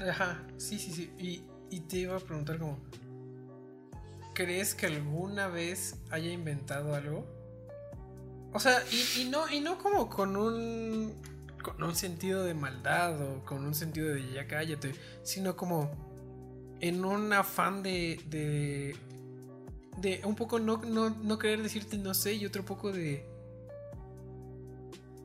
Ajá, 0.00 0.42
sí, 0.56 0.78
sí, 0.78 0.92
sí. 0.92 1.12
Y, 1.18 1.42
y 1.74 1.80
te 1.80 1.98
iba 1.98 2.16
a 2.16 2.20
preguntar 2.20 2.58
como, 2.58 2.78
¿crees 4.34 4.74
que 4.74 4.86
alguna 4.86 5.48
vez 5.48 5.96
haya 6.10 6.32
inventado 6.32 6.94
algo? 6.94 7.26
O 8.54 8.60
sea, 8.60 8.82
y, 8.90 9.24
no, 9.30 9.50
y 9.50 9.60
no 9.60 9.78
como 9.78 10.08
con 10.08 10.36
un, 10.36 11.14
con 11.62 11.82
un 11.82 11.94
sentido 11.94 12.44
de 12.44 12.54
maldad 12.54 13.20
o 13.20 13.44
con 13.44 13.64
un 13.64 13.74
sentido 13.74 14.08
de 14.14 14.32
ya 14.32 14.46
cállate, 14.46 14.94
sino 15.22 15.56
como 15.56 15.90
en 16.80 17.04
un 17.04 17.32
afán 17.32 17.82
de, 17.82 18.20
de, 18.26 18.96
de 19.98 20.20
un 20.24 20.34
poco 20.34 20.58
no, 20.58 20.78
no, 20.78 21.10
no 21.10 21.38
querer 21.38 21.62
decirte 21.62 21.96
no 21.96 22.14
sé 22.14 22.34
y 22.34 22.44
otro 22.44 22.64
poco 22.64 22.92
de 22.92 23.24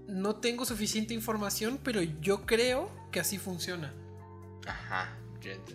no 0.08 0.38
tengo 0.38 0.66
suficiente 0.66 1.14
información, 1.14 1.80
pero 1.84 2.02
yo 2.02 2.46
creo 2.46 2.90
que 3.12 3.20
así 3.20 3.38
funciona. 3.38 3.94
Ajá, 4.66 5.18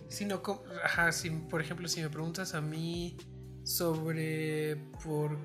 Sino, 0.07 0.41
ajá, 0.83 1.11
si, 1.11 1.29
por 1.29 1.61
ejemplo, 1.61 1.87
si 1.87 2.01
me 2.01 2.09
preguntas 2.09 2.53
a 2.53 2.61
mí 2.61 3.17
sobre 3.63 4.75
por 5.03 5.37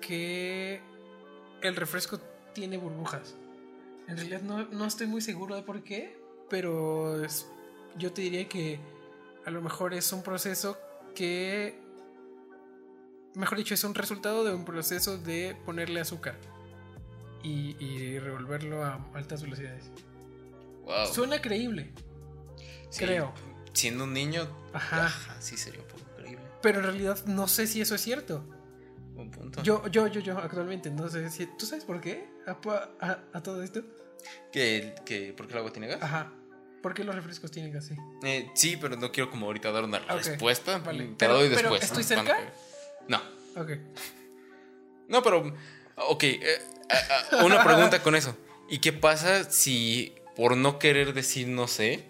qué 0.00 0.80
el 1.62 1.76
refresco 1.76 2.20
tiene 2.54 2.78
burbujas. 2.78 3.36
En 4.08 4.16
realidad 4.16 4.42
no, 4.42 4.86
estoy 4.86 5.06
muy 5.06 5.20
seguro 5.20 5.56
de 5.56 5.62
por 5.62 5.82
qué, 5.82 6.16
pero 6.48 7.20
yo 7.98 8.12
te 8.12 8.22
diría 8.22 8.48
que 8.48 8.78
a 9.44 9.50
lo 9.50 9.60
mejor 9.60 9.94
es 9.94 10.12
un 10.12 10.22
proceso 10.22 10.78
que, 11.14 11.80
mejor 13.34 13.58
dicho, 13.58 13.74
es 13.74 13.82
un 13.82 13.94
resultado 13.94 14.44
de 14.44 14.54
un 14.54 14.64
proceso 14.64 15.18
de 15.18 15.56
ponerle 15.64 16.00
azúcar 16.00 16.36
y, 17.42 18.18
revolverlo 18.18 18.84
a 18.84 19.04
altas 19.14 19.42
velocidades. 19.42 19.90
Suena 21.12 21.40
creíble. 21.40 21.92
creo. 22.96 23.32
Siendo 23.72 24.04
un 24.04 24.14
niño, 24.14 24.48
ajá. 24.72 25.12
sí 25.40 25.56
sería 25.56 25.80
un 25.80 25.86
poco 25.88 26.04
creíble. 26.16 26.44
Pero 26.62 26.78
en 26.78 26.84
realidad 26.86 27.24
no 27.26 27.46
sé 27.46 27.66
si 27.66 27.80
eso 27.80 27.94
es 27.94 28.00
cierto. 28.00 28.44
Un 29.16 29.30
punto. 29.30 29.62
Yo, 29.62 29.86
yo, 29.88 30.06
yo, 30.06 30.20
yo, 30.20 30.38
actualmente 30.38 30.90
no 30.90 31.08
sé 31.08 31.30
si. 31.30 31.46
¿Tú 31.46 31.66
sabes 31.66 31.84
por 31.84 32.00
qué? 32.00 32.35
A, 32.46 33.42
todo 33.42 33.62
esto. 33.62 33.82
¿Que, 34.52 34.94
que, 35.04 35.32
¿Por 35.32 35.46
qué 35.46 35.52
el 35.52 35.58
agua 35.58 35.72
tiene 35.72 35.88
gas? 35.88 36.02
Ajá. 36.02 36.32
¿Por 36.82 36.94
qué 36.94 37.02
los 37.02 37.14
refrescos 37.14 37.50
tienen 37.50 37.72
gas? 37.72 37.86
Sí, 37.86 37.96
eh, 38.22 38.48
sí 38.54 38.76
pero 38.76 38.96
no 38.96 39.10
quiero 39.10 39.30
como 39.30 39.46
ahorita 39.46 39.72
dar 39.72 39.84
una 39.84 39.98
respuesta. 39.98 40.78
Vale. 40.78 41.14
Te 41.16 41.26
doy 41.26 41.48
después. 41.48 41.82
¿Estoy 41.82 42.04
cerca? 42.04 42.36
No. 43.08 43.20
Ok. 43.56 43.70
No, 45.08 45.22
pero. 45.22 45.52
Ok. 45.96 46.22
Eh, 46.22 46.58
una 47.44 47.64
pregunta 47.64 48.02
con 48.02 48.14
eso. 48.14 48.36
¿Y 48.68 48.78
qué 48.78 48.92
pasa 48.92 49.50
si 49.50 50.14
por 50.36 50.56
no 50.56 50.78
querer 50.78 51.14
decir 51.14 51.48
no 51.48 51.66
sé, 51.66 52.04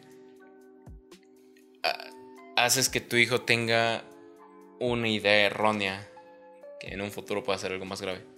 haces 2.57 2.89
que 2.89 3.01
tu 3.01 3.17
hijo 3.17 3.43
tenga 3.43 4.05
una 4.81 5.09
idea 5.09 5.47
errónea 5.47 6.07
que 6.81 6.89
en 6.89 7.01
un 7.01 7.11
futuro 7.11 7.45
pueda 7.45 7.59
ser 7.59 7.73
algo 7.73 7.85
más 7.85 8.03
grave? 8.03 8.36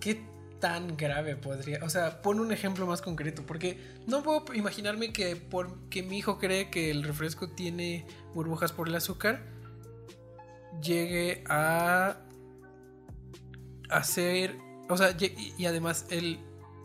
¿Qué 0.00 0.20
tan 0.60 0.96
grave 0.96 1.36
podría? 1.36 1.80
O 1.84 1.90
sea, 1.90 2.22
pon 2.22 2.40
un 2.40 2.52
ejemplo 2.52 2.86
más 2.86 3.02
concreto, 3.02 3.44
porque 3.46 3.78
no 4.06 4.22
puedo 4.22 4.54
imaginarme 4.54 5.12
que 5.12 5.36
porque 5.36 6.02
mi 6.02 6.18
hijo 6.18 6.38
cree 6.38 6.70
que 6.70 6.90
el 6.90 7.04
refresco 7.04 7.48
tiene 7.50 8.06
burbujas 8.34 8.72
por 8.72 8.88
el 8.88 8.94
azúcar, 8.94 9.42
llegue 10.82 11.44
a 11.48 12.16
hacer, 13.88 14.56
o 14.88 14.96
sea, 14.96 15.16
y, 15.18 15.66
además 15.66 16.06
él 16.10 16.38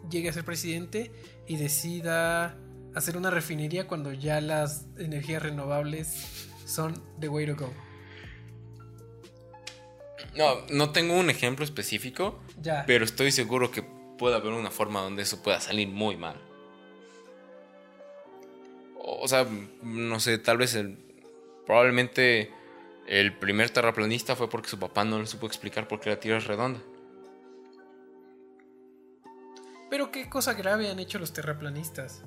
llegue 0.09 0.29
a 0.29 0.33
ser 0.33 0.43
presidente 0.43 1.11
y 1.47 1.57
decida 1.57 2.57
hacer 2.95 3.17
una 3.17 3.29
refinería 3.29 3.87
cuando 3.87 4.13
ya 4.13 4.39
las 4.41 4.85
energías 4.97 5.41
renovables 5.41 6.47
son 6.65 7.01
the 7.19 7.29
way 7.29 7.45
to 7.45 7.55
go. 7.55 7.71
No, 10.35 10.65
no 10.69 10.91
tengo 10.91 11.15
un 11.15 11.29
ejemplo 11.29 11.63
específico, 11.63 12.39
ya. 12.61 12.85
pero 12.87 13.05
estoy 13.05 13.31
seguro 13.31 13.71
que 13.71 13.83
puede 14.17 14.35
haber 14.35 14.53
una 14.53 14.71
forma 14.71 15.01
donde 15.01 15.23
eso 15.23 15.43
pueda 15.43 15.59
salir 15.59 15.87
muy 15.87 16.17
mal. 16.17 16.39
O 18.97 19.27
sea, 19.27 19.45
no 19.81 20.19
sé, 20.19 20.37
tal 20.37 20.57
vez 20.57 20.75
el, 20.75 20.97
probablemente 21.65 22.51
el 23.07 23.37
primer 23.37 23.69
terraplanista 23.69 24.35
fue 24.35 24.49
porque 24.49 24.69
su 24.69 24.79
papá 24.79 25.03
no 25.03 25.19
le 25.19 25.27
supo 25.27 25.45
explicar 25.45 25.87
por 25.87 25.99
qué 25.99 26.09
la 26.09 26.19
Tierra 26.19 26.37
es 26.37 26.47
redonda. 26.47 26.79
Pero 29.89 30.09
qué 30.11 30.29
cosa 30.29 30.53
grave 30.53 30.89
han 30.89 30.99
hecho 30.99 31.19
los 31.19 31.33
terraplanistas. 31.33 32.23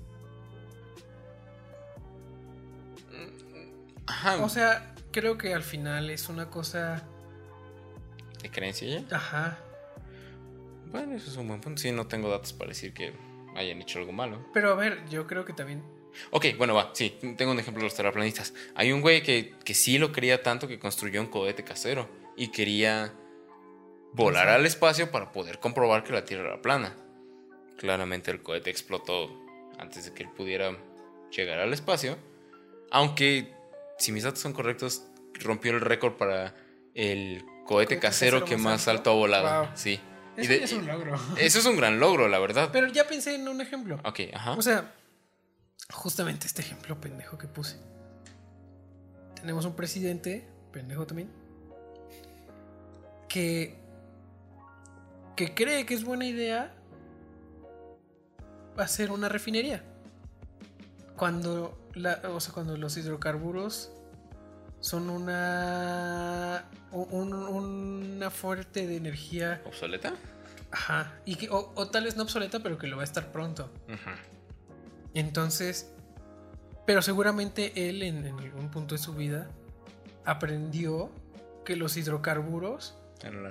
Ajá. 4.06 4.36
O 4.44 4.48
sea, 4.48 4.94
creo 5.10 5.36
que 5.36 5.52
al 5.52 5.62
final 5.62 6.10
es 6.10 6.28
una 6.28 6.48
cosa... 6.48 7.08
¿De 8.46 8.52
creencia 8.52 9.00
ya? 9.00 9.16
Ajá. 9.16 9.58
Bueno, 10.92 11.16
eso 11.16 11.28
es 11.28 11.36
un 11.36 11.48
buen 11.48 11.60
punto. 11.60 11.82
Sí, 11.82 11.90
no 11.90 12.06
tengo 12.06 12.30
datos 12.30 12.52
para 12.52 12.68
decir 12.68 12.94
que 12.94 13.12
hayan 13.56 13.82
hecho 13.82 13.98
algo 13.98 14.12
malo. 14.12 14.46
Pero 14.54 14.70
a 14.70 14.76
ver, 14.76 15.04
yo 15.08 15.26
creo 15.26 15.44
que 15.44 15.52
también 15.52 15.82
Ok, 16.30 16.46
bueno, 16.56 16.76
va, 16.76 16.92
sí, 16.94 17.18
tengo 17.36 17.50
un 17.50 17.58
ejemplo 17.58 17.80
de 17.80 17.88
los 17.88 17.96
terraplanistas. 17.96 18.54
Hay 18.76 18.92
un 18.92 19.00
güey 19.00 19.24
que, 19.24 19.56
que 19.64 19.74
sí 19.74 19.98
lo 19.98 20.12
quería 20.12 20.44
tanto 20.44 20.68
que 20.68 20.78
construyó 20.78 21.20
un 21.20 21.26
cohete 21.26 21.64
casero 21.64 22.08
y 22.36 22.52
quería 22.52 23.12
volar 24.12 24.48
al 24.48 24.64
espacio 24.64 25.10
para 25.10 25.32
poder 25.32 25.58
comprobar 25.58 26.04
que 26.04 26.12
la 26.12 26.24
Tierra 26.24 26.50
era 26.50 26.62
plana. 26.62 26.96
Claramente 27.78 28.30
el 28.30 28.44
cohete 28.44 28.70
explotó 28.70 29.28
antes 29.76 30.04
de 30.04 30.14
que 30.14 30.22
él 30.22 30.30
pudiera 30.30 30.70
llegar 31.32 31.58
al 31.58 31.72
espacio. 31.72 32.16
Aunque, 32.92 33.52
si 33.98 34.12
mis 34.12 34.22
datos 34.22 34.38
son 34.38 34.52
correctos, 34.52 35.08
rompió 35.34 35.72
el 35.72 35.80
récord 35.80 36.12
para 36.12 36.54
el 36.94 37.44
cohete, 37.66 37.98
casero, 37.98 38.44
que 38.44 38.56
más 38.56 38.88
alto, 38.88 39.10
ha 39.10 39.14
volado. 39.14 39.68
Sí. 39.74 40.00
Eso 40.36 40.52
es 40.52 40.72
un 40.72 40.86
logro. 40.86 41.18
Eso 41.38 41.58
es 41.58 41.66
un 41.66 41.76
gran 41.76 41.98
logro, 41.98 42.28
la 42.28 42.38
verdad. 42.38 42.70
Pero 42.72 42.86
ya 42.88 43.06
pensé 43.06 43.34
en 43.34 43.48
un 43.48 43.60
ejemplo. 43.60 43.98
Ok, 44.04 44.20
ajá. 44.32 44.52
O 44.52 44.62
sea, 44.62 44.92
justamente 45.90 46.46
este 46.46 46.62
ejemplo 46.62 47.00
pendejo 47.00 47.38
que 47.38 47.48
puse. 47.48 47.76
Tenemos 49.34 49.64
un 49.64 49.74
presidente, 49.74 50.46
pendejo 50.72 51.06
también, 51.06 51.30
que, 53.28 53.76
que 55.36 55.54
cree 55.54 55.86
que 55.86 55.94
es 55.94 56.04
buena 56.04 56.26
idea 56.26 56.74
hacer 58.76 59.10
una 59.10 59.28
refinería. 59.28 59.82
Cuando, 61.16 61.78
la, 61.94 62.20
o 62.30 62.40
sea, 62.40 62.52
cuando 62.52 62.76
los 62.76 62.96
hidrocarburos 62.96 63.90
son 64.80 65.10
una, 65.10 66.64
una 66.92 68.30
fuerte 68.30 68.86
de 68.86 68.96
energía. 68.96 69.62
¿Obsoleta? 69.64 70.14
Ajá. 70.70 71.12
Y 71.24 71.36
que, 71.36 71.48
o, 71.50 71.88
tal 71.88 72.04
vez 72.04 72.16
no 72.16 72.24
obsoleta, 72.24 72.60
pero 72.60 72.78
que 72.78 72.86
lo 72.86 72.96
va 72.96 73.02
a 73.02 73.04
estar 73.04 73.32
pronto. 73.32 73.70
Ajá. 73.88 74.16
Entonces, 75.14 75.90
pero 76.86 77.02
seguramente 77.02 77.88
él 77.88 78.02
en, 78.02 78.26
algún 78.26 78.70
punto 78.70 78.94
de 78.94 79.00
su 79.00 79.14
vida 79.14 79.48
aprendió 80.24 81.10
que 81.64 81.76
los 81.76 81.96
hidrocarburos 81.96 82.96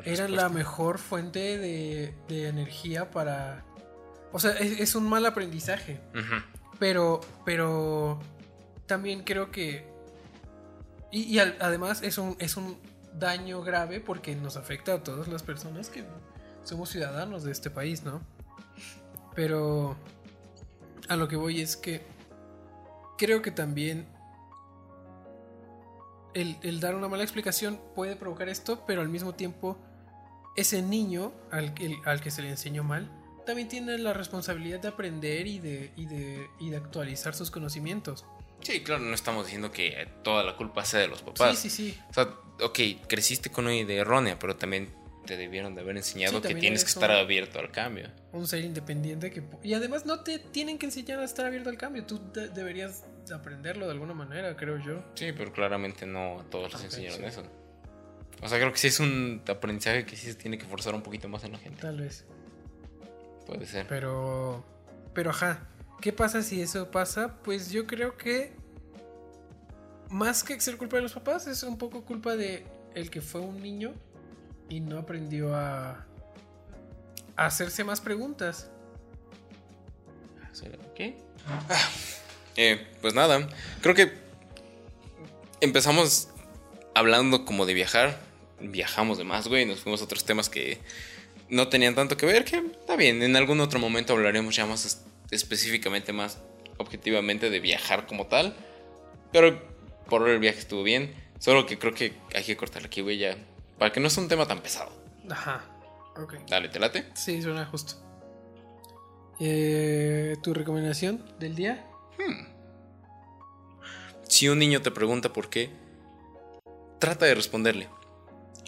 eran 0.05 0.36
la 0.36 0.49
mejor 0.49 0.99
fuente 0.99 1.57
de, 1.57 2.13
energía 2.30 3.11
para... 3.11 3.65
O 4.32 4.39
sea, 4.39 4.51
es, 4.51 4.95
un 4.95 5.07
mal 5.09 5.26
aprendizaje. 5.26 5.99
Pero, 6.80 7.21
pero 7.45 8.19
también 8.86 9.23
creo 9.23 9.51
que... 9.51 9.95
Y, 11.18 11.39
además 11.39 12.01
es 12.01 12.18
un, 12.18 12.36
es 12.39 12.57
un 12.57 12.78
daño 13.13 13.61
grave 13.61 14.01
porque 14.01 14.36
nos 14.36 14.57
afecta 14.57 14.95
a 14.95 15.01
todas 15.01 15.30
las 15.30 15.43
personas 15.43 15.89
que 15.89 16.03
somos 16.66 16.89
ciudadanos 16.89 17.45
de 17.45 17.53
este 17.53 17.70
país, 17.70 18.03
¿no? 18.03 18.22
Pero 19.34 19.95
a 21.07 21.16
lo 21.16 21.30
que 21.30 21.38
voy 21.38 21.61
es 21.61 21.78
que 21.78 22.01
creo 23.18 23.41
que 23.41 23.51
también 23.51 24.05
el, 26.34 26.82
dar 26.82 26.95
una 26.95 27.07
mala 27.07 27.24
explicación 27.24 27.80
puede 27.95 28.18
provocar 28.18 28.49
esto, 28.49 28.84
pero 28.86 28.99
al 28.99 29.07
mismo 29.07 29.36
tiempo 29.36 29.78
ese 30.57 30.82
niño 30.82 31.32
al, 31.49 31.74
al 32.03 32.20
que 32.20 32.30
se 32.30 32.41
le 32.41 32.49
enseñó 32.49 32.84
mal 32.84 33.09
también 33.45 33.70
tiene 33.70 33.97
la 33.99 34.11
responsabilidad 34.11 34.82
de 34.82 34.89
aprender 34.89 35.47
y 35.47 35.59
de, 35.59 35.93
y 35.95 36.07
de, 36.07 36.49
y 36.59 36.72
de 36.72 36.76
actualizar 36.76 37.36
sus 37.36 37.51
conocimientos. 37.51 38.26
Sí, 38.66 38.82
claro, 38.82 39.03
no 39.03 39.13
estamos 39.13 39.45
diciendo 39.45 39.72
que 39.72 40.07
toda 40.24 40.43
la 40.43 40.55
culpa 40.55 40.84
sea 40.84 40.99
de 40.99 41.07
los 41.07 41.22
papás. 41.22 41.59
Sí, 41.59 41.70
sí, 41.70 41.91
sí. 41.91 41.99
O 42.09 42.13
sea, 42.16 42.34
ok, 42.63 42.80
creciste 43.07 43.51
con 43.51 43.66
una 43.66 43.76
idea 43.76 44.01
errónea, 44.01 44.39
pero 44.39 44.55
también 44.55 44.89
te 45.28 45.38
debieron 45.38 45.76
de 45.76 45.82
haber 45.82 45.97
enseñado 45.97 46.41
que 46.41 46.55
tienes 46.55 46.84
que 46.84 46.89
estar 46.89 47.11
abierto 47.11 47.59
al 47.59 47.70
cambio. 47.70 48.09
Un 48.32 48.47
ser 48.47 48.66
independiente 48.66 49.30
que... 49.30 49.43
Y 49.61 49.76
además 49.76 50.07
no 50.07 50.22
te 50.22 50.39
tienen 50.39 50.80
que 50.80 50.88
enseñar 50.88 51.20
a 51.20 51.26
estar 51.26 51.45
abierto 51.45 51.70
al 51.70 51.78
cambio, 51.78 52.07
tú 52.07 52.20
deberías 52.34 53.03
aprenderlo 53.32 53.86
de 53.86 53.91
alguna 53.91 54.16
manera, 54.16 54.55
creo 54.55 54.80
yo. 54.80 55.03
Sí, 55.13 55.32
pero 55.32 55.53
claramente 55.53 56.07
no 56.07 56.39
a 56.39 56.43
todos 56.45 56.74
les 56.74 56.86
enseñaron 56.86 57.24
eso. 57.24 57.43
O 58.41 58.49
sea, 58.49 58.57
creo 58.57 58.72
que 58.72 58.80
sí 58.80 58.88
es 58.88 58.99
un 58.99 59.43
aprendizaje 59.47 60.07
que 60.07 60.16
sí 60.16 60.26
se 60.26 60.34
tiene 60.34 60.57
que 60.57 60.66
forzar 60.66 60.95
un 60.95 61.03
poquito 61.03 61.30
más 61.30 61.43
en 61.43 61.51
la 61.51 61.59
gente. 61.59 61.84
Tal 61.84 61.99
vez. 61.99 62.26
Puede 63.45 63.68
ser. 63.68 63.86
Pero... 63.88 64.66
Pero 65.13 65.30
ajá, 65.30 65.70
¿qué 66.02 66.14
pasa 66.14 66.41
si 66.41 66.62
eso 66.62 66.91
pasa? 66.91 67.38
Pues 67.43 67.72
yo 67.72 67.86
creo 67.88 68.18
que... 68.18 68.54
Más 70.10 70.43
que 70.43 70.60
ser 70.62 70.78
culpa 70.78 70.98
de 70.98 71.02
los 71.02 71.14
papás, 71.14 71.48
es 71.48 71.64
un 71.64 71.78
poco 71.78 72.06
culpa 72.06 72.36
de 72.36 72.66
el 72.93 73.10
que 73.10 73.22
fue 73.22 73.41
un 73.41 73.62
niño 73.62 73.93
y 74.70 74.80
no 74.80 75.00
aprendió 75.00 75.56
a, 75.56 76.06
hacerse 77.36 77.84
más 77.84 78.02
preguntas. 78.02 78.70
¿Qué? 80.96 81.18
Ah, 81.48 81.89
eh, 82.56 82.88
pues 83.02 83.14
nada, 83.14 83.50
creo 83.82 83.93
que 83.93 84.14
empezamos 85.60 86.30
hablando 86.93 87.46
como 87.46 87.66
de 87.66 87.74
viajar. 87.74 88.20
Viajamos 88.62 89.18
de 89.18 89.26
más, 89.26 89.50
güey, 89.50 89.66
nos 89.66 89.82
fuimos 89.82 90.02
a 90.02 90.06
otros 90.06 90.24
temas 90.24 90.48
que 90.48 90.80
no 91.50 91.68
tenían 91.68 91.93
tanto 91.93 92.16
que 92.16 92.26
ver, 92.26 92.46
que 92.46 92.58
está 92.58 92.96
bien, 92.96 93.22
en 93.22 93.36
algún 93.36 93.60
otro 93.60 93.80
momento 93.80 94.14
hablaremos 94.14 94.56
ya 94.56 94.66
más 94.66 94.86
específicamente, 95.36 96.14
más 96.14 96.40
objetivamente 96.78 97.50
de 97.50 97.60
viajar 97.60 98.08
como 98.08 98.28
tal. 98.28 98.56
Pero 99.32 99.62
por 100.10 100.22
ahora 100.22 100.34
el 100.34 100.40
viaje 100.40 100.60
estuvo 100.60 100.84
bien, 100.84 101.14
solo 101.40 101.66
que 101.66 101.78
creo 101.78 101.94
que 101.94 102.14
hay 102.34 102.44
que 102.44 102.58
cortar 102.58 102.86
aquí, 102.86 103.02
güey, 103.02 103.18
ya 103.18 103.38
para 103.78 103.92
que 103.92 104.00
no 104.00 104.10
sea 104.10 104.24
un 104.24 104.30
tema 104.30 104.48
tan 104.48 104.62
pesado. 104.62 104.92
Ajá. 105.30 105.64
Ok. 106.18 106.36
Dale, 106.48 106.70
¿te 106.70 106.80
late? 106.80 107.06
Sí, 107.14 107.42
suena 107.42 107.66
justo. 107.66 107.96
Eh, 109.40 110.38
¿Tu 110.42 110.54
recomendación 110.54 111.26
del 111.40 111.56
día? 111.56 111.86
Hmm. 112.18 112.48
Si 114.28 114.48
un 114.48 114.60
niño 114.60 114.82
te 114.82 114.92
pregunta 114.92 115.34
por 115.34 115.50
qué, 115.50 115.70
trata 117.00 117.26
de 117.26 117.36
responderle. 117.36 117.90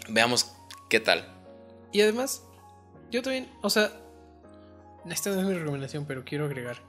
Veamos 0.08 0.52
qué 0.90 1.00
tal. 1.00 1.26
Y 1.92 2.02
además, 2.02 2.42
yo 3.10 3.22
también, 3.22 3.50
o 3.62 3.70
sea, 3.70 3.92
esta 5.12 5.30
no 5.30 5.40
es 5.40 5.46
mi 5.46 5.54
recomendación, 5.54 6.04
pero 6.06 6.24
quiero 6.24 6.46
agregar. 6.46 6.82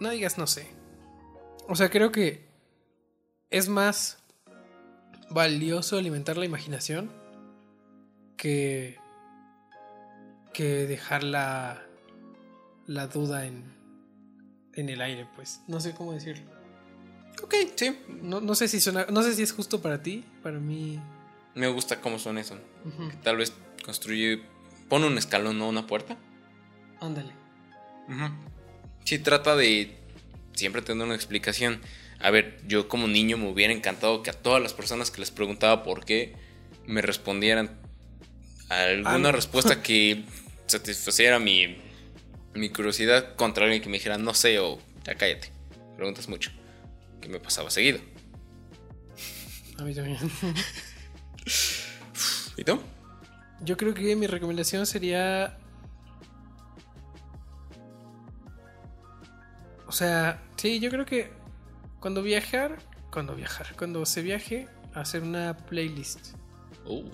No 0.00 0.10
digas 0.10 0.38
no 0.38 0.46
sé. 0.46 0.68
O 1.68 1.76
sea, 1.76 1.90
creo 1.90 2.12
que 2.12 2.46
es 3.50 3.68
más 3.68 4.18
valioso 5.30 5.96
alimentar 5.96 6.36
la 6.36 6.44
imaginación 6.44 7.10
que, 8.36 8.98
que 10.52 10.86
dejar 10.86 11.24
la, 11.24 11.82
la 12.86 13.06
duda 13.06 13.46
en, 13.46 13.64
en 14.74 14.88
el 14.88 15.00
aire, 15.00 15.26
pues. 15.36 15.60
No 15.68 15.80
sé 15.80 15.94
cómo 15.94 16.12
decirlo. 16.12 16.44
Ok, 17.42 17.54
sí. 17.74 17.98
No, 18.22 18.40
no, 18.40 18.54
sé 18.54 18.68
si 18.68 18.80
suena, 18.80 19.06
no 19.10 19.22
sé 19.22 19.34
si 19.34 19.42
es 19.42 19.52
justo 19.52 19.80
para 19.80 20.02
ti, 20.02 20.24
para 20.42 20.58
mí. 20.58 21.00
Me 21.54 21.68
gusta 21.68 22.00
cómo 22.00 22.18
suena 22.18 22.40
eso. 22.40 22.56
Tal 23.22 23.36
vez 23.36 23.52
construye. 23.84 24.42
Pone 24.88 25.06
un 25.06 25.16
escalón, 25.16 25.58
no 25.58 25.68
una 25.68 25.86
puerta. 25.86 26.16
Ándale. 27.00 27.32
Sí, 29.04 29.18
trata 29.18 29.56
de 29.56 29.96
siempre 30.54 30.82
tener 30.82 31.04
una 31.04 31.14
explicación. 31.14 31.80
A 32.20 32.30
ver, 32.30 32.60
yo 32.66 32.88
como 32.88 33.06
niño 33.06 33.36
me 33.36 33.48
hubiera 33.48 33.72
encantado 33.72 34.22
que 34.22 34.30
a 34.30 34.34
todas 34.34 34.62
las 34.62 34.72
personas 34.72 35.10
que 35.10 35.20
les 35.20 35.30
preguntaba 35.30 35.82
por 35.82 36.04
qué 36.04 36.34
me 36.86 37.02
respondieran 37.02 37.70
alguna 38.68 39.32
respuesta 39.32 39.82
que 39.82 40.24
satisfaciera 40.66 41.38
mi, 41.38 41.76
mi 42.54 42.70
curiosidad 42.70 43.34
contra 43.36 43.64
alguien 43.64 43.82
que 43.82 43.88
me 43.88 43.98
dijera 43.98 44.18
no 44.18 44.32
sé 44.34 44.58
o 44.58 44.78
ya 45.04 45.14
cállate, 45.16 45.50
preguntas 45.96 46.28
mucho, 46.28 46.50
que 47.20 47.28
me 47.28 47.40
pasaba 47.40 47.70
seguido. 47.70 48.00
A 49.78 49.82
mí 49.82 49.94
también. 49.94 50.18
¿Y 52.56 52.64
tú? 52.64 52.80
Yo 53.60 53.76
creo 53.76 53.94
que 53.94 54.16
mi 54.16 54.26
recomendación 54.26 54.86
sería 54.86 55.58
sea, 59.94 60.42
sí, 60.56 60.80
yo 60.80 60.90
creo 60.90 61.06
que 61.06 61.30
cuando 62.00 62.22
viajar, 62.22 62.78
cuando 63.10 63.34
viajar, 63.34 63.74
cuando 63.76 64.04
se 64.06 64.22
viaje, 64.22 64.68
hacer 64.92 65.22
una 65.22 65.56
playlist. 65.56 66.34
Uh. 66.84 67.04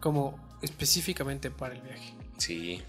Como 0.00 0.38
específicamente 0.62 1.50
para 1.50 1.74
el 1.74 1.82
viaje. 1.82 2.14
Sí. 2.38 2.82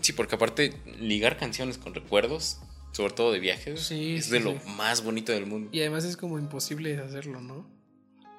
Sí, 0.00 0.12
porque 0.12 0.34
aparte 0.34 0.74
ligar 0.98 1.36
canciones 1.36 1.78
con 1.78 1.94
recuerdos, 1.94 2.58
sobre 2.92 3.14
todo 3.14 3.32
de 3.32 3.38
viajes, 3.38 3.90
es 3.90 4.30
de 4.30 4.40
lo 4.40 4.54
más 4.76 5.02
bonito 5.02 5.32
del 5.32 5.46
mundo. 5.46 5.70
Y 5.72 5.80
además 5.80 6.04
es 6.04 6.16
como 6.16 6.38
imposible 6.38 6.98
hacerlo, 6.98 7.40
¿no? 7.40 7.66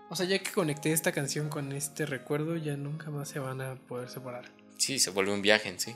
O 0.10 0.16
sea, 0.16 0.26
ya 0.26 0.40
que 0.40 0.52
conecté 0.52 0.92
esta 0.92 1.12
canción 1.12 1.50
con 1.50 1.72
este 1.72 2.06
recuerdo, 2.06 2.56
ya 2.58 2.78
nunca 2.78 3.10
más 3.10 3.30
se 3.30 3.40
van 3.40 3.62
a 3.62 3.76
poder 3.76 4.10
separar. 4.10 4.52
Sí, 4.78 5.00
se 5.00 5.10
vuelve 5.10 5.34
un 5.34 5.42
viaje 5.42 5.70
en 5.70 5.80
sí. 5.80 5.96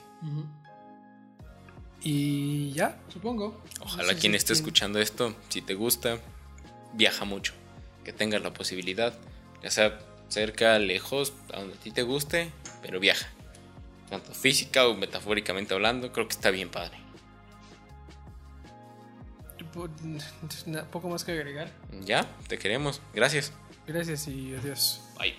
Y 2.01 2.71
ya, 2.71 2.99
supongo. 3.11 3.61
Ojalá 3.81 4.15
quien 4.15 4.35
esté 4.35 4.53
escuchando 4.53 4.99
esto, 4.99 5.35
si 5.49 5.61
te 5.61 5.73
gusta, 5.73 6.19
viaja 6.93 7.25
mucho. 7.25 7.53
Que 8.03 8.13
tengas 8.13 8.41
la 8.41 8.53
posibilidad, 8.53 9.13
ya 9.61 9.71
sea 9.71 9.99
cerca, 10.29 10.79
lejos, 10.79 11.33
a 11.53 11.59
donde 11.59 11.75
a 11.75 11.79
ti 11.79 11.91
te 11.91 12.03
guste, 12.03 12.51
pero 12.81 12.99
viaja. 12.99 13.27
Tanto 14.09 14.33
física 14.33 14.87
o 14.87 14.93
metafóricamente 14.93 15.73
hablando, 15.73 16.13
creo 16.13 16.27
que 16.27 16.33
está 16.33 16.51
bien 16.51 16.69
padre. 16.69 16.97
Poco 20.91 21.09
más 21.09 21.23
que 21.23 21.33
agregar. 21.33 21.71
Ya, 22.05 22.23
te 22.47 22.57
queremos. 22.57 23.01
Gracias. 23.13 23.51
Gracias 23.85 24.27
y 24.27 24.55
adiós. 24.55 25.01
Bye. 25.17 25.35